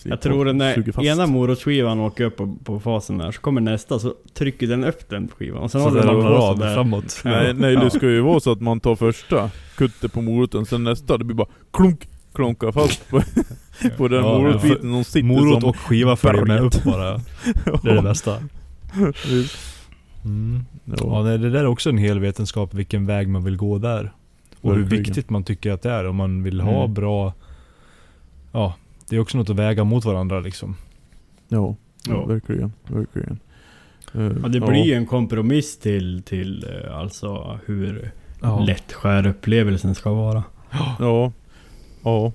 [0.05, 3.99] Jag tror den där ena morotsskivan åker upp på, på fasen där, så kommer nästa
[3.99, 5.63] så trycker den upp den på skivan.
[5.63, 6.75] Och sen Så håller man på sådär.
[6.75, 7.21] framåt.
[7.25, 10.85] Nej, nej det ska ju vara så att man tar första kuttet på moroten, sen
[10.85, 13.23] nästa, det blir bara klunk, klonkar fast på,
[13.97, 15.71] på den Ja, morotbiten som sitter Morot som...
[15.71, 17.11] och skiva följer med upp bara.
[17.83, 18.37] Det är det bästa.
[20.25, 20.65] Mm.
[20.85, 24.13] Ja, nej, det där är också en hel vetenskap vilken väg man vill gå där.
[24.61, 26.95] Och hur viktigt man tycker att det är om man vill ha Mm.
[26.95, 27.33] bra...
[28.53, 28.75] Ja,
[29.09, 30.77] det är också något att väga mot varandra liksom.
[31.49, 31.77] Ja,
[32.09, 33.39] ja, verkligen, verkligen.
[34.15, 38.11] Eh, Ja, det blir ju en kompromiss till, till eh, alltså hur
[38.43, 38.61] Ja.
[38.65, 40.43] lätt skärupplevelsen ska vara.
[40.99, 41.33] Ja,
[42.05, 42.33] ja,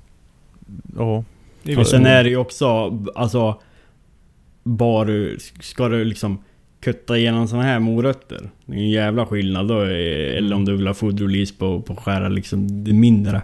[0.97, 1.23] ja.
[1.77, 3.59] Och sen är det ju också, alltså...
[4.63, 5.07] Bara,
[5.59, 6.43] ska du liksom
[6.93, 8.49] kutta igenom såna här morötter.
[8.65, 9.81] Det är en jävla skillnad då.
[9.83, 13.41] eh, Eller om du vill ha food release på, på skära liksom det mindre.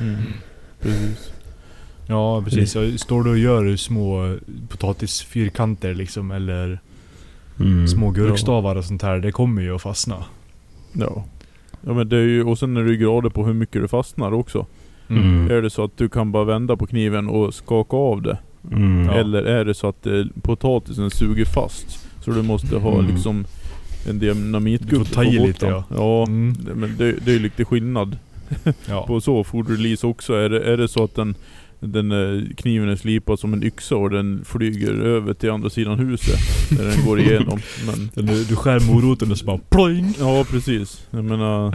[0.00, 0.16] Mm.
[0.82, 1.32] Precis.
[2.08, 4.36] Ja precis, Jag står du och gör små
[4.68, 6.78] potatisfyrkanter liksom eller
[7.60, 7.88] Mm.
[7.88, 9.18] små gurkstavar och sånt här.
[9.18, 10.24] Det kommer ju att fastna.
[10.92, 11.24] Ja.
[11.80, 13.88] Ja men det är ju, och sen är det ju grader på hur mycket du
[13.88, 14.66] fastnar också.
[15.08, 15.50] Mm.
[15.50, 18.38] Är det så att du kan bara vända på kniven och skaka av det?
[18.72, 19.06] Mm.
[19.06, 19.12] Ja.
[19.12, 22.07] Eller är det så att eh, potatisen suger fast?
[22.28, 23.10] Så du måste ha Mm.
[23.14, 23.44] liksom
[24.08, 25.84] en dynamitgubbe får ta i på lite, ja.
[25.96, 26.56] Ja, Mm.
[26.74, 28.16] men det, det är ju lite skillnad
[28.88, 29.02] Ja.
[29.06, 30.34] på så food release också.
[30.34, 31.34] Är det, är det så att den,
[31.80, 35.98] den eh, kniven är slipad som en yxa och den flyger över till andra sidan
[35.98, 36.38] huset
[36.78, 37.58] när den går igenom.
[37.86, 40.14] Men Du, du skär moroten och så bara ploing!
[40.18, 41.06] ja precis.
[41.10, 41.74] Jag menar,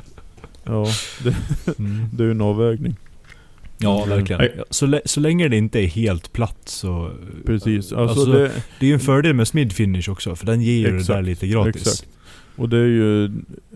[0.64, 0.88] ja
[1.24, 1.36] det,
[1.80, 2.06] Mm.
[2.14, 2.96] det är ju en avvägning.
[3.84, 4.50] Ja verkligen.
[4.70, 7.12] Så, så länge det inte är helt platt så...
[7.46, 7.94] Precis.
[7.94, 10.78] Alltså, Alltså, det, Det är ju en fördel med smid finish också, för den ger
[10.90, 11.76] ju det där lite gratis.
[11.76, 12.08] Exakt.
[12.56, 13.32] Och det är ju,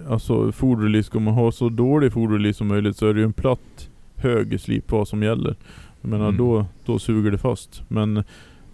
[0.10, 3.20] alltså food release, ska man ha så dålig food release som möjligt så är det
[3.20, 5.56] ju en platt, hög slipfas som gäller.
[6.02, 6.38] Jag menar Mm.
[6.38, 7.82] då, då suger det fast.
[7.88, 8.24] Men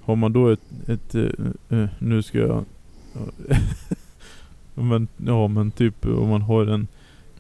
[0.01, 2.65] har man då ett, ett eh, eh, nu ska jag...
[4.73, 6.87] men, ja men typ om man har en,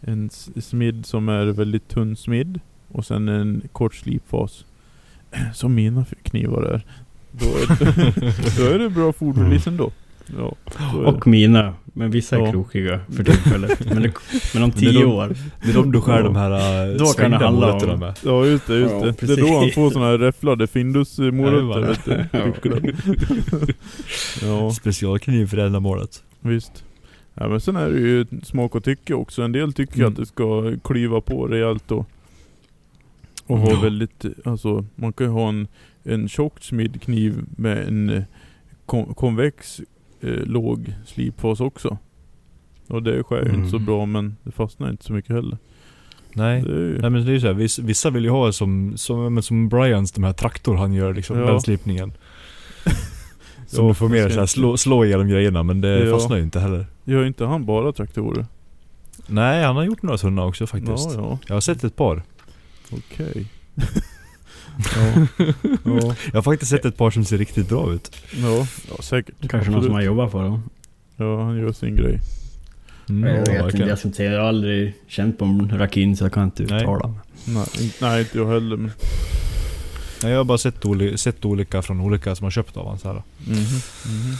[0.01, 0.29] en
[0.61, 2.59] smid som är väldigt tunn smid
[2.93, 4.65] och sen en kort slipfas.
[5.53, 6.81] Som mina knivar är.
[7.31, 9.91] Då är det, då är det bra release ändå.
[10.37, 10.55] Ja,
[10.93, 10.97] det.
[10.97, 11.73] Och mina.
[11.85, 12.51] Men vissa är Ja.
[12.51, 13.85] krokiga för tillfället.
[13.93, 14.13] men, det,
[14.53, 15.35] men om det tio de- år.
[15.63, 16.23] Det är de du skär Ja.
[16.23, 16.49] de här
[16.97, 18.19] Då uh, kan det handla om- med.
[18.25, 19.27] Ja just det, just Ja, det.
[19.27, 19.75] Det är då han precis.
[19.75, 22.27] får såna här räfflade Findus-morötter
[24.41, 26.23] Ja, Specialkniv för ändamålet.
[26.41, 26.83] visst.
[27.33, 29.41] Ja, men sen är det ju smak och tycke också.
[29.41, 30.07] En del tycker Mm.
[30.11, 32.07] att det ska klyva på rejält och,
[33.47, 35.67] och ha väldigt, alltså man kan ju ha en,
[36.03, 38.23] en tjock smidkniv med en eh,
[38.85, 39.81] kon konvex
[40.21, 41.97] eh, låg slipfas också.
[42.87, 43.55] Och det skär ju Mm.
[43.59, 45.57] inte så bra men det fastnar inte så mycket heller.
[46.33, 46.61] Nej.
[46.61, 49.69] Ju, Nej men det är ju så här, vissa, vill ju ha som, som, som
[49.69, 51.45] Brians, de här traktor han gör liksom, Ja.
[51.45, 52.13] den slipningen.
[53.67, 56.05] Som Ja, får mer jag ska så här, inte- slå, slå igenom grejerna men det
[56.05, 56.11] Ja.
[56.17, 56.85] fastnar ju inte heller.
[57.03, 58.45] Gör inte han bara traktorer?
[59.27, 61.09] Nej, han har gjort några sådana också faktiskt.
[61.15, 61.39] Ja, ja.
[61.47, 62.23] Jag har sett ett par.
[62.97, 63.45] Okej.
[64.95, 65.27] ja.
[65.85, 66.15] ja.
[66.25, 68.15] Jag har faktiskt sett ett par som ser riktigt bra ut.
[68.41, 69.35] Ja, ja säkert.
[69.39, 69.83] Kanske någon Absolut.
[69.85, 70.69] som har jobbat för dem.
[71.17, 72.19] Ja, han gör sin grej.
[73.09, 73.87] Mm, jag ja, vet inte, verkligen.
[73.89, 74.31] jag ska inte säga.
[74.31, 76.81] Jag har aldrig känt på en rakin så jag kan inte Nej.
[76.81, 77.13] uttala.
[77.45, 78.91] Nej, in- nej inte jag heller men...
[80.23, 82.99] Nej, Jag har bara sett, oli sett olika från olika som har köpt av honom
[82.99, 83.23] så här.
[83.47, 83.55] Mhm,
[84.05, 84.35] mhm.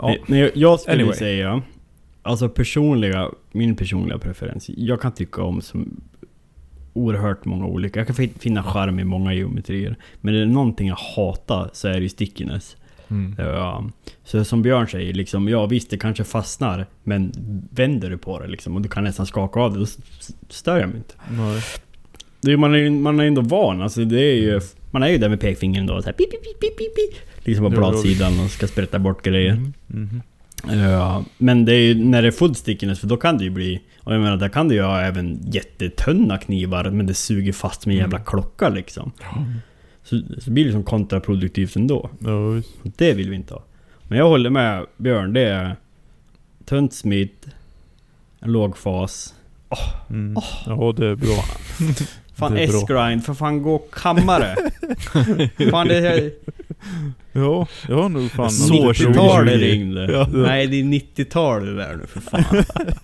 [0.00, 0.06] Ja.
[0.08, 1.16] Nej, Nej, jag skulle Anyway.
[1.16, 1.62] säga,
[2.22, 4.64] alltså personliga, min personliga preferens.
[4.68, 6.00] Jag kan tycka om som
[6.96, 8.00] oerhört många olika.
[8.00, 9.96] Jag kan fin- finna charm i många geometrier.
[10.20, 12.76] Men är det någonting jag hatar så är det ju stickiness.
[13.10, 13.34] Mm.
[13.38, 13.84] Ja,
[14.24, 17.32] så som Björn säger, liksom, ja visst det kanske fastnar, men
[17.70, 19.86] vänder du på det liksom och du kan nästan skaka av det, då
[20.48, 21.14] stör jag mig inte.
[21.30, 21.62] Nej.
[22.40, 24.60] Det man, är, ju- man är ändå van, alltså det är ju...
[24.90, 27.46] Man är ju där med pekfingret då, så här, pip, pip, pip, pip, pip, pip,
[27.46, 29.52] Liksom på bladsidan och ska sprätta bort grejer.
[29.52, 29.72] Mm.
[29.86, 30.22] Mhm.
[30.64, 33.50] Ja, men det är ju när det är full stickiness, för då kan det ju
[33.50, 33.82] bli...
[34.00, 37.82] Och jag menar, där kan du ju ha även jättetunna knivar, men det suger fast
[37.82, 39.12] som en jävla klocka liksom.
[40.02, 42.10] Så, så blir det som kontraproduktivt ändå.
[42.18, 42.62] Ja.
[42.82, 43.62] Det vill vi inte ha.
[44.08, 45.76] Men jag håller med Björn, det är...
[46.64, 47.30] Tunt smid,
[48.40, 49.34] en låg fas.
[50.10, 50.36] Mm.
[50.66, 51.44] Ja, det är bra.
[52.36, 52.62] Fan Det.
[52.62, 54.56] S-grind, för fan gå och kamma det.
[55.70, 56.32] fan det är
[57.32, 58.50] Ja, jag har nog fan...
[58.50, 59.64] Så 90-tal det 2020.
[59.64, 60.12] ringde.
[60.12, 60.28] Ja.
[60.32, 62.44] Nej det är 90-tal det där nu för fan.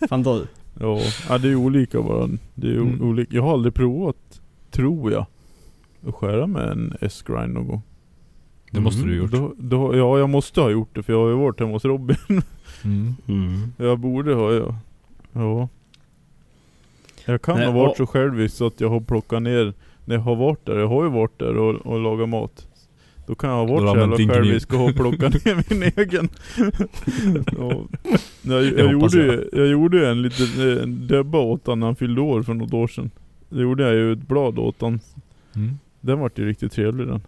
[0.09, 0.43] fan då,
[0.81, 2.29] Ja, ja det är olika bara.
[2.55, 3.03] Det är Mm.
[3.03, 3.35] olika.
[3.37, 4.17] Jag har aldrig provat,
[4.71, 5.27] tror jag,
[6.09, 7.83] att skära med en S-grind någon gång.
[8.71, 9.31] Det måste du ha gjort.
[9.33, 11.85] Då, då, ja, jag måste ha gjort det för jag har ju varit hemma hos
[11.85, 12.17] Robin.
[12.85, 13.15] Mm.
[13.29, 13.73] mm.
[13.77, 14.75] jag borde ha, ja.
[15.33, 15.69] Ja.
[17.27, 19.73] Jag kan Nej, ha varit och- så självisk så att jag har plockat ner,
[20.05, 22.67] när jag har varit där, jag har ju varit där och, och lagat mat.
[23.27, 26.29] Då kan jag ha Då varit så jävla självisk och plockat ner min egen.
[27.59, 27.83] ja.
[28.43, 29.35] jag, jag, hoppas gjorde, jag.
[29.35, 32.55] ju- jag gjorde ju en liten en debba åt honom när han fyllde år för
[32.55, 33.11] något år sedan.
[33.49, 35.01] Det gjorde jag ju ett blad åt honom.
[35.57, 35.79] Mm.
[36.01, 37.21] Den vart ju riktigt trevlig den.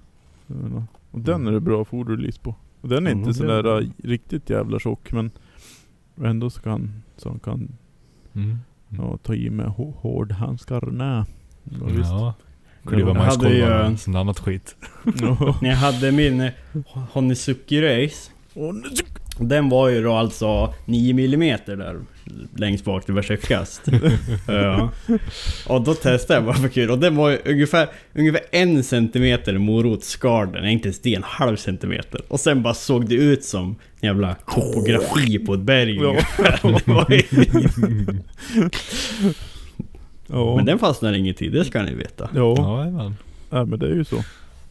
[0.47, 0.83] Jag.
[1.11, 2.55] Och den är det bra foderrelease på.
[2.81, 5.31] Och den är Ja, inte sådär äh, riktigt jävla tjock men
[6.23, 7.69] ändå så kan, så han kan
[8.37, 8.57] Mm.
[8.99, 11.27] Ja, ta i med hå- hårdhandskarna.
[11.65, 12.11] Ja, visst.
[12.11, 12.35] Ja.
[12.87, 14.77] Klyva Jag hade ju- majskolvar och sånt annat skit.
[15.21, 15.57] Ja.
[15.63, 16.51] När jag hade min eh,
[17.13, 18.31] Honeysuki Race.
[19.39, 22.01] Den var ju då alltså 9 mm där
[22.57, 23.83] längst bak, det var tjockast.
[24.47, 24.91] ja.
[25.69, 29.59] Och då testade jag bara för kul och den var ju ungefär, ungefär en centimeter
[29.59, 32.21] morot skar den, inte ens det, en halv centimeter.
[32.29, 35.97] Och sen bara såg det ut som jävla topografi på ett berg.
[35.97, 36.17] Ja.
[40.27, 40.57] Ja.
[40.57, 42.29] Men den fastnar inget i, det ska ni veta.
[42.35, 43.13] Ja, Ja.
[43.51, 44.25] Nej, men det är ju så.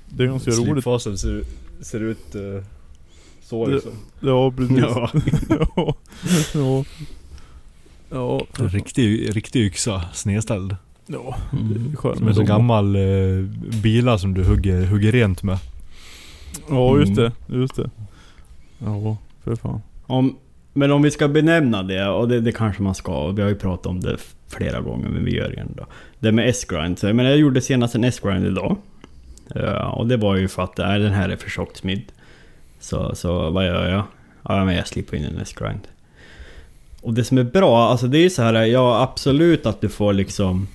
[0.10, 0.72] Det är ganska roligt.
[0.74, 1.44] Slipfasen ser,
[1.82, 2.62] ser ut uh,
[3.44, 3.92] så Det- liksom.
[4.20, 4.78] Ja, precis.
[4.80, 5.10] Ja.
[5.76, 5.96] ja.
[6.54, 6.84] ja.
[8.12, 8.42] Ja.
[8.58, 10.76] Riktig, riktig yxa, snedställd.
[11.08, 11.74] Ja, Mm.
[11.74, 13.46] det är skönt Som en sån gammal uh,
[13.84, 15.58] bila som du hugger, hugger rent med.
[16.70, 17.32] Ja, just Mm.
[17.48, 17.56] det.
[17.58, 17.90] Just det.
[18.86, 19.82] Ja, för fan.
[20.06, 20.38] Om,
[20.74, 23.50] men om vi ska benämna det, och det, det kanske man ska, och vi har
[23.50, 25.86] ju pratat om det flera gånger, men vi gör det ändå.
[26.20, 28.78] Det med S-grind, så jag jag gjorde senast en S-grind idag.
[29.56, 32.04] Ja, och det var ju för att äh, den här är för tjockt smidd.
[32.80, 34.04] Så, så vad gör jag?
[34.44, 35.88] Ja, men jag slipper in en S-grind.
[37.02, 39.90] Och det som är bra, alltså det är ju så här, ja absolut att du
[39.90, 40.68] får liksom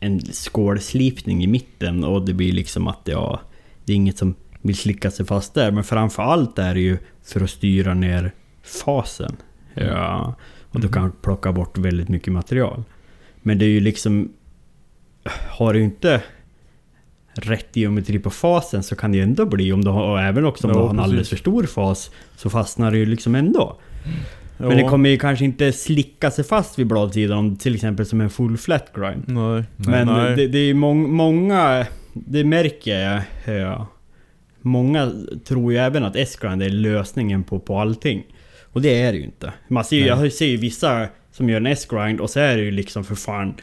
[0.00, 3.40] en skålslipning i mitten och det blir liksom att ja,
[3.84, 4.34] det är inget som
[4.66, 5.70] vill slicka sig fast där.
[5.70, 8.32] Men framförallt är det ju för att styra ner
[8.62, 9.36] fasen.
[9.74, 10.34] Ja,
[10.70, 12.84] och du kan plocka bort väldigt mycket material.
[13.42, 14.32] Men det är ju liksom...
[15.48, 16.22] Har du inte
[17.34, 20.44] rätt geometri på fasen så kan det ju ändå bli, om du har, och även
[20.44, 23.34] också om Ja, du har en alldeles för stor fas, så fastnar det ju liksom
[23.34, 23.76] ändå.
[24.58, 24.68] Ja.
[24.68, 28.20] Men det kommer ju kanske inte slicka sig fast vid bladsidan om till exempel som
[28.20, 29.24] en full flat grind.
[29.26, 29.64] Nej.
[29.76, 30.36] Men Nej.
[30.36, 33.22] det, det är mång, många, det märker jag.
[33.58, 33.86] Ja.
[34.66, 35.12] Många
[35.44, 38.26] tror ju även att S-grind är lösningen på, på allting.
[38.72, 39.52] Och det är det ju inte.
[39.68, 42.62] Man ser, ju- jag ser ju vissa som gör en S-grind och så är det
[42.62, 43.54] ju liksom för fan...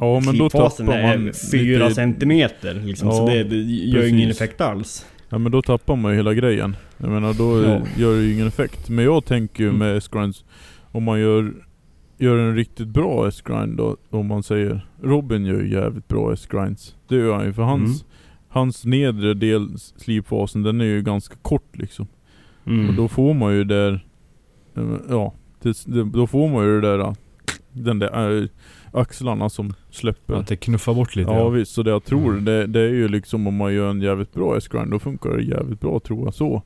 [0.00, 4.02] Ja men då tappar man är 4 lite- centimeter liksom, så Ja, det, det gör
[4.02, 5.06] ju ingen effekt alls.
[5.28, 6.76] Ja men då tappar man ju hela grejen.
[6.98, 7.80] Jag menar då Ja.
[8.02, 8.88] gör det ju ingen effekt.
[8.88, 9.78] Men jag tänker ju Mm.
[9.78, 10.44] med S-grinds,
[10.92, 11.52] om man gör,
[12.18, 16.94] gör en riktigt bra S-grind då, om man säger Robin gör ju jävligt bra S-grinds.
[17.08, 18.09] Det gör han ju för hans, Mm.
[18.50, 22.06] Hans nedre del, slipfasen, den är ju ganska kort liksom.
[22.66, 22.88] Mm.
[22.88, 24.06] Och då får man ju där,
[25.08, 27.14] ja, det, det, då får man ju det där,
[27.72, 28.48] den där äh,
[28.92, 30.34] axlarna som släpper.
[30.34, 31.30] Att det knuffar bort lite.
[31.30, 32.44] Ja visst, så det jag tror Mm.
[32.44, 35.42] det, det är ju liksom om man gör en jävligt bra S-grind, då funkar det
[35.42, 36.62] jävligt bra tror jag så.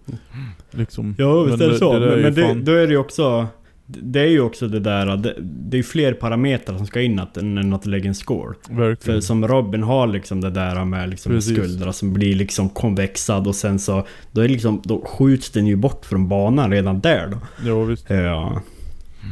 [0.70, 1.14] Liksom.
[1.18, 1.98] Ja visst är det så.
[1.98, 3.46] där Men, men det, fan- då är det ju också...
[3.86, 7.36] Det är ju också det där, det, det är fler parametrar som ska in att,
[7.36, 8.54] än att lägga en score.
[8.66, 9.22] För Verkligen.
[9.22, 11.56] som Robin har liksom det där med liksom Precis.
[11.56, 14.06] skuldra som blir liksom konvexad och sen så...
[14.32, 17.38] Då är liksom, då skjuts den ju bort från banan redan där då.
[17.68, 18.10] Ja visst.
[18.10, 18.62] Ja.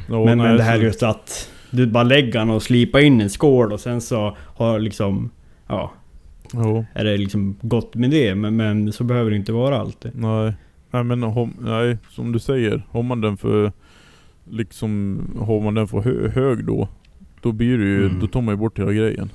[0.09, 3.01] Ja, men, nej, men det här så- just att du bara lägger den och slipa
[3.01, 5.31] in en skål och sen så har liksom...
[5.69, 5.93] Ja.
[6.55, 6.85] Jo.
[6.95, 8.35] är det liksom gott med det.
[8.35, 10.11] Men, men så behöver det inte vara alltid.
[10.15, 10.53] Nej.
[10.91, 12.83] Nej men om, nej, som du säger.
[12.91, 13.73] Har man den för
[14.51, 16.89] liksom, har man den för hö, hög då.
[17.41, 18.21] Då blir det ju, Mm.
[18.21, 19.31] då tar man ju bort hela grejen.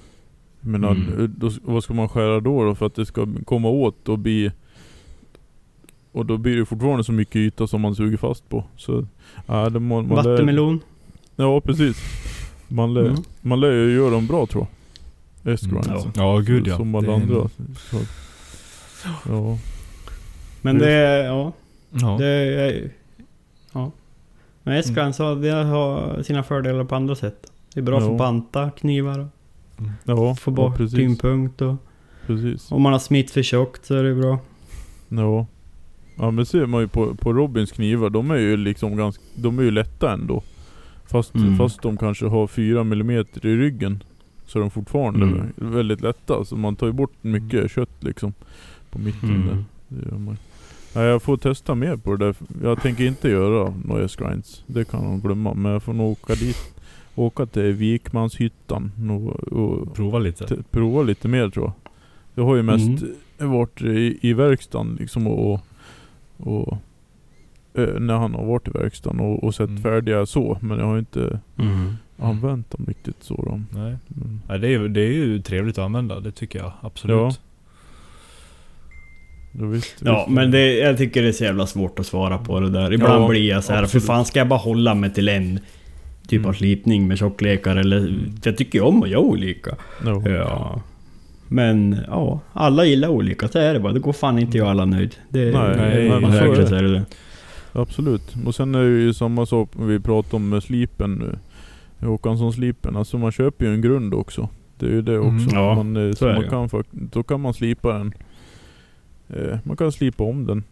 [0.61, 1.34] Men Mm.
[1.38, 4.51] då, vad ska man skära då, då för att det ska komma åt och bli
[6.11, 8.63] och då blir det fortfarande så mycket yta som man suger fast på.
[8.75, 9.07] Så,
[9.47, 10.79] ja, det må, man lär, Vattenmelon.
[11.35, 11.97] Ja precis.
[12.67, 13.23] Man lär, Mm.
[13.41, 14.67] man lär ju göra dem bra tror
[15.43, 15.53] jag.
[15.53, 15.88] S-grinds.
[15.88, 16.77] Mm, Ja, gud ja.
[16.77, 17.49] Som alla andra.
[17.77, 17.97] Så,
[19.29, 19.57] ja.
[20.61, 21.53] Men det är, ja.
[21.91, 22.15] Ja.
[22.19, 22.89] Det är, ja.
[24.68, 27.52] Men sa att det har sina fördelar på andra sätt.
[27.73, 28.11] Det är bra för Ja.
[28.11, 29.27] att banta knivar.
[30.03, 30.95] Ja, Få ja, bort precis.
[30.98, 31.76] tyngdpunkt och
[32.26, 32.72] precis.
[32.72, 34.39] om man har smitt för tjockt så är det bra.
[35.10, 35.45] Ja.
[36.15, 39.60] Ja men ser man ju på, på Robins knivar, de är ju liksom ganska, de
[39.60, 40.44] är ju lätta ändå.
[41.06, 41.57] Fast, Mm.
[41.57, 44.03] fast de kanske har 4 mm i ryggen.
[44.45, 45.52] Så är de fortfarande Mm.
[45.56, 46.45] väldigt lätta.
[46.45, 48.34] Så man tar ju bort mycket kött liksom.
[48.89, 49.48] På mitten Mm.
[49.48, 49.64] där.
[49.88, 50.38] Det gör man.
[50.93, 52.35] Ja, jag får testa mer på det där.
[52.64, 54.64] Jag tänker inte göra några S-grinds.
[54.68, 55.53] Det kan de glömma.
[55.53, 56.73] Men jag får nog åka dit.
[57.15, 60.57] Åka till Vikmanshyttan och, och Prova lite.
[60.72, 61.73] prova lite mer tror jag.
[62.35, 63.03] Jag har ju mest
[63.38, 65.59] varit i, i verkstaden liksom och,
[66.38, 66.77] och,
[67.73, 69.81] eh, när han har varit i verkstaden och, och sett Mm.
[69.84, 70.57] färdiga så.
[70.61, 71.93] Men jag har inte Mm.
[72.18, 73.35] använt dem riktigt så.
[73.35, 73.80] Då.
[73.80, 73.95] Nej.
[74.07, 76.72] Men, Nej, det, är, det är ju trevligt att använda, det tycker jag.
[76.81, 77.41] Absolut.
[79.51, 79.65] Ja.
[79.65, 80.29] visst, Ja, visst.
[80.35, 82.93] men det, jag tycker det är så jävla svårt att svara på det där.
[82.93, 84.05] Ibland Ja, blir jag så här, för absolut.
[84.05, 85.59] fan ska jag bara hålla mig till en
[86.27, 86.53] typ av Mm.
[86.55, 87.99] slipning med tjocklekar eller...
[88.43, 89.75] För jag tycker ju om att göra olika.
[90.05, 90.29] Ja.
[90.29, 90.81] Ja.
[91.47, 93.93] Men ja, alla gillar olika, så är det bara.
[93.93, 95.15] Det går fan inte att göra alla nöjd.
[95.29, 96.67] Det, Nej, nej, det, men så är det.
[96.67, 97.05] så är det det.
[97.73, 98.35] Absolut.
[98.45, 101.21] Och sen är det ju samma sak vi pratar om med slipen.
[102.01, 102.95] eh, Håkansson-slipen.
[102.95, 104.49] Alltså man köper ju en grund också.
[104.79, 105.35] Det är ju det Mm.
[105.35, 105.55] också.
[105.55, 108.13] Ja, man, eh, så så man kan, då kan man slipa den.
[109.29, 110.63] Eh, man kan slipa om den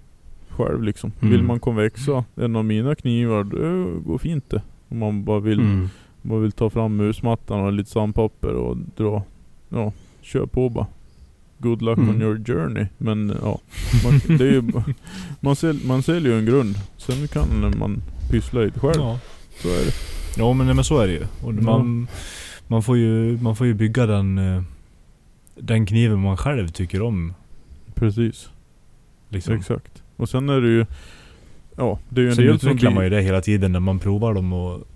[0.50, 1.12] själv liksom.
[1.22, 1.32] Mm.
[1.32, 4.62] Vill man konvexa en av mina knivar, det går fint det.
[4.90, 5.90] Om man bara vill, Mm.
[6.22, 9.24] man vill ta fram musmattan och lite sandpapper och dra.
[9.70, 9.92] Ja,
[10.22, 10.88] kör på bara.
[11.58, 12.10] Good luck Mm.
[12.10, 12.86] on your journey.
[12.98, 13.60] Men ja,
[14.04, 14.64] man, det är ju,
[15.40, 16.76] man, säl, man säljer ju en grund.
[16.98, 18.02] Sen kan man
[18.32, 18.96] pyssla lite själv.
[19.02, 19.20] Ja.
[19.62, 19.92] Så är det.
[20.38, 21.24] Ja men, nej, men så är det ju.
[21.44, 21.62] Och Ja.
[21.62, 22.08] man,
[22.68, 24.62] man, får ju man får ju bygga den, eh,
[25.56, 27.34] den kniven man själv tycker om.
[27.96, 28.50] Precis.
[29.30, 29.54] Liksom.
[29.56, 30.04] Exakt.
[30.16, 30.86] Och sen är det ju...
[31.78, 33.72] Ja, det är ju en Sen del som utvecklar blir- man ju det hela tiden
[33.72, 34.88] när man provar dem och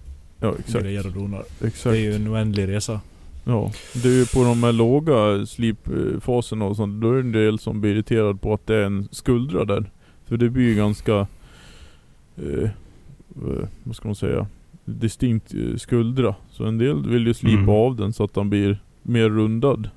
[0.41, 0.83] Ja, exakt.
[0.83, 1.43] grejer och donar.
[1.63, 1.93] Exakt.
[1.93, 2.99] Det är ju en oändlig resa.
[3.43, 7.31] Ja, det är ju på de här låga slipfaserna och sånt, då är det en
[7.31, 9.91] del som blir irriterad på att det är en skuldra där.
[10.25, 11.27] För det blir ju ganska,
[12.37, 14.47] eh, eh, vad ska man säga,
[14.85, 16.35] distinkt eh, skuldra.
[16.51, 17.69] Så en del vill ju slipa Mm.
[17.69, 19.89] av den så att den blir mer rundad.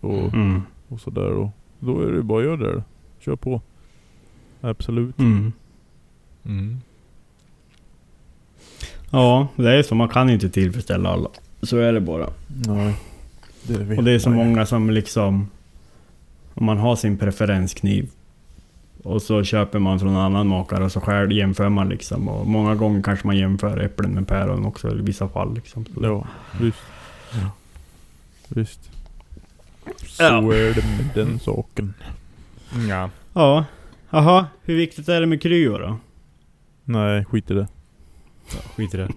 [0.00, 0.62] Och, Mm.
[0.88, 1.48] och sådär och
[1.80, 2.82] då är det bara att göra det.
[3.18, 3.60] Kör på.
[4.60, 5.18] Absolut.
[5.18, 5.52] Mm.
[6.44, 6.80] Mm.
[9.10, 9.94] Ja, det är så.
[9.94, 11.28] Man kan inte tillfredsställa alla.
[11.62, 12.26] Så är det bara.
[12.46, 12.94] Nej.
[13.62, 15.50] Det Och det är så många som liksom...
[16.54, 18.10] Om man har sin preferenskniv.
[19.02, 22.28] Och så köper man från en annan makare och så själv jämför man liksom.
[22.28, 25.86] Och många gånger kanske man jämför äpplen med päron också i vissa fall liksom.
[25.86, 26.26] Så Ja,
[26.60, 26.78] visst.
[28.48, 28.90] Visst.
[30.10, 30.54] Så Ja.
[30.54, 31.94] är det med den saken.
[32.88, 33.10] Ja.
[33.32, 33.64] Ja.
[34.10, 35.98] Jaha, hur viktigt är det med kryo då?
[36.84, 37.68] Nej, skit i det.
[38.76, 39.08] Skit i det.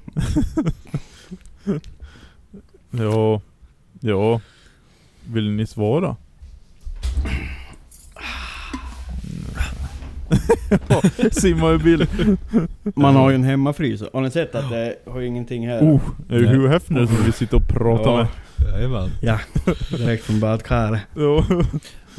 [2.91, 3.41] Ja,
[3.99, 4.41] ja.
[5.25, 6.15] Vill ni svara?
[10.87, 11.01] Ja,
[11.31, 12.07] Simma i bild.
[12.95, 14.03] Man har ju en hemmafrys.
[14.13, 15.79] Har ni sett att det har ingenting här?
[15.81, 16.47] Oh, är det.
[16.47, 18.17] Hugh Hefner som vi sitter och pratar Ja.
[18.17, 18.27] med?
[18.71, 19.11] Jajamän.
[19.21, 19.39] Ja,
[19.89, 21.01] direkt från badkaret.
[21.15, 21.45] Ja.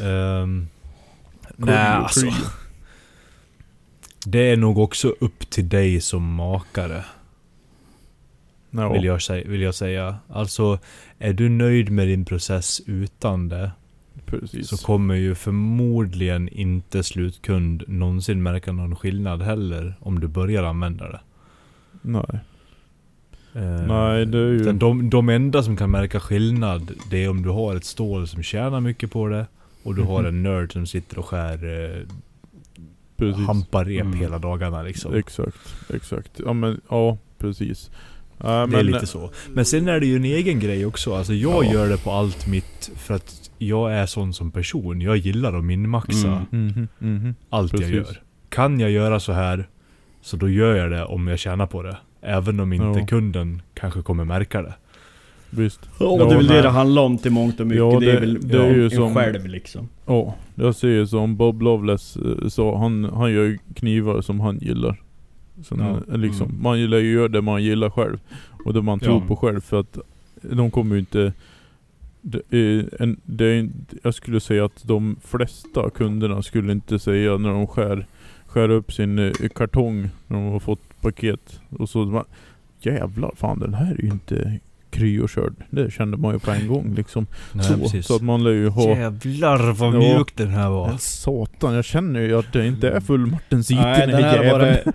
[0.01, 0.69] Um,
[1.57, 2.27] Cool, nej alltså.
[4.27, 7.05] Det är nog också upp till dig som makare.
[8.71, 8.93] Ja.
[8.93, 10.17] Vill, jag säga, vill jag säga.
[10.29, 10.79] Alltså,
[11.19, 13.71] är du nöjd med din process utan det
[14.27, 14.69] Precis.
[14.69, 21.09] så kommer ju förmodligen inte slutkund någonsin märka någon skillnad heller om du börjar använda
[21.13, 21.21] det.
[22.03, 22.41] Nej.
[23.55, 27.43] Eh, Nej, det är ju- De, de enda som kan märka skillnad, det är om
[27.43, 29.47] du har ett stål som tjänar mycket på det
[29.83, 30.27] och du har Mhm.
[30.29, 31.55] en nörd som sitter och skär
[31.95, 32.07] eh,
[33.17, 33.47] Precis.
[33.47, 34.19] hampar rep Mm.
[34.19, 35.15] hela dagarna liksom.
[35.15, 35.57] Exakt,
[35.95, 36.31] exakt.
[36.45, 37.91] Ja men, ja precis.
[38.39, 39.31] Ja, Det är lite så.
[39.53, 41.15] Men sen är det ju en egen grej också.
[41.15, 41.73] Alltså jag Ja.
[41.73, 45.01] gör det på allt mitt för att jag är sån som person.
[45.01, 46.67] Jag gillar att minmaxa Mm.
[46.67, 47.35] Mhm, mhm.
[47.51, 47.97] allt jag precis.
[47.97, 48.21] gör.
[48.49, 49.69] Kan jag göra så här
[50.23, 51.97] så då gör jag det om jag tjänar på det.
[52.25, 53.07] Även om inte Ja.
[53.07, 54.75] kunden kanske kommer märka det.
[55.51, 55.81] visst.
[55.99, 56.63] Och Ja, det är väl det nej.
[56.63, 57.79] det handlar om till mångt och mycket.
[57.79, 59.89] Ja, det, det- är väl det är ju en som- själv liksom.
[60.07, 64.41] Ja, jag ser ju som Bob Loveless eh, sa, han, han gör ju knivar som
[64.41, 65.01] han gillar.
[65.63, 66.17] Så Ja.
[66.17, 66.63] liksom, Mm.
[66.63, 68.19] Man gillar ju att göra det man gillar själv.
[68.65, 69.27] Och det man tror Ja.
[69.29, 69.99] på själv för att
[70.43, 71.33] de kommer ju inte...
[72.23, 73.69] Det är en, det är,
[74.03, 78.07] jag skulle säga att de flesta kunderna skulle inte säga när de skär,
[78.47, 81.61] skär upp sin eh, kartong när de har fått paket.
[81.79, 82.25] Och så bara,
[82.81, 84.59] jävlar fan den här är ju inte
[84.91, 85.55] kryokörd.
[85.71, 87.27] Det kände man ju på en gång liksom.
[87.53, 88.07] Nej, så, precis.
[88.07, 88.89] så att man lär ju ha...
[88.97, 89.99] Jävlar vad Ja.
[89.99, 90.89] mjuk den här var.
[90.91, 94.39] Ja, satan, jag känner ju att det inte är full Martensiten Nej, i den här
[94.53, 94.93] var jäveln.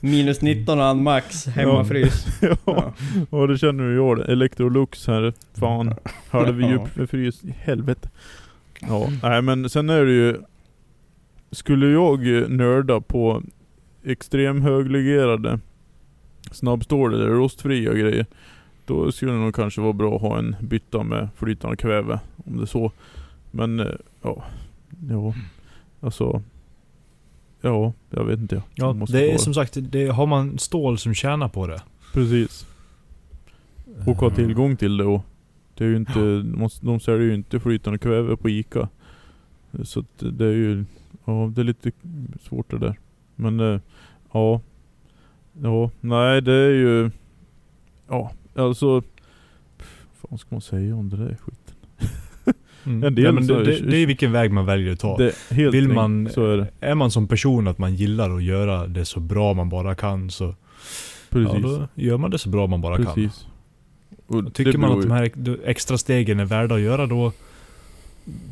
[0.00, 2.26] minus 19 och max hemmafrys.
[2.42, 2.92] ja, Ja.
[3.30, 4.28] ja, det känner ju jag.
[4.30, 5.94] Electrolux här, fan.
[6.56, 8.08] Vi djup med frys, helvete.
[8.80, 10.36] Ja, nej men sen är det ju...
[11.50, 13.42] Skulle jag nörda på
[14.04, 15.60] extrem höglegerade
[16.50, 18.26] snabbstål eller rostfria grejer.
[18.86, 22.20] Då skulle det nog kanske vara bra att ha en bytta med flytande kväve.
[22.44, 22.92] Om det är så.
[23.50, 23.86] Men eh,
[24.22, 24.44] ja,
[25.10, 25.34] ja,
[26.00, 26.42] alltså.
[27.60, 28.62] Ja, jag vet inte.
[28.74, 31.82] Ja, det är som sagt, det, har man stål som tjänar på det.
[32.12, 32.66] Precis.
[34.06, 35.22] Och ha Eh, tillgång till det och
[35.74, 36.18] det är ju inte,
[36.58, 38.88] måste- de säljer ju inte flytande kväve på Ica.
[39.82, 40.84] Så det är ju,
[41.24, 41.90] ja det är lite
[42.42, 42.96] svårt det där.
[43.34, 43.80] Men eh,
[44.34, 44.60] ja.
[45.62, 47.10] Ja, nej det är ju,
[48.08, 48.86] ja alltså.
[48.90, 49.02] Vad
[50.30, 51.74] fan ska man säga om det där skiten?
[52.86, 53.04] Mm.
[53.04, 55.16] En del ja, men det, det, det är vilken väg man väljer att ta.
[55.16, 56.66] Det Vill man- är.
[56.80, 60.30] Är man som person att man gillar att göra det så bra man bara kan
[60.30, 60.54] så ja,
[61.30, 61.62] Precis.
[61.62, 63.06] då gör man det så bra man bara kan.
[63.14, 63.46] Precis.
[64.26, 65.30] Och Och tycker man att de här
[65.64, 67.32] extra stegen är värda att göra då,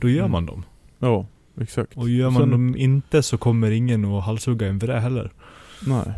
[0.00, 0.30] då gör Mm.
[0.32, 0.62] man dem.
[0.98, 1.26] Ja,
[1.60, 1.96] exakt.
[1.96, 5.30] Och gör man Sen- dem inte så kommer ingen att halshugga en för det heller.
[5.86, 6.12] Nej.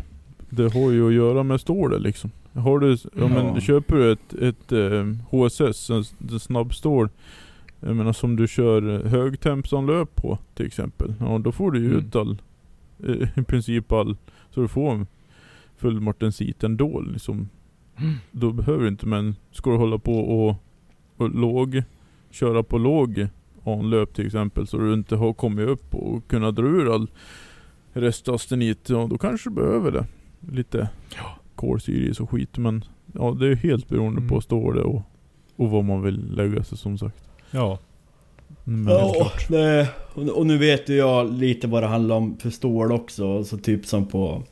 [0.49, 2.31] Det har ju att göra med stålet liksom.
[2.53, 6.03] Har du, ja, men köper du ett, ett eh, HSS, en,
[6.39, 7.09] snabbstål,
[7.79, 11.13] jag menar som du kör högtempsanlöp på till exempel.
[11.19, 11.99] Ja då får du ju Mm.
[12.05, 12.37] ut all,
[13.35, 14.17] i princip all,
[14.51, 15.07] så du får en
[15.77, 17.49] full martensit ändå liksom.
[18.31, 20.55] Då behöver du inte men ska du hålla på och,
[21.17, 21.83] och låg,
[22.31, 23.27] köra på låg
[23.65, 27.07] anlöp till exempel så du inte har kommit upp och kunnat dra ur all
[27.95, 30.05] restastenit, ja då kanske du behöver det.
[30.51, 30.89] Lite
[31.55, 34.29] kolsyris och skit men ja det är helt beroende Mm.
[34.29, 35.01] på stålet och,
[35.55, 37.23] och vad man vill lägga sig som sagt.
[37.51, 37.79] Ja.
[38.63, 39.87] Men Ja, det,
[40.33, 43.43] och nu vet ju jag lite vad det handlar om för stål också.
[43.43, 44.43] Så typ som på,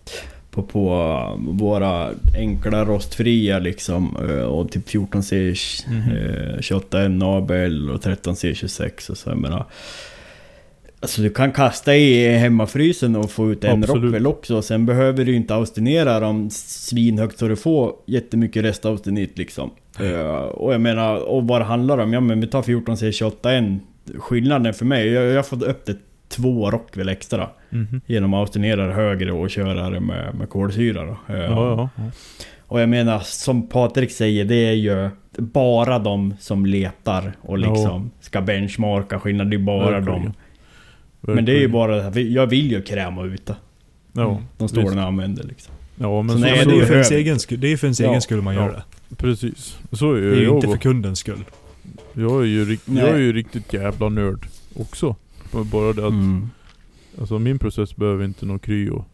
[0.51, 4.17] på, på våra enkla rostfria liksom.
[4.29, 5.55] eh, Och typ 14C
[5.89, 6.11] Mhm.
[6.11, 9.29] eh, 28N ABL och 13C26 och så.
[9.29, 9.65] Jag menar,
[11.03, 14.03] Alltså du kan kasta i hemmafrysen och få ut en Absolut.
[14.03, 14.61] Rockwell också.
[14.61, 19.69] Sen behöver du inte austinera dem svinhögt så du får jättemycket restaustinit liksom.
[19.99, 23.79] Eh, och jag menar, och vad det handlar om, ja men vi tar 14C28N.
[24.17, 25.97] Skillnaden för mig, jag, jag har fått upp det
[26.29, 27.49] två Rockwell extra.
[27.69, 28.01] Mhm.
[28.05, 31.33] Genom att austinera det högre och köra det med, med kolsyra då.
[31.33, 31.47] Eh, Ja,
[31.77, 32.03] ja, ja.
[32.67, 38.11] och jag menar, som Patrik säger, det är ju bara de som letar och liksom
[38.19, 39.49] ska benchmarka skillnad.
[39.49, 40.21] Det är bara Verkligen.
[40.23, 40.33] de.
[41.27, 43.55] Men det är ju bara det här, jag vill ju kräma ut det.
[44.13, 45.73] Ja, De stålen jag använder liksom.
[45.95, 47.67] ja men Så så, nej, Men så, det är ju för ens egen skull, det
[47.71, 48.09] är för ens Ja.
[48.09, 48.83] egen skull man gör Ja.
[49.09, 49.15] det.
[49.15, 49.77] precis.
[49.91, 51.43] Så är Det är ju jag inte för kundens skull.
[52.13, 54.45] Jag är ju, rikt, jag är ju riktigt jävla nörd
[54.75, 55.15] också.
[55.71, 56.49] Bara det att, Mm.
[57.19, 59.05] alltså min process behöver inte någon kryo.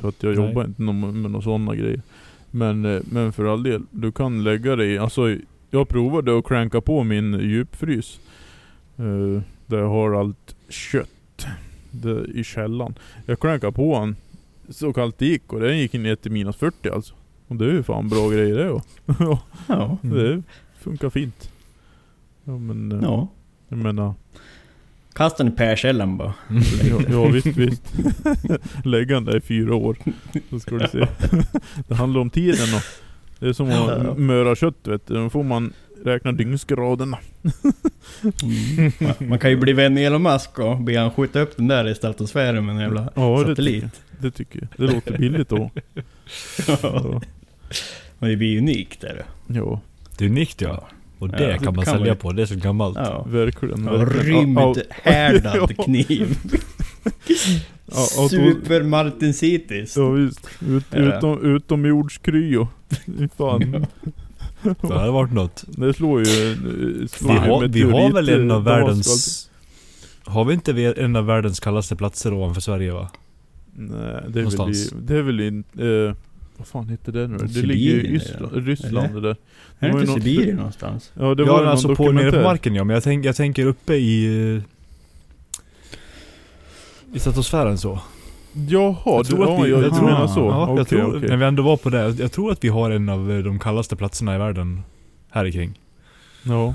[0.00, 0.46] För att jag Nej.
[0.48, 2.02] jobbar inte med några sådana grejer.
[2.50, 5.36] Men, eh, men för all del, du kan lägga dig i, alltså
[5.70, 8.20] jag provade att cranka på min djupfrys.
[8.98, 11.10] eh, där jag har allt kött
[11.98, 12.94] det, i källan.
[13.26, 14.16] Jag crankade på den
[14.68, 17.14] så kallt det gick och den gick ner till minus 40 alltså.
[17.46, 18.80] Och det är ju fan bra grejer det.
[19.68, 19.98] Ja.
[20.02, 20.42] Det
[20.78, 21.50] funkar fint.
[22.44, 23.28] Ja men, eh, ja.
[23.68, 24.14] jag menar
[25.12, 26.34] Kasta den i pärkällan bara.
[26.90, 27.94] Ja, ja visst, visst.
[28.84, 29.96] Lägg han där i fyra år.
[30.50, 31.06] Så ska du se.
[31.88, 32.82] Det handlar om tiden och
[33.38, 35.14] Det är som att möra kött vet du.
[35.14, 35.72] Då får man
[36.04, 37.18] räkna dygnsgraderna.
[38.42, 38.92] Mm.
[39.00, 41.68] Man- Man kan ju bli vän med Elon Musk och be han skjuta upp den
[41.68, 43.82] där i stratosfären med en jävla Ja, det satellit.
[43.84, 44.88] tycker, det tycker jag.
[44.88, 45.70] Det låter billigt då.
[46.82, 47.20] Ja.
[48.18, 49.54] Men det blir unikt är det.
[49.58, 49.80] ja,
[50.18, 50.88] Det är unikt ja.
[51.18, 52.14] Och det Ja, kan det man kan sälja man ju.
[52.14, 52.96] på, det är så gammalt.
[52.96, 53.22] Ja.
[53.28, 53.88] verkligen.
[54.06, 55.84] Rymdhärdad Ja.
[55.84, 56.38] kniv.
[57.92, 59.96] Ja, Super Martin Cities.
[59.96, 60.48] Ja visst.
[60.68, 60.98] Ut, Ja.
[61.18, 62.68] utom, utomjordskryo.
[63.06, 63.86] Fy Fan.
[64.82, 65.64] Det hade varit något.
[65.66, 66.54] Det slår ju...
[67.00, 69.50] Vi Slår ju har, vi har väl en av världens...
[70.24, 73.10] Har vi inte vi- en av världens kallaste platser ovanför Sverige va?
[73.74, 74.94] Nej, det är väl, i, Någonstans.
[75.02, 76.14] det är väl in, eh,
[76.56, 79.36] Vad fan heter det nu Det Sibirien, ligger i är det, Island, Ryssland det där.
[79.78, 81.12] Är det inte Sibirien någonstans?
[81.14, 83.66] Ja det var Ja, alltså på, nere på marken ja, men jag, tänk, jag tänker
[83.66, 84.24] uppe i...
[87.14, 88.00] I stratosfären så.
[88.68, 90.40] Jaha, Jag du, tror att ja, vi- jag, jag du tror- menar så?
[90.40, 91.28] Ja, Okej, jag tror, okej.
[91.28, 93.58] när vi ändå var på det, jag tror att vi har en av eh, de
[93.58, 94.82] kallaste platserna i världen
[95.30, 95.78] här kring.
[96.42, 96.74] Ja.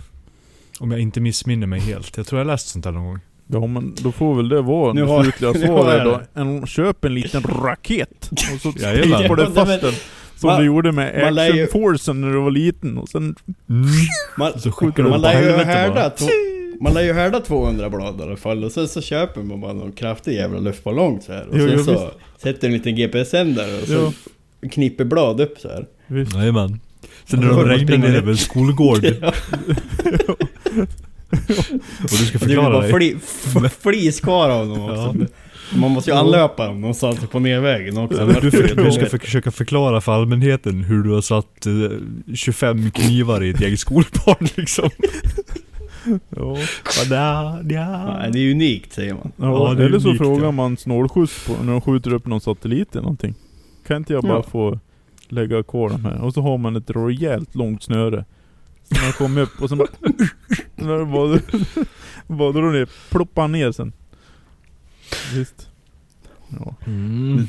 [0.80, 2.18] Om jag inte missminner mig helt.
[2.18, 3.20] Jag tror jag läst sånt där någon gång.
[3.48, 6.22] Ja men då får väl det vara Nu det har- slutliga svaret då.
[6.34, 9.94] jag En, köp en liten raket och så tejpar du Ja, fast den.
[10.36, 13.10] Som man- du gjorde med man lär Action ju- Forcen när du var liten och
[13.10, 13.36] sen...
[14.38, 16.10] Man, Så skickar de man lär ju härda
[16.82, 19.74] Man lär ju härda 200 blad i alla fall och sen så köper man bara
[19.74, 21.48] någon kraftig jävla luftballong så här.
[21.48, 24.14] Och Jo, sen jo, så sätter en liten GPS-sändare och så
[24.70, 25.86] knipper blad upp så här.
[26.08, 26.36] Visst.
[26.36, 26.80] Jajamän.
[27.26, 29.06] Sen när då de regnar ner över en skolgård.
[32.04, 32.94] Och du ska det förklara bara dig.
[32.94, 33.16] fli,
[33.66, 35.16] f- flis kvar av dem också.
[35.76, 38.26] Man måste ju anlöpa dem någonstans på nervägen också.
[38.42, 41.74] Du, för, du ska försöka förklara för allmänheten hur du har satt eh,
[42.36, 44.90] 25 knivar i ett gäng skolbarn liksom.
[46.30, 46.58] Ja.
[47.10, 47.58] Ja.
[47.64, 49.32] Nej, det är unikt säger man.
[49.38, 50.52] Ja, Ja, det är eller så unikt, frågar ja.
[50.52, 53.36] man snålskjuts på när de skjuter upp någon satellit eller någonting.
[53.88, 54.44] Kan inte jag bara Ja.
[54.44, 54.80] få
[55.28, 56.22] lägga kvar de här?
[56.22, 58.26] Och så har man ett rejält långt snöre.
[58.84, 59.88] Så man kommer upp och så bara...
[60.76, 61.40] när det bara,
[62.38, 63.94] bara drar ner, ploppar ner sen.
[65.34, 65.70] Visst.
[66.50, 66.76] Ja.
[66.86, 67.48] Mm.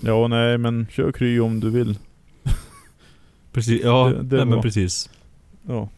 [0.00, 1.98] ja, nej men kör kry om du vill.
[3.52, 5.10] Precis, ja, Det- det nej, men precis.
[5.68, 5.88] Ja.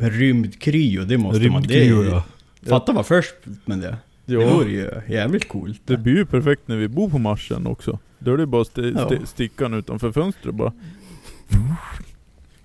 [0.00, 1.62] Men Rymdkryo, det måste man...
[1.62, 2.24] Det, Rymdkryo ja.
[2.68, 3.34] Fatta vara först
[3.64, 3.96] med det.
[4.26, 4.54] Det Ja.
[4.54, 5.80] vore ju jävligt coolt.
[5.84, 7.98] Det blir ju perfekt när vi bor på Mars sen också.
[8.18, 9.06] Då är det bara sti Ja.
[9.06, 10.72] sti stickan utanför fönstret bara.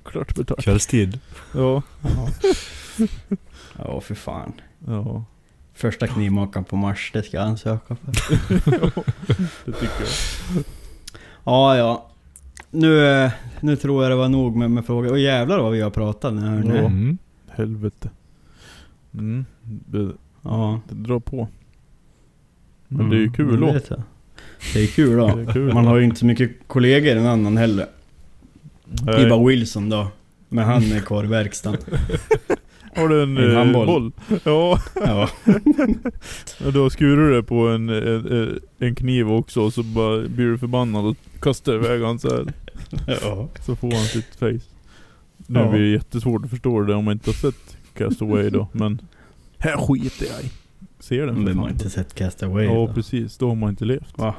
[0.05, 0.61] Klart betalt.
[0.63, 1.19] Kvällstid.
[1.55, 1.81] Ja.
[3.77, 4.53] Ja, för fan.
[4.87, 5.25] Ja.
[5.73, 8.11] Första knivmakaren på Mars, det ska jag ansöka för.
[9.65, 10.63] Det tycker jag.
[11.43, 12.09] Ja, ja.
[12.75, 15.11] Nu, eh, nu tror jag det var nog med, med frågor.
[15.11, 16.41] Och jävlar vad vi har pratat nu.
[16.41, 16.75] här nu.
[16.75, 16.85] Ja.
[16.85, 17.17] Mm.
[17.49, 18.09] Helvete.
[19.13, 19.45] Mm.
[19.63, 20.11] Det,
[20.41, 20.79] Ja.
[20.89, 21.47] det drar på.
[22.87, 23.97] Men det är ju kul det då.
[24.73, 25.35] Det är kul då.
[25.35, 25.73] Det är kul.
[25.73, 27.85] Man har ju inte så mycket kollegor än annan heller.
[28.85, 29.29] Det är Nej.
[29.29, 30.07] bara Wilson då.
[30.49, 31.79] Men han är kvar i verkstaden.
[32.95, 33.85] Har du en, en eh, handboll.
[33.87, 34.11] boll?
[34.43, 34.79] Ja.
[34.95, 35.29] Ja.
[36.65, 40.57] Och då skurar du på en, en, en kniv också och så bara blir du
[40.57, 42.45] förbannad och kastar iväg han så här.
[43.21, 43.47] ja.
[43.61, 44.59] Så får han sitt face.
[45.47, 45.69] Nu Ja.
[45.69, 49.01] blir det jättesvårt att förstå det om man inte har sett Castaway då, men
[49.57, 50.51] här skiter jag i.
[50.99, 52.93] Ser den Men för man har inte sett Castaway Ja då.
[52.93, 54.17] precis, då har man inte levt.
[54.17, 54.35] Va?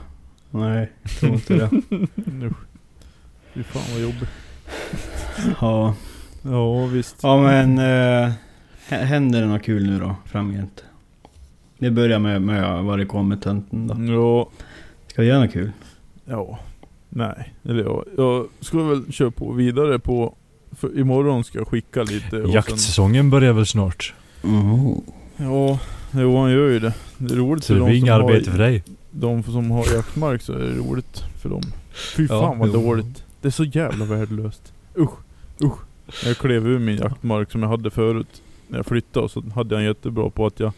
[0.51, 1.71] Nej, tror inte det.
[2.15, 2.51] Nu.
[3.55, 4.29] Fy fan vad jobbigt.
[5.61, 5.95] Ja.
[6.43, 7.17] Ja visst.
[7.23, 7.79] Ja men...
[8.89, 10.85] Hä- händer det något kul nu då framgent?
[11.79, 13.95] Vi börjar med, med vad det kommer tönten då.
[14.13, 14.49] Ja,
[15.07, 15.73] Ska vi göra något kul?
[16.25, 16.59] ja.
[17.09, 18.05] Nej, eller ja.
[18.17, 20.35] Jag ska väl köra på vidare på...
[20.73, 24.15] För imorgon ska jag skicka lite och sen, Jaktsäsongen börjar väl snart.
[24.45, 24.95] Mm.
[25.37, 25.79] Ja,
[26.13, 26.95] jo han gör ju det.
[27.19, 28.83] Det är roligt Så för det de blir som, inget har, arbete för dig.
[29.11, 31.63] de som har jaktmark så är det roligt för dem.
[32.17, 32.75] Fy Ja, fan vad jo.
[32.83, 33.25] dåligt.
[33.41, 34.73] Det är så jävla värdelöst.
[34.99, 35.11] Usch,
[35.63, 35.79] usch.
[36.25, 38.43] Jag klev ur min jaktmark som jag hade förut.
[38.69, 40.73] När jag flyttade så hade jag en jättebra på att jag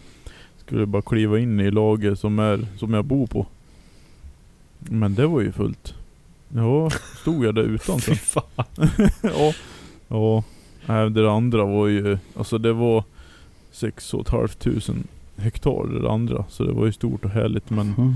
[0.66, 3.46] skulle bara kliva in i lager som är, som jag bor på.
[4.78, 5.94] Men det var ju fullt.
[6.54, 8.14] Ja, stod jag där utan sen.
[8.16, 8.44] fan.
[9.22, 9.52] ja.
[10.08, 10.44] Ja.
[10.86, 13.04] Nej, det andra var ju, alltså det var
[13.72, 14.48] 6 500
[15.36, 16.44] hektar det andra.
[16.48, 18.14] Så det var ju stort och härligt men, Mm.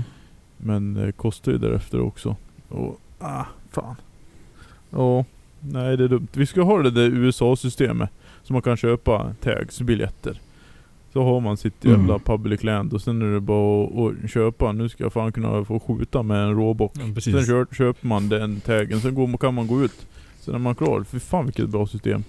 [0.57, 2.35] men det kostar ju därefter också.
[2.69, 3.95] Och, ah, fan.
[4.89, 5.25] Ja,
[5.59, 6.27] nej det är dumt.
[6.33, 8.09] Vi ska ha det där USA-systemet.
[8.43, 10.39] Så man kan köpa tags, biljetter.
[11.13, 11.99] Så har man sitt Mm.
[11.99, 14.71] jävla public land och sen är det bara att, att köpa.
[14.71, 16.91] Nu ska jag fan kunna få skjuta med en råbock.
[17.15, 20.07] Ja, Sen kör, köper man den taggen, sen går, kan man gå ut.
[20.39, 21.03] Sen är man klar.
[21.11, 22.23] Fy fan vilket bra system.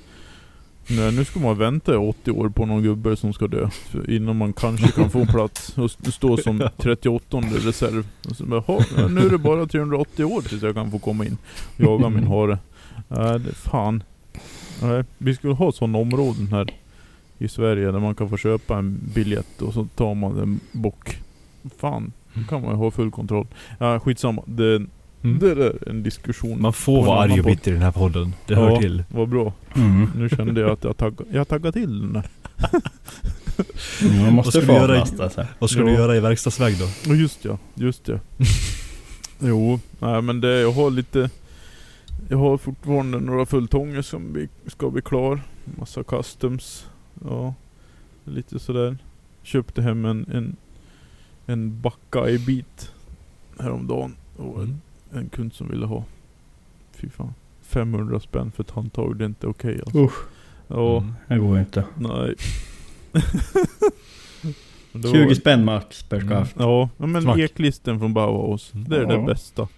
[0.91, 3.69] Nej, nu ska man vänta i 80 år på någon gubbe som ska dö.
[4.09, 8.07] Innan man kanske kan få en plats och stå som 38 reserv.
[8.31, 10.99] Och så bara, "Jaha, ja, nu är det bara 380 år tills jag kan få
[10.99, 11.37] komma in
[11.77, 12.59] och jaga min hare.
[13.09, 14.03] Nej, det fan.
[14.83, 16.71] Nej, vi skulle ha sådana områden här
[17.39, 21.19] i Sverige där man kan få köpa en biljett och så tar man en bock.
[21.79, 23.47] Fan, då kan man ju ha full kontroll.
[23.79, 24.43] Ja, skitsamma.
[24.47, 24.83] Det,
[25.23, 25.39] Mm.
[25.39, 26.63] det är en diskussion.
[26.63, 28.35] Man får vara arg och bitter i den här podden.
[28.47, 28.81] Det hör Ja.
[28.81, 29.05] till.
[29.09, 29.53] Vad bra.
[29.77, 30.09] Mm.
[30.17, 32.23] Nu kände jag att jag taggade, jag taggade till den där.
[34.03, 35.47] Man Vad måste ska få du göra i- avlasta sig.
[35.59, 35.87] Vad ska Ja.
[35.87, 36.75] du göra i verkstadsväg
[37.07, 37.15] då?
[37.15, 38.19] Just ja, just ja.
[39.41, 41.31] jo, nej men det, jag har lite
[42.29, 45.41] Jag har fortfarande några fulltånger som vi, ska bli klar.
[45.79, 46.87] Massa customs.
[47.25, 47.55] Ja,
[48.25, 48.99] lite sådär.
[49.43, 50.57] Köpte hem en, en,
[51.47, 52.93] en Buckeye bit
[53.59, 54.17] häromdagen.
[54.37, 54.81] Och en,
[55.11, 55.25] Mm.
[55.25, 56.05] en kund som ville ha.
[56.93, 57.35] fy fan.
[57.63, 59.99] 500 spänn för ett handtag, det är inte okej alltså.
[59.99, 60.19] Usch,
[60.69, 61.15] Ja, Mm.
[61.29, 61.85] det går inte.
[61.99, 62.35] nej.
[64.93, 66.29] Det var- 20 spänn max per Mm.
[66.29, 66.57] skaft.
[66.59, 67.39] Ja, ja, men Smack.
[67.39, 68.71] eklisten från Bauhaus.
[68.73, 69.17] Det är Ja.
[69.17, 69.69] det bästa.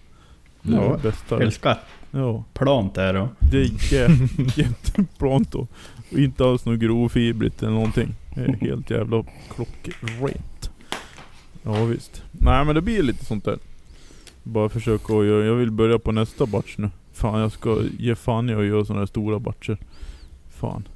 [0.62, 0.96] Det är Ja.
[0.96, 1.42] det bästa.
[1.42, 1.78] Älskar
[2.10, 2.44] Ja.
[2.52, 3.28] plant är det.
[3.50, 5.70] Det är jä- jätteplant och
[6.12, 8.14] och inte alls något grovfibrigt eller någonting.
[8.34, 10.70] Det är helt jävla klockrent.
[11.62, 12.22] Ja visst.
[12.32, 13.58] Nej men det blir lite sånt där.
[14.42, 16.90] Bara försöka att göra, jag vill börja på nästa batch nu.
[17.12, 19.78] Fan jag ska ge fan i att göra sådana här stora batcher.
[20.50, 20.88] Fan.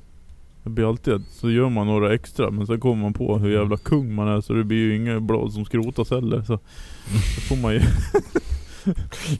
[0.62, 3.76] Det blir alltid så gör man några extra men sen kommer man på hur jävla
[3.76, 6.42] kung man är så det blir ju inga blad som skrotas heller.
[6.42, 6.52] Så
[7.12, 7.80] då får man ju...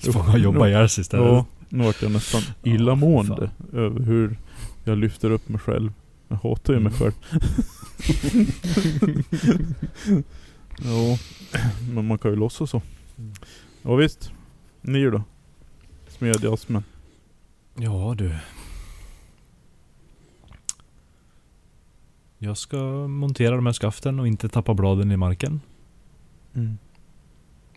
[0.00, 1.26] Så får man jobba ihjäl sig istället.
[1.26, 3.78] Ja, nu vart jag nästan illamående fan.
[3.80, 4.36] över hur
[4.84, 5.92] jag lyfter upp mig själv.
[6.28, 6.98] Jag hatar ju mig Mm.
[6.98, 7.14] själv.
[10.84, 11.18] ja,
[11.94, 12.82] men man kan ju låtsas så.
[13.18, 13.32] Mm.
[13.82, 14.32] Ja visst.
[14.80, 15.22] Ni då?
[16.08, 16.84] Smedjasmen.
[17.74, 18.36] Ja du.
[22.38, 25.60] Jag ska montera de här skaften och inte tappa bladen i marken.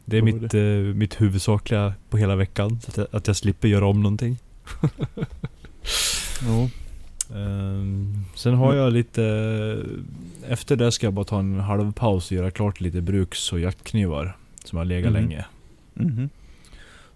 [0.06, 2.82] Det är Vad mitt, eh, mitt huvudsakliga på hela veckan.
[2.82, 4.38] Så att jag, att jag slipper göra om någonting.
[6.42, 6.70] Ja.
[7.36, 9.24] Ehm, sen har jag lite...
[10.48, 13.60] Efter det ska jag bara ta en halv paus och göra klart lite bruks och
[13.60, 14.38] jaktknivar.
[14.66, 15.22] Som har legat Mhm.
[15.22, 15.46] länge.
[15.94, 16.30] Mhm.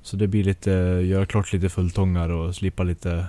[0.02, 0.72] Så det blir lite,
[1.06, 3.26] göra klart lite fulltångar och slipa lite,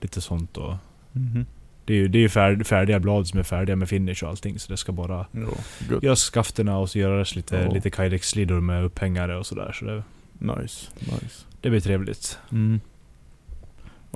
[0.00, 0.74] lite sånt och
[1.12, 1.46] Mhm.
[1.84, 4.28] Det är ju det är ju färd, färdiga blad som är färdiga med finish och
[4.28, 7.70] allting så det ska bara Ja, göra skafterna och så göras lite, Ja.
[7.72, 10.02] lite Kydex-slidor med upphängare och sådär så det,
[10.38, 11.44] Nice, nice.
[11.60, 12.38] det blir trevligt.
[12.52, 12.80] Mm.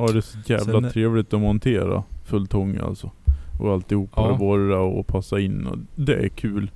[0.06, 3.10] Ja det är så jävla Sen- trevligt att montera fulltång alltså.
[3.60, 4.30] Och alltihopa Ja.
[4.30, 6.70] och borra och passa in och det är kul.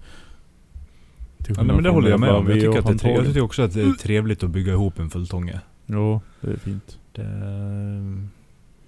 [1.48, 2.46] Ja, nej, men det håller jag med om.
[2.46, 4.98] Jag tycker, att det är, jag tycker också att det är trevligt att bygga ihop
[4.98, 5.60] en fulltånge.
[5.86, 6.98] Ja, det är fint.
[7.12, 7.22] Det,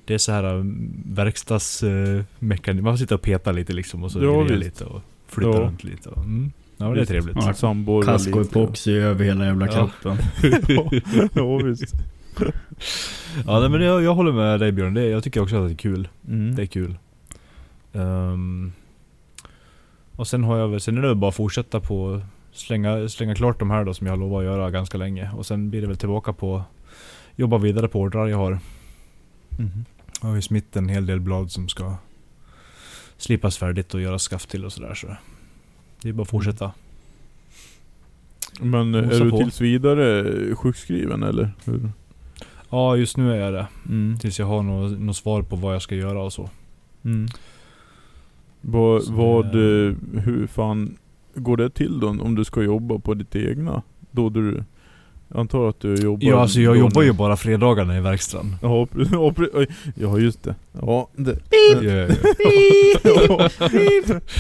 [0.05, 0.63] det är så här
[1.15, 2.83] verkstadsmekanik.
[2.83, 4.55] Man får sitta och peta lite liksom och så Ja, visst.
[4.55, 5.61] lite och flytta Ja.
[5.61, 6.09] runt lite.
[6.09, 6.53] Och, mm.
[6.77, 7.37] Ja det är trevligt.
[7.41, 7.55] Ja.
[7.55, 8.61] Samborra Kask och lite.
[8.61, 9.73] epoxy över hela jävla Ja.
[9.73, 10.17] kroppen.
[11.35, 11.95] ja visst.
[13.47, 14.95] Ja nej, men jag, jag håller med dig Björn.
[14.95, 16.09] Det, jag tycker också att det är kul.
[16.29, 16.55] Mm.
[16.55, 16.97] Det är kul.
[17.93, 18.73] Ehm,
[20.17, 22.23] och sen har jag väl, sen är det bara att fortsätta på
[22.53, 25.31] slänga, slänga klart de här då som jag har lovat att göra ganska länge.
[25.37, 26.63] Och sen blir det väl tillbaka på
[27.37, 28.59] jobba vidare på ordrar jag har.
[29.59, 29.85] Mhm.
[30.21, 31.95] Jag har ju smitt en hel del blad som ska
[33.17, 35.17] slipas färdigt och göra skaft till och sådär så.
[36.03, 36.73] Det är bara att fortsätta.
[38.61, 39.39] Men Mosa är du på.
[39.39, 41.51] tills vidare sjukskriven eller?
[41.65, 41.91] Hur?
[42.71, 43.67] Ja just nu är jag det.
[43.89, 44.19] Mm.
[44.19, 46.51] Tills jag har något, något svar på vad jag ska göra och så.
[47.05, 47.27] Mm.
[48.61, 49.95] Vad, Så vad, eh,
[50.25, 50.97] hur fan
[51.35, 53.83] går det till då om du ska jobba på ditt egna?
[54.11, 54.65] Då du,
[55.29, 56.29] jag antar att du jobbar...
[56.29, 58.57] Ja alltså jag jobbar när- ju bara fredagarna i verkstaden.
[58.63, 58.87] Ja,
[59.95, 60.55] ja, just det.
[60.81, 61.39] Ja, det.
[61.83, 62.09] Ja, ja,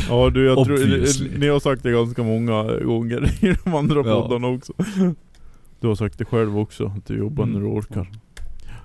[0.08, 0.30] ja.
[0.30, 4.22] du jag tror, ni har sagt det ganska många gånger i de andra Ja.
[4.22, 4.72] poddarna också.
[5.86, 8.08] Du har sagt det själv också, att du jobbar när du orkar.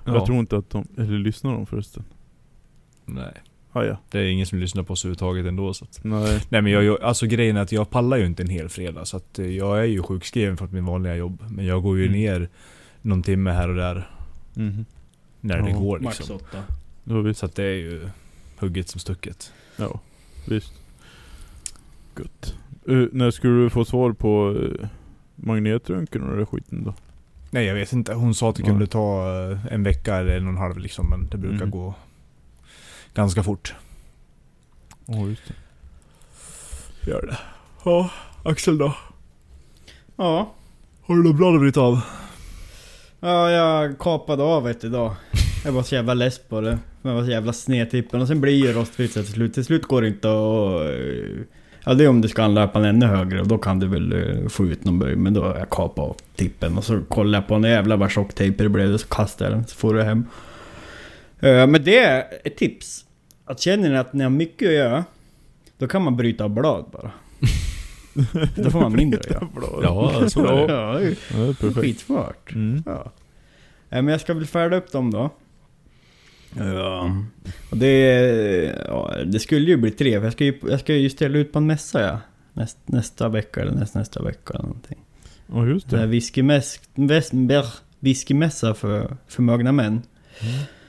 [0.04, 0.26] Jag Ja.
[0.26, 2.04] tror inte att de, eller lyssnar de förresten?
[3.04, 3.32] Nej.
[3.72, 3.96] Ah, ja.
[4.10, 6.00] Det är ingen som lyssnar på oss överhuvudtaget ändå så att.
[6.04, 6.40] Nej.
[6.48, 9.04] Nej men jag, jag, alltså grejen är att jag pallar ju inte en hel fredag
[9.04, 11.44] så att eh, jag är ju sjukskriven för min vanliga jobb.
[11.50, 12.18] Men jag går ju Mm.
[12.20, 12.48] ner
[13.02, 14.10] någon timme här och där
[14.54, 14.84] Mhm.
[15.40, 16.36] när det Ja, går Max liksom.
[16.36, 16.58] åtta.
[17.04, 17.34] Ja.
[17.34, 18.08] Så att det är ju
[18.58, 19.52] hugget som stucket.
[19.76, 20.00] Ja,
[20.48, 20.72] visst.
[22.18, 22.54] Gött.
[22.88, 24.86] Uh, när skulle du få svar på uh,
[25.42, 26.94] magnetröntgen och den skiten då?
[27.50, 28.14] Nej jag vet inte.
[28.14, 31.10] Hon sa att det kunde ta eh, en vecka eller en och en halv liksom.
[31.10, 31.70] Men det brukar Mm.
[31.70, 31.94] gå
[33.14, 33.74] ganska fort.
[35.06, 35.54] Ja, just det.
[37.10, 37.38] Gör det.
[37.84, 38.10] Ja,
[38.44, 38.94] Axel då?
[40.16, 40.52] Ja.
[41.02, 42.00] Har du något bra att bryta av?
[43.20, 45.14] Ja, jag kapade av ett idag.
[45.64, 46.78] Jag var så jävla less på det.
[47.02, 49.54] Jag var så jävla snedtippen och sen blir ju rostfritt till slut.
[49.54, 51.46] Till slut går det inte att...
[51.84, 53.86] eh, Ja det är om du ska anlöpa den ännu högre och då kan du
[53.86, 55.16] väl eh, få ut någon böj.
[55.16, 58.10] Men då har jag kapat av tippen och så kollade jag på en jävla vad
[58.10, 58.96] tjock tejp det blev.
[58.96, 60.26] Så kastade jag den så får du hem.
[61.40, 63.04] Eh, Men det är ett tips.
[63.44, 65.04] Att känner ni att ni har mycket att göra.
[65.78, 67.10] Då kan man bryta av blad bara.
[68.56, 69.48] då får man mindre att göra.
[69.82, 70.72] Ja, så är det.
[70.72, 71.80] Ja, det är perfekt.
[71.80, 72.52] skitsmart.
[72.54, 72.82] Mm.
[72.86, 73.12] Ja.
[73.88, 75.30] Nej, men jag ska väl färda upp dem då.
[76.58, 77.16] Ja.
[77.70, 78.84] Och det...
[78.86, 81.52] Ja, det skulle ju bli tre, för jag ska ju, jag ska ju ställa ut
[81.52, 82.20] på en mässa ja.
[82.54, 84.98] Näst, nästa vecka eller näst, nästa vecka eller någonting.
[85.46, 86.06] Ja, just Det är det.
[86.06, 90.02] whiskymäss, väs- bär- whiskymässa för förmögna män.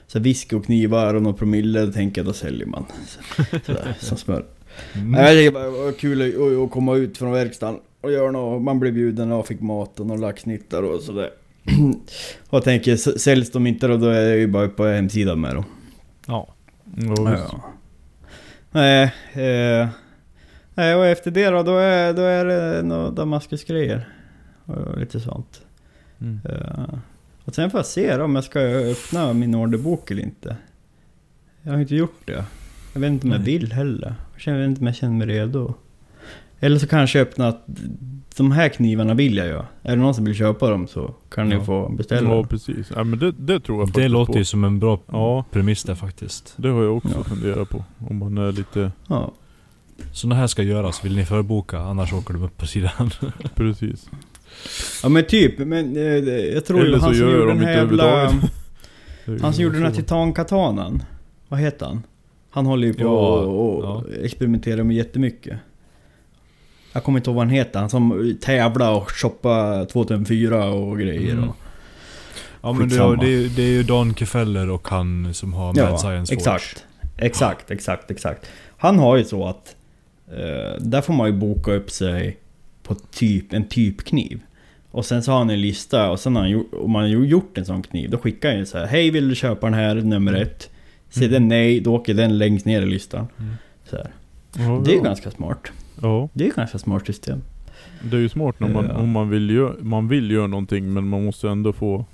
[0.08, 2.86] Så whisky och knivar och några promille, tänker jag, då säljer man.
[3.08, 4.46] Så, sådär, som smör.
[4.94, 5.14] Mm.
[5.14, 8.62] Jag tycker bara det kul att, komma ut från verkstaden och göra något.
[8.64, 11.30] Man blev bjuden och fick mat och någon laxnittar och sådär.
[12.50, 15.56] Och jag tänker, säljs de inte då, då är jag ju bara på hemsidan med
[15.56, 15.66] dem.
[16.28, 16.54] Ja.
[16.84, 17.22] Visst.
[17.22, 17.64] Ja.
[18.72, 19.04] Nej,
[19.34, 19.88] eh,
[20.74, 24.10] nej, och efter det då, då är, då är det några Damaskusgrejer.
[24.66, 25.62] Och lite sånt.
[26.22, 26.40] Mm.
[26.46, 27.00] Eh,
[27.46, 30.56] och sen får jag se då om jag ska öppna min orderbok eller inte.
[31.62, 32.46] Jag har inte gjort det.
[32.94, 34.16] Jag vet inte om jag vill heller.
[34.46, 35.74] Jag vet inte om jag känner mig redo.
[36.60, 37.58] Eller så kanske jag öppna
[38.38, 39.54] de här knivarna vill jag ju.
[39.58, 41.62] Är det någon som vill köpa dem så kan ni Ja.
[41.64, 42.48] få beställa Ja dem.
[42.48, 42.92] precis.
[42.96, 44.40] Ja, men det, det tror jag Det låter på.
[44.40, 45.46] ju som en bra Ja.
[45.52, 46.54] premiss där faktiskt.
[46.58, 47.24] Det har jag också Ja.
[47.24, 47.84] funderat på.
[48.10, 48.92] Om man är lite...
[49.08, 49.32] Ja.
[50.14, 51.80] Så när det här ska göras, vill ni förboka?
[51.80, 53.10] Annars åker de upp på sidan.
[53.56, 54.10] Precis.
[55.04, 57.68] ja men typ, men eh, jag tror Eller så han som gör gjorde de den
[57.68, 58.32] här jävla...
[59.42, 61.04] Han som gjorde den här titankatanan.
[61.50, 62.04] Vad heter han?
[62.50, 64.04] Han håller ju på Ja, och, och ja.
[64.24, 65.60] experimenterar med jättemycket.
[66.94, 67.80] Jag kommer inte ihåg vad han heter.
[67.80, 71.32] Han som tävlar och shoppar 2004 och grejer.
[71.34, 71.50] Mm.
[71.50, 71.56] Och,
[72.62, 76.36] Ja men det, är- det är ju Dan Kefeller och han som har Mad Science
[76.36, 76.40] Watch.
[76.40, 76.86] exakt.
[77.18, 78.46] Exakt, exakt, exakt.
[78.78, 79.76] Han har ju så att...
[80.32, 82.38] Eh, där får man ju boka upp sig
[82.84, 84.40] på typ, en typkniv.
[84.92, 87.10] Och sen så har han en lista och sen har han gjort, om man har
[87.10, 88.86] gjort en sån kniv, då skickar han ju så här.
[88.88, 90.70] Hej vill du köpa den här, nummer ett?
[91.10, 93.28] Säger den nej, då åker den längst ner i listan.
[93.40, 93.54] Mm.
[93.90, 94.08] Så här.
[94.58, 95.68] Ja, Det är ju ganska smart.
[96.02, 97.42] Ja, Det är ju ganska smart system.
[98.02, 98.98] det är ju smart när man, Ja.
[98.98, 102.06] om man vill, gö- man vill göra någonting men man måste ändå få...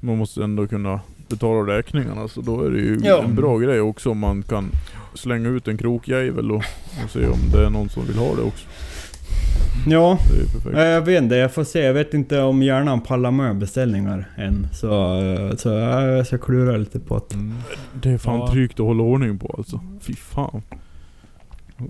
[0.00, 3.22] Man måste ändå kunna betala räkningarna så då är det ju Ja.
[3.24, 4.70] en bra grej också om man kan
[5.14, 6.56] slänga ut en krokjävel och,
[7.04, 8.66] och se om det är någon som vill ha det också.
[9.86, 10.18] Ja,
[10.74, 11.34] eh, jag vet inte.
[11.36, 11.80] Jag får se.
[11.80, 14.66] Jag vet inte om hjärnan pallar med beställningar än.
[14.72, 17.34] Så, eh, så jag ska klura lite på att...
[17.34, 17.54] Mm.
[18.02, 18.50] Det är fan Ja.
[18.52, 19.80] drygt att hålla ordning på alltså.
[20.00, 20.62] Fy fan.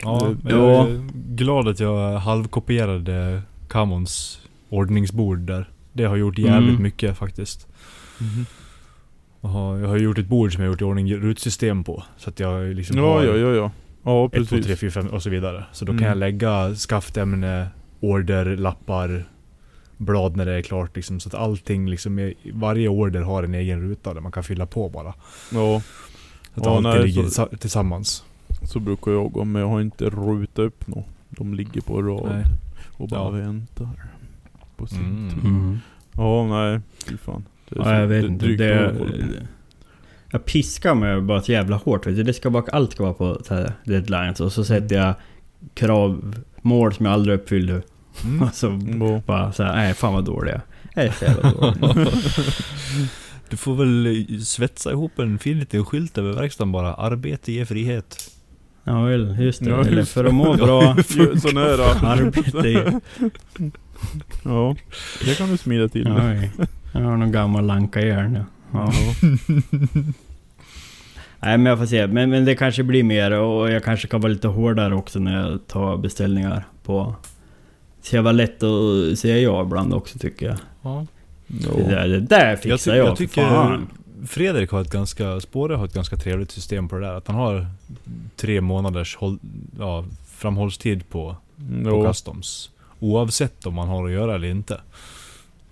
[0.03, 1.03] Ja, men jag är
[1.35, 5.69] glad att jag halvkopierade Camons ordningsbord där.
[5.93, 6.83] Det har gjort jävligt Mm.
[6.83, 7.67] mycket faktiskt.
[9.41, 12.03] Jag har, jag har gjort ett bord som jag har gjort i ordning rutsystem på.
[12.17, 13.71] Så att jag liksom Ja, har ja, ja, ja.
[14.05, 14.81] Ja, 1, 2, 3, precis.
[14.81, 15.65] 4, 5 och så vidare.
[15.73, 16.01] Så då Mm.
[16.01, 17.69] kan jag lägga skaftämne,
[18.01, 19.25] order, lappar,
[19.97, 21.21] blad när det är klart liksom.
[21.21, 24.67] Så att allting liksom, är, varje order har en egen ruta där man kan fylla
[24.67, 25.15] på bara.
[25.53, 25.83] Ja,
[26.55, 28.25] Så att Ja, allt nej, ligger så- tillsa- tillsammans.
[28.63, 31.07] Så brukar jag gå men jag har inte rutat upp något.
[31.29, 32.45] De ligger på rad Nej.
[32.93, 33.31] och bara Ja.
[33.31, 33.89] väntar.
[34.77, 35.31] På sin Mm.
[35.31, 35.49] tur.
[35.49, 35.79] Mm.
[36.13, 36.81] Ja, nej.
[37.09, 37.45] Fy fan.
[37.69, 38.47] Det är Ja, så- jag vet inte.
[38.47, 39.47] Det,
[40.33, 42.07] jag piskar mig bara så jävla hårt.
[42.07, 42.23] Vet du.
[42.23, 43.39] Det ska bara, allt ska vara på
[43.85, 44.41] deadlines.
[44.41, 45.15] Och så sätter jag
[45.75, 47.83] kravmål som jag aldrig uppfyllde.
[48.25, 48.43] Mm.
[48.49, 49.23] Och så Ja.
[49.27, 50.63] bara så här, nej fan vad dålig jag är.
[50.95, 52.09] Jag är så jävla dålig.
[53.51, 56.95] Du får väl svetsa ihop en fin liten skylt över verkstaden bara.
[56.95, 58.31] Arbete ger frihet.
[58.91, 59.71] Ja väl, just det.
[59.71, 60.97] Ja, Eller för att må bra.
[61.43, 62.05] Sån här...
[62.07, 63.01] Arbete.
[64.45, 64.77] Ja,
[65.25, 66.09] det kan du smida till.
[66.09, 66.51] Oj.
[66.93, 68.45] Jag har någon gammal lankajärn ja.
[68.73, 68.93] ja.
[71.43, 72.07] Nej men jag får se.
[72.07, 75.41] Men, men det kanske blir mer och jag kanske kan vara lite hårdare också när
[75.41, 77.15] jag tar beställningar på...
[78.01, 80.57] Det ska vara lätt att säga ja ibland också tycker jag.
[80.83, 81.07] Ja.
[81.47, 83.87] Det, där, det där fixar jag, jag för tycker fan.
[84.27, 87.15] Fredrik har ett ganska, Spåre har ett ganska trevligt system på det där.
[87.15, 87.67] Att han har
[88.37, 89.39] tre månaders håll,
[89.79, 91.37] ja, framhållstid på,
[91.85, 92.09] på Ja.
[92.09, 92.71] customs.
[93.01, 94.81] Oavsett om man har att göra eller inte.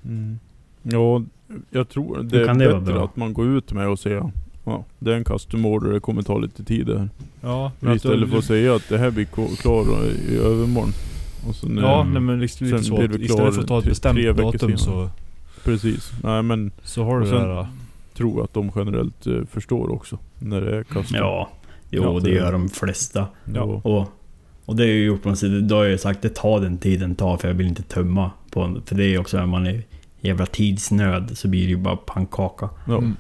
[0.05, 0.39] Mm.
[0.83, 1.23] Ja,
[1.71, 4.31] jag tror det Hur är kan det bättre att man går ut med och säger
[4.65, 7.09] Ja, det är en custom order, det kommer ta lite tid det här.
[7.41, 9.85] Ja, Istället för att säga att det här blir ko- klar
[10.31, 10.93] i övermorgon.
[11.49, 12.97] Och sen, Ja, nej, men liksom lite så.
[12.97, 15.11] blir istället för att ta ett tre- bestämt tre veckor datum så.
[15.65, 16.11] Precis.
[16.23, 17.67] Nej men, så har du det där.
[18.19, 20.19] Tror att de generellt eh, förstår också.
[20.39, 21.17] När det är custom.
[21.19, 21.49] Ja,
[21.91, 23.27] jo Ja, det gör de flesta.
[23.55, 23.63] Ja.
[23.63, 24.09] Och,
[24.65, 25.69] och det är ju gjort på något sätt.
[25.69, 27.83] Då har jag ju sagt det tar den tiden det tar för jag vill inte
[27.83, 29.83] tömma på en, För det är ju också när man är
[30.21, 32.69] jävla tidsnöd så blir det ju bara pannkaka.
[32.87, 32.99] Ja.
[32.99, 33.17] Mm.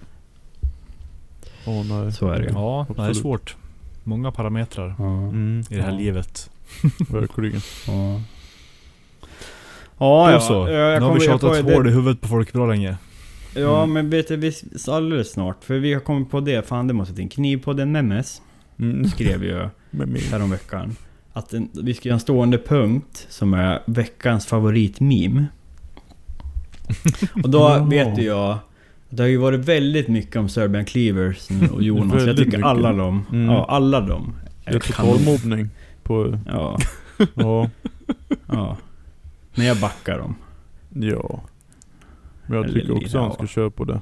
[1.66, 2.12] Åh, nej.
[2.12, 2.50] Så är det.
[2.52, 3.16] Ja, det är Absolut.
[3.16, 3.56] svårt.
[4.04, 4.94] Många parametrar.
[4.98, 5.98] Mm, i det här Ja.
[5.98, 6.50] livet.
[7.10, 7.60] verkligen.
[7.86, 8.20] Ja.
[9.98, 10.40] Ja, ja.
[10.40, 10.52] så.
[10.54, 12.96] Ja, jag nu har vi jag tjatat hål i huvudet på folk bra länge.
[13.54, 13.92] Ja, Mm.
[13.92, 14.52] men vet du, vi,
[14.88, 15.64] alldeles snart.
[15.64, 16.66] För vi har kommit på det.
[16.68, 17.28] Fan, det måste till.
[17.30, 18.42] Knivpodden Memes
[18.78, 19.08] Mm.
[19.08, 19.68] skrev ju
[20.30, 20.96] häromveckan.
[21.32, 25.46] Att en, vi ska göra en stående punkt som är veckans favoritmeme.
[27.42, 28.58] Och då vet ju jag...
[29.10, 32.22] Det har ju varit väldigt mycket om Serbian Cleavers nu och Jonas.
[32.26, 32.64] jag tycker mycket.
[32.64, 33.46] alla dem, Mm.
[33.50, 34.34] ja alla dem.
[34.64, 35.12] är Det är kanon.
[35.18, 35.68] totalmobbning.
[36.02, 36.78] På, Ja,
[37.34, 37.70] ja,
[38.46, 38.76] ja.
[39.54, 40.34] Men jag backar dem.
[40.94, 41.40] ja.
[42.48, 44.00] Men jag tycker också han ska köpa det.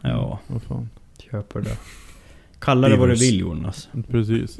[0.00, 0.88] Ja, Vad fan.
[1.30, 1.78] köper det.
[2.58, 3.88] Kalla det vad du vill Jonas.
[4.08, 4.58] Precis.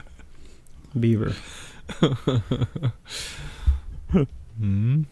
[0.93, 1.37] Beaver.
[4.61, 5.05] Mm.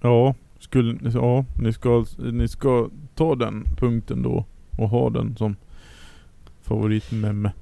[0.00, 5.56] Ja, Skulle, ja, ni ska, ni ska ta den punkten då och ha den som
[6.62, 7.52] favoritmemme.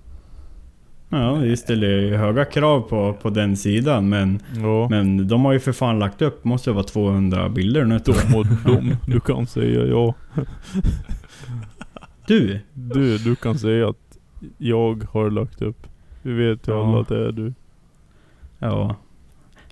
[1.20, 4.88] Ja, vi ställer ju höga krav på, på den sidan men, Ja.
[4.90, 8.30] men de har ju för fan lagt upp, måste vara 200 bilder nu tror jag.
[8.32, 8.96] De och de.
[9.06, 10.14] Du kan säga ja.
[12.26, 12.58] Du!
[12.72, 14.18] Du, du kan säga att
[14.58, 15.86] jag har lagt upp.
[16.22, 16.88] Vi vet ju Ja.
[16.88, 17.52] alla att det är du.
[18.58, 18.96] Ja.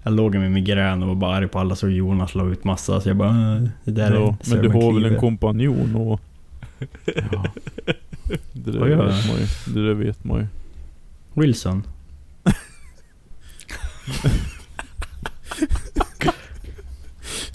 [0.03, 3.01] Jag låg med migrän och var bara arg på alla så Jonas la ut massa
[3.01, 6.21] så jag bara "Äh, det där Ja, är men du har väl en kompanjon och...
[7.33, 7.45] Ja.
[8.53, 9.75] Det där vet man ju.
[9.75, 10.47] Det där vet man ju.
[11.35, 11.83] Wilson.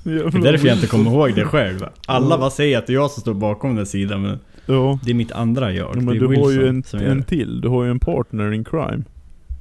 [0.04, 1.86] Det är därför jag inte kommer ihåg det själv.
[2.06, 4.99] Alla bara säger att det är jag som står bakom den sidan men Ja.
[5.04, 5.95] det är mitt andra jag.
[5.95, 7.62] ja men du har ju Wilson en, en till.
[7.62, 9.04] Du har ju en partner in crime.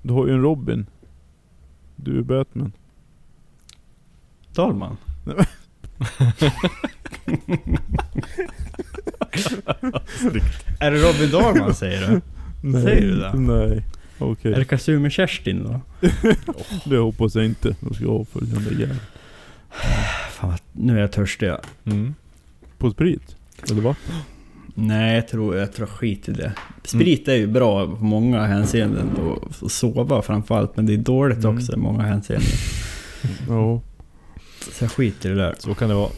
[0.02, 0.86] Du har ju en Robin.
[1.96, 2.72] Du är Batman.
[4.54, 4.96] Dahlman.
[10.80, 12.20] är det Robin Dahlman säger du?
[12.62, 12.82] Nej.
[12.82, 13.32] Säger du det?
[13.34, 13.84] Nej.
[14.18, 14.52] Okej.
[14.52, 15.80] Är det Kazumi-Kerstin då?
[16.90, 17.76] Det hoppas jag inte.
[17.80, 19.00] De ska avfölja den där jäveln.
[20.30, 21.46] Fan, vad- nu är jag törstig.
[21.46, 21.60] ja.
[21.84, 22.14] Mm.
[22.78, 23.36] På sprit?
[23.70, 24.14] Eller vatten?
[24.74, 26.52] Nej, jag tror, jag tror skit i det.
[26.84, 30.76] Sprit är ju bra på många hänseenden och och sova framförallt.
[30.76, 31.56] Men det är dåligt Mm.
[31.56, 32.48] också i många hänseenden.
[33.48, 33.80] Ja.
[34.72, 35.54] Så jag skiter i det där.
[35.58, 36.10] Så kan det vara.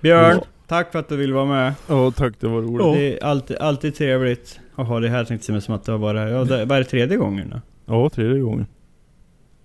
[0.00, 0.44] Björn, Ja.
[0.70, 1.74] Tack för att du ville vara med.
[1.88, 2.98] Ja tack, det var roligt.
[3.00, 5.98] Det är alltid, alltid trevligt att ha det här tänkte jag som att du har
[5.98, 6.26] varit här.
[6.28, 7.60] Ja, det, vad är det tredje gången nu?
[7.86, 8.66] Ja, tredje gången.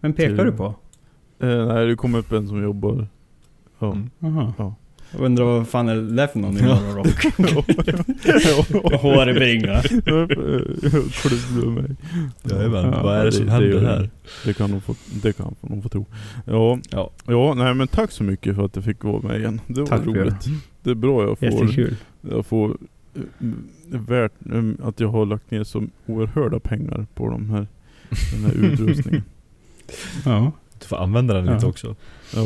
[0.02, 0.52] Vem pekar Tredje.
[0.52, 0.76] du på?
[1.40, 3.08] Eh, nej, det kom upp en som jobbar.
[3.80, 3.92] Ja.
[3.92, 4.10] Mm.
[4.20, 4.54] Jaha.
[4.58, 4.76] Ja.
[5.12, 7.08] Jag undrar vad fan är det för någon i morgonrock?
[9.02, 9.82] Hårbringa.
[11.12, 11.96] Klubbade mig.
[12.52, 14.02] Jajamän, Ja, vad är det som händer gör här?
[14.02, 14.10] det.
[14.46, 16.06] Det kan de få, det kan de få tro.
[16.46, 17.12] Ja, Ja.
[17.28, 19.62] ja, nej men tack så mycket för att jag fick vara med igen.
[19.68, 20.46] Det var Tack, roligt.
[20.46, 20.52] Det
[20.92, 21.96] är bra jag får, Jättekul.
[22.22, 22.78] jag får
[23.16, 23.22] eh,
[23.90, 27.68] värt eh, att jag har lagt ner så oerhörda pengar på de här,
[28.34, 29.24] den här utrustningen.
[30.26, 30.52] Ja.
[30.80, 31.68] Du får använda den lite Ja.
[31.70, 31.96] också.
[32.36, 32.42] Ja,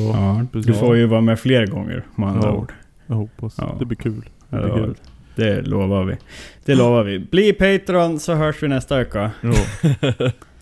[0.54, 0.60] ja.
[0.60, 2.56] Du får ju vara med fler gånger med andra Ja.
[2.56, 2.74] ord.
[3.08, 3.56] jag hoppas.
[3.58, 3.76] Ja.
[3.80, 4.30] Det blir kul.
[4.50, 4.96] Det blir Ja, kul.
[5.36, 6.16] det lovar vi.
[6.66, 7.20] Det lovar vi.
[7.20, 9.32] Bli Patreon så hörs vi nästa vecka.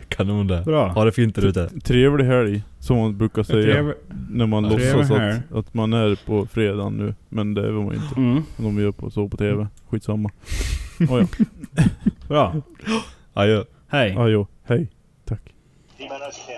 [0.10, 0.62] Kanon det.
[0.62, 0.88] Bra.
[0.88, 1.70] Ha det fint där ute.
[1.84, 3.74] Trevlig helg, som man brukar säga.
[3.74, 3.96] Trevlig-
[4.30, 7.16] När man Ja, låtsas att, att man är på fredag nu.
[7.30, 8.16] Men det är man ju inte.
[8.18, 8.44] Mm.
[8.58, 9.68] De gör på, så på TV.
[9.90, 10.30] Skitsamma.
[11.00, 11.28] Oh, ja.
[12.28, 12.56] Bra.
[13.34, 13.64] Adjö.
[13.88, 14.16] Hej.
[14.18, 14.46] Adjö.
[14.64, 14.88] Hej.
[15.26, 15.42] Tack.
[15.98, 16.56] T minus 10,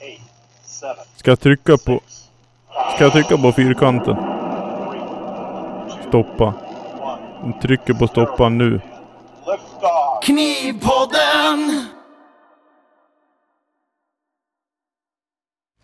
[0.00, 0.18] 9,
[0.92, 2.00] 8, 7, Ska jag trycka på...
[2.06, 2.28] 6,
[2.94, 4.14] Ska jag trycka på fyrkanten?
[4.16, 4.24] 3,
[6.02, 6.54] 2, Stoppa.
[7.56, 7.60] 1.
[7.62, 8.80] Trycker på stoppa nu.
[10.22, 11.85] Knivpodden!